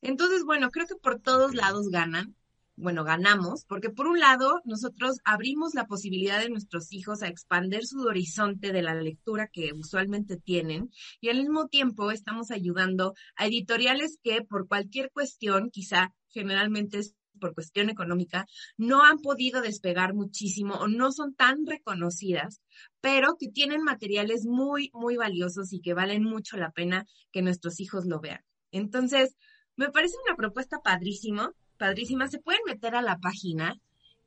Entonces, 0.00 0.42
bueno, 0.46 0.70
creo 0.70 0.86
que 0.86 0.96
por 0.96 1.20
todos 1.20 1.54
lados 1.54 1.90
ganan. 1.90 2.34
Bueno, 2.82 3.04
ganamos, 3.04 3.64
porque 3.66 3.90
por 3.90 4.08
un 4.08 4.18
lado, 4.18 4.60
nosotros 4.64 5.18
abrimos 5.24 5.72
la 5.72 5.86
posibilidad 5.86 6.40
de 6.40 6.50
nuestros 6.50 6.92
hijos 6.92 7.22
a 7.22 7.28
expandir 7.28 7.86
su 7.86 8.00
horizonte 8.00 8.72
de 8.72 8.82
la 8.82 8.92
lectura 8.94 9.46
que 9.46 9.72
usualmente 9.72 10.36
tienen 10.36 10.90
y 11.20 11.28
al 11.28 11.36
mismo 11.36 11.68
tiempo 11.68 12.10
estamos 12.10 12.50
ayudando 12.50 13.14
a 13.36 13.46
editoriales 13.46 14.18
que 14.20 14.42
por 14.42 14.66
cualquier 14.66 15.12
cuestión, 15.12 15.70
quizá 15.70 16.12
generalmente 16.28 16.98
es 16.98 17.14
por 17.40 17.54
cuestión 17.54 17.88
económica, 17.88 18.46
no 18.76 19.04
han 19.04 19.18
podido 19.18 19.62
despegar 19.62 20.12
muchísimo 20.12 20.74
o 20.74 20.88
no 20.88 21.12
son 21.12 21.36
tan 21.36 21.64
reconocidas, 21.64 22.62
pero 23.00 23.36
que 23.38 23.46
tienen 23.46 23.84
materiales 23.84 24.44
muy, 24.44 24.90
muy 24.92 25.16
valiosos 25.16 25.72
y 25.72 25.80
que 25.80 25.94
valen 25.94 26.24
mucho 26.24 26.56
la 26.56 26.72
pena 26.72 27.06
que 27.30 27.42
nuestros 27.42 27.78
hijos 27.78 28.06
lo 28.06 28.18
vean. 28.18 28.42
Entonces, 28.72 29.36
me 29.76 29.90
parece 29.90 30.16
una 30.26 30.36
propuesta 30.36 30.80
padrísima, 30.82 31.52
padrísima. 31.78 32.28
Se 32.28 32.38
pueden 32.38 32.60
meter 32.66 32.94
a 32.94 33.02
la 33.02 33.18
página. 33.18 33.80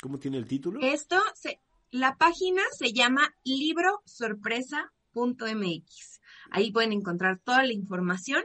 ¿Cómo 0.00 0.18
tiene 0.18 0.38
el 0.38 0.46
título? 0.46 0.80
Esto, 0.82 1.20
se, 1.34 1.60
la 1.90 2.16
página 2.16 2.62
se 2.76 2.92
llama 2.92 3.34
librosorpresa.mx. 3.44 6.20
Ahí 6.50 6.72
pueden 6.72 6.92
encontrar 6.92 7.38
toda 7.38 7.64
la 7.64 7.72
información 7.72 8.42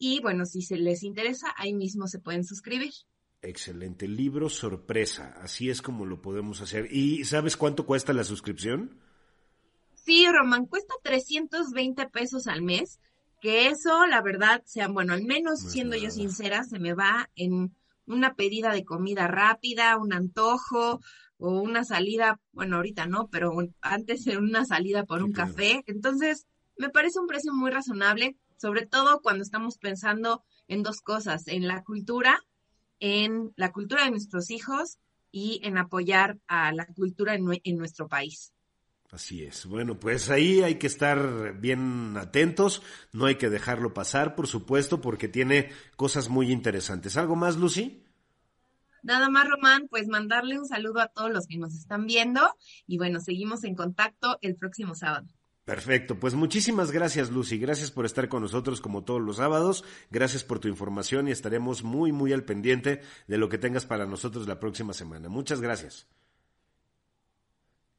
y 0.00 0.20
bueno, 0.20 0.46
si 0.46 0.62
se 0.62 0.78
les 0.78 1.04
interesa, 1.04 1.54
ahí 1.56 1.74
mismo 1.74 2.08
se 2.08 2.18
pueden 2.18 2.42
suscribir. 2.42 2.92
Excelente, 3.42 4.08
libro 4.08 4.48
sorpresa, 4.48 5.34
así 5.42 5.68
es 5.68 5.82
como 5.82 6.06
lo 6.06 6.22
podemos 6.22 6.62
hacer. 6.62 6.88
¿Y 6.90 7.24
sabes 7.24 7.56
cuánto 7.56 7.84
cuesta 7.84 8.14
la 8.14 8.24
suscripción? 8.24 8.98
Sí, 9.94 10.26
Román, 10.26 10.66
cuesta 10.66 10.94
320 11.02 12.08
pesos 12.08 12.46
al 12.46 12.62
mes, 12.62 12.98
que 13.42 13.68
eso, 13.68 14.06
la 14.06 14.22
verdad, 14.22 14.62
sea, 14.64 14.88
bueno, 14.88 15.12
al 15.12 15.24
menos 15.24 15.60
siendo 15.60 15.96
yo 15.96 16.10
sincera, 16.10 16.64
se 16.64 16.78
me 16.78 16.94
va 16.94 17.28
en 17.36 17.76
una 18.06 18.34
pedida 18.34 18.72
de 18.72 18.84
comida 18.86 19.28
rápida, 19.28 19.98
un 19.98 20.14
antojo 20.14 21.00
o 21.36 21.60
una 21.60 21.84
salida, 21.84 22.40
bueno, 22.52 22.76
ahorita 22.76 23.06
no, 23.06 23.28
pero 23.28 23.52
antes 23.82 24.26
era 24.26 24.38
una 24.38 24.64
salida 24.64 25.04
por 25.04 25.22
un 25.22 25.32
café. 25.32 25.82
Entonces, 25.86 26.46
me 26.78 26.88
parece 26.88 27.20
un 27.20 27.26
precio 27.26 27.52
muy 27.52 27.70
razonable, 27.70 28.36
sobre 28.60 28.86
todo 28.86 29.22
cuando 29.22 29.42
estamos 29.42 29.78
pensando 29.78 30.44
en 30.68 30.82
dos 30.82 31.00
cosas, 31.00 31.48
en 31.48 31.66
la 31.66 31.82
cultura, 31.82 32.44
en 32.98 33.52
la 33.56 33.72
cultura 33.72 34.04
de 34.04 34.10
nuestros 34.10 34.50
hijos 34.50 34.98
y 35.32 35.60
en 35.64 35.78
apoyar 35.78 36.38
a 36.46 36.72
la 36.72 36.86
cultura 36.86 37.34
en, 37.34 37.46
en 37.64 37.76
nuestro 37.78 38.06
país. 38.08 38.52
Así 39.10 39.42
es. 39.42 39.64
Bueno, 39.64 39.98
pues 39.98 40.30
ahí 40.30 40.60
hay 40.60 40.76
que 40.76 40.86
estar 40.86 41.58
bien 41.58 42.16
atentos, 42.16 42.82
no 43.12 43.24
hay 43.26 43.36
que 43.36 43.48
dejarlo 43.48 43.94
pasar, 43.94 44.34
por 44.36 44.46
supuesto, 44.46 45.00
porque 45.00 45.26
tiene 45.26 45.70
cosas 45.96 46.28
muy 46.28 46.52
interesantes. 46.52 47.16
¿Algo 47.16 47.36
más, 47.36 47.56
Lucy? 47.56 48.04
Nada 49.02 49.30
más, 49.30 49.48
Román, 49.48 49.88
pues 49.88 50.06
mandarle 50.06 50.58
un 50.58 50.66
saludo 50.66 51.00
a 51.00 51.08
todos 51.08 51.32
los 51.32 51.46
que 51.46 51.56
nos 51.56 51.74
están 51.74 52.06
viendo 52.06 52.54
y 52.86 52.98
bueno, 52.98 53.20
seguimos 53.20 53.64
en 53.64 53.74
contacto 53.74 54.38
el 54.42 54.54
próximo 54.54 54.94
sábado. 54.94 55.26
Perfecto, 55.70 56.18
pues 56.18 56.34
muchísimas 56.34 56.90
gracias 56.90 57.30
Lucy, 57.30 57.56
gracias 57.56 57.92
por 57.92 58.04
estar 58.04 58.28
con 58.28 58.42
nosotros 58.42 58.80
como 58.80 59.04
todos 59.04 59.20
los 59.20 59.36
sábados, 59.36 59.84
gracias 60.10 60.42
por 60.42 60.58
tu 60.58 60.66
información 60.66 61.28
y 61.28 61.30
estaremos 61.30 61.84
muy 61.84 62.10
muy 62.10 62.32
al 62.32 62.42
pendiente 62.42 63.02
de 63.28 63.38
lo 63.38 63.48
que 63.48 63.56
tengas 63.56 63.86
para 63.86 64.04
nosotros 64.04 64.48
la 64.48 64.58
próxima 64.58 64.92
semana. 64.94 65.28
Muchas 65.28 65.60
gracias. 65.60 66.08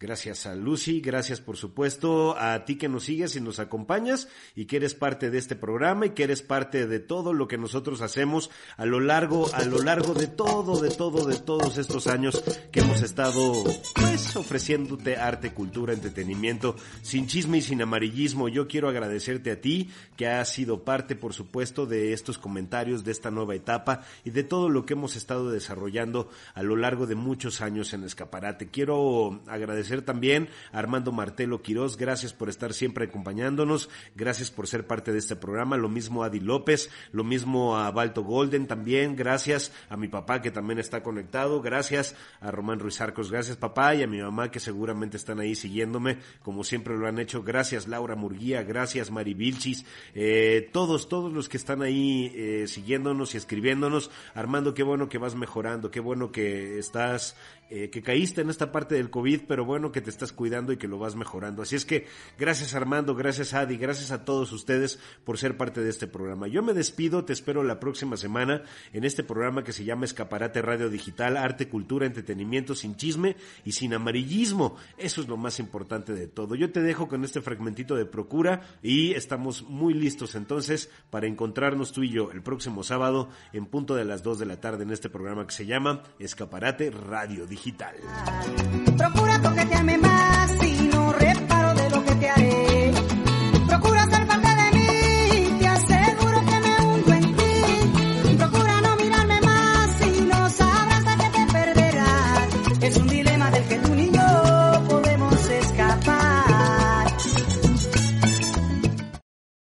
Gracias 0.01 0.47
a 0.47 0.55
Lucy, 0.55 0.99
gracias 0.99 1.41
por 1.41 1.57
supuesto 1.57 2.35
a 2.35 2.65
ti 2.65 2.75
que 2.75 2.89
nos 2.89 3.03
sigues 3.03 3.35
y 3.35 3.39
nos 3.39 3.59
acompañas 3.59 4.29
y 4.55 4.65
que 4.65 4.77
eres 4.77 4.95
parte 4.95 5.29
de 5.29 5.37
este 5.37 5.55
programa 5.55 6.07
y 6.07 6.09
que 6.09 6.23
eres 6.23 6.41
parte 6.41 6.87
de 6.87 6.99
todo 6.99 7.33
lo 7.33 7.47
que 7.47 7.59
nosotros 7.59 8.01
hacemos 8.01 8.49
a 8.77 8.87
lo 8.87 8.99
largo, 8.99 9.53
a 9.53 9.63
lo 9.63 9.77
largo 9.83 10.15
de 10.15 10.25
todo, 10.25 10.81
de 10.81 10.89
todo, 10.89 11.27
de 11.27 11.37
todos 11.37 11.77
estos 11.77 12.07
años 12.07 12.43
que 12.71 12.79
hemos 12.79 13.03
estado 13.03 13.53
pues 13.93 14.35
ofreciéndote 14.35 15.17
arte, 15.17 15.53
cultura, 15.53 15.93
entretenimiento, 15.93 16.75
sin 17.03 17.27
chisme 17.27 17.59
y 17.59 17.61
sin 17.61 17.83
amarillismo. 17.83 18.49
Yo 18.49 18.67
quiero 18.67 18.89
agradecerte 18.89 19.51
a 19.51 19.61
ti 19.61 19.91
que 20.17 20.25
has 20.25 20.49
sido 20.49 20.83
parte 20.83 21.15
por 21.15 21.33
supuesto 21.33 21.85
de 21.85 22.13
estos 22.13 22.39
comentarios, 22.39 23.03
de 23.03 23.11
esta 23.11 23.29
nueva 23.29 23.53
etapa 23.53 24.01
y 24.25 24.31
de 24.31 24.43
todo 24.43 24.67
lo 24.67 24.83
que 24.83 24.93
hemos 24.93 25.15
estado 25.15 25.51
desarrollando 25.51 26.27
a 26.55 26.63
lo 26.63 26.75
largo 26.75 27.05
de 27.05 27.13
muchos 27.13 27.61
años 27.61 27.93
en 27.93 28.03
Escaparate. 28.03 28.71
Quiero 28.71 29.43
agradecer 29.45 29.90
también 29.99 30.47
a 30.71 30.79
Armando 30.79 31.11
Martelo 31.11 31.61
Quirós, 31.61 31.97
gracias 31.97 32.33
por 32.33 32.47
estar 32.47 32.73
siempre 32.73 33.05
acompañándonos, 33.05 33.89
gracias 34.15 34.49
por 34.49 34.67
ser 34.67 34.87
parte 34.87 35.11
de 35.11 35.19
este 35.19 35.35
programa, 35.35 35.75
lo 35.75 35.89
mismo 35.89 36.23
a 36.23 36.27
Adi 36.27 36.39
López, 36.39 36.89
lo 37.11 37.25
mismo 37.25 37.77
a 37.77 37.91
Balto 37.91 38.23
Golden 38.23 38.67
también, 38.67 39.15
gracias 39.15 39.73
a 39.89 39.97
mi 39.97 40.07
papá 40.07 40.41
que 40.41 40.51
también 40.51 40.79
está 40.79 41.03
conectado, 41.03 41.61
gracias 41.61 42.15
a 42.39 42.49
Román 42.51 42.79
Ruiz 42.79 43.01
Arcos, 43.01 43.29
gracias 43.29 43.57
papá 43.57 43.93
y 43.95 44.03
a 44.03 44.07
mi 44.07 44.21
mamá 44.21 44.49
que 44.49 44.61
seguramente 44.61 45.17
están 45.17 45.39
ahí 45.39 45.55
siguiéndome, 45.55 46.19
como 46.41 46.63
siempre 46.63 46.97
lo 46.97 47.07
han 47.07 47.19
hecho, 47.19 47.43
gracias 47.43 47.87
Laura 47.87 48.15
Murguía, 48.15 48.63
gracias 48.63 49.11
Mari 49.11 49.33
Vilchis, 49.33 49.85
eh, 50.15 50.69
todos, 50.71 51.09
todos 51.09 51.33
los 51.33 51.49
que 51.49 51.57
están 51.57 51.81
ahí 51.81 52.31
eh, 52.35 52.67
siguiéndonos 52.67 53.33
y 53.33 53.37
escribiéndonos, 53.37 54.11
Armando, 54.33 54.73
qué 54.73 54.83
bueno 54.83 55.09
que 55.09 55.17
vas 55.17 55.35
mejorando, 55.35 55.91
qué 55.91 55.99
bueno 55.99 56.31
que 56.31 56.77
estás 56.77 57.35
eh, 57.73 57.89
que 57.89 58.01
caíste 58.01 58.41
en 58.41 58.49
esta 58.49 58.69
parte 58.69 58.95
del 58.95 59.09
COVID, 59.09 59.43
pero 59.47 59.63
bueno 59.63 59.93
que 59.93 60.01
te 60.01 60.09
estás 60.09 60.33
cuidando 60.33 60.73
y 60.73 60.77
que 60.77 60.89
lo 60.89 60.99
vas 60.99 61.15
mejorando. 61.15 61.61
Así 61.61 61.77
es 61.77 61.85
que 61.85 62.05
gracias 62.37 62.75
Armando, 62.75 63.15
gracias 63.15 63.53
Adi, 63.53 63.77
gracias 63.77 64.11
a 64.11 64.25
todos 64.25 64.51
ustedes 64.51 64.99
por 65.23 65.37
ser 65.37 65.55
parte 65.55 65.79
de 65.79 65.89
este 65.89 66.05
programa. 66.05 66.49
Yo 66.49 66.63
me 66.63 66.73
despido, 66.73 67.23
te 67.23 67.31
espero 67.31 67.63
la 67.63 67.79
próxima 67.79 68.17
semana 68.17 68.63
en 68.91 69.05
este 69.05 69.23
programa 69.23 69.63
que 69.63 69.71
se 69.71 69.85
llama 69.85 70.03
Escaparate 70.03 70.61
Radio 70.61 70.89
Digital, 70.89 71.37
Arte, 71.37 71.69
Cultura, 71.69 72.05
Entretenimiento 72.05 72.75
sin 72.75 72.97
chisme 72.97 73.37
y 73.63 73.71
sin 73.71 73.93
amarillismo. 73.93 74.75
Eso 74.97 75.21
es 75.21 75.29
lo 75.29 75.37
más 75.37 75.57
importante 75.59 76.11
de 76.11 76.27
todo. 76.27 76.55
Yo 76.55 76.73
te 76.73 76.81
dejo 76.81 77.07
con 77.07 77.23
este 77.23 77.39
fragmentito 77.39 77.95
de 77.95 78.05
Procura 78.05 78.63
y 78.83 79.13
estamos 79.13 79.63
muy 79.63 79.93
listos 79.93 80.35
entonces 80.35 80.89
para 81.09 81.25
encontrarnos 81.25 81.93
tú 81.93 82.03
y 82.03 82.09
yo 82.09 82.31
el 82.33 82.41
próximo 82.41 82.83
sábado 82.83 83.29
en 83.53 83.65
punto 83.65 83.95
de 83.95 84.03
las 84.03 84.23
2 84.23 84.39
de 84.39 84.45
la 84.45 84.59
tarde 84.59 84.83
en 84.83 84.91
este 84.91 85.09
programa 85.09 85.47
que 85.47 85.53
se 85.53 85.65
llama 85.65 86.03
Escaparate 86.19 86.91
Radio 86.91 87.47
Digital 87.47 87.60
Procura 87.61 87.93
digital. 87.93 87.95
Procura 88.97 89.41
toquetearme 89.41 89.97
más 89.99 90.63
y 90.63 90.89
no 90.91 91.13
reparo 91.13 91.75
de 91.75 91.89
lo 91.91 92.03
que 92.03 92.15
te 92.15 92.29
haré. 92.29 92.70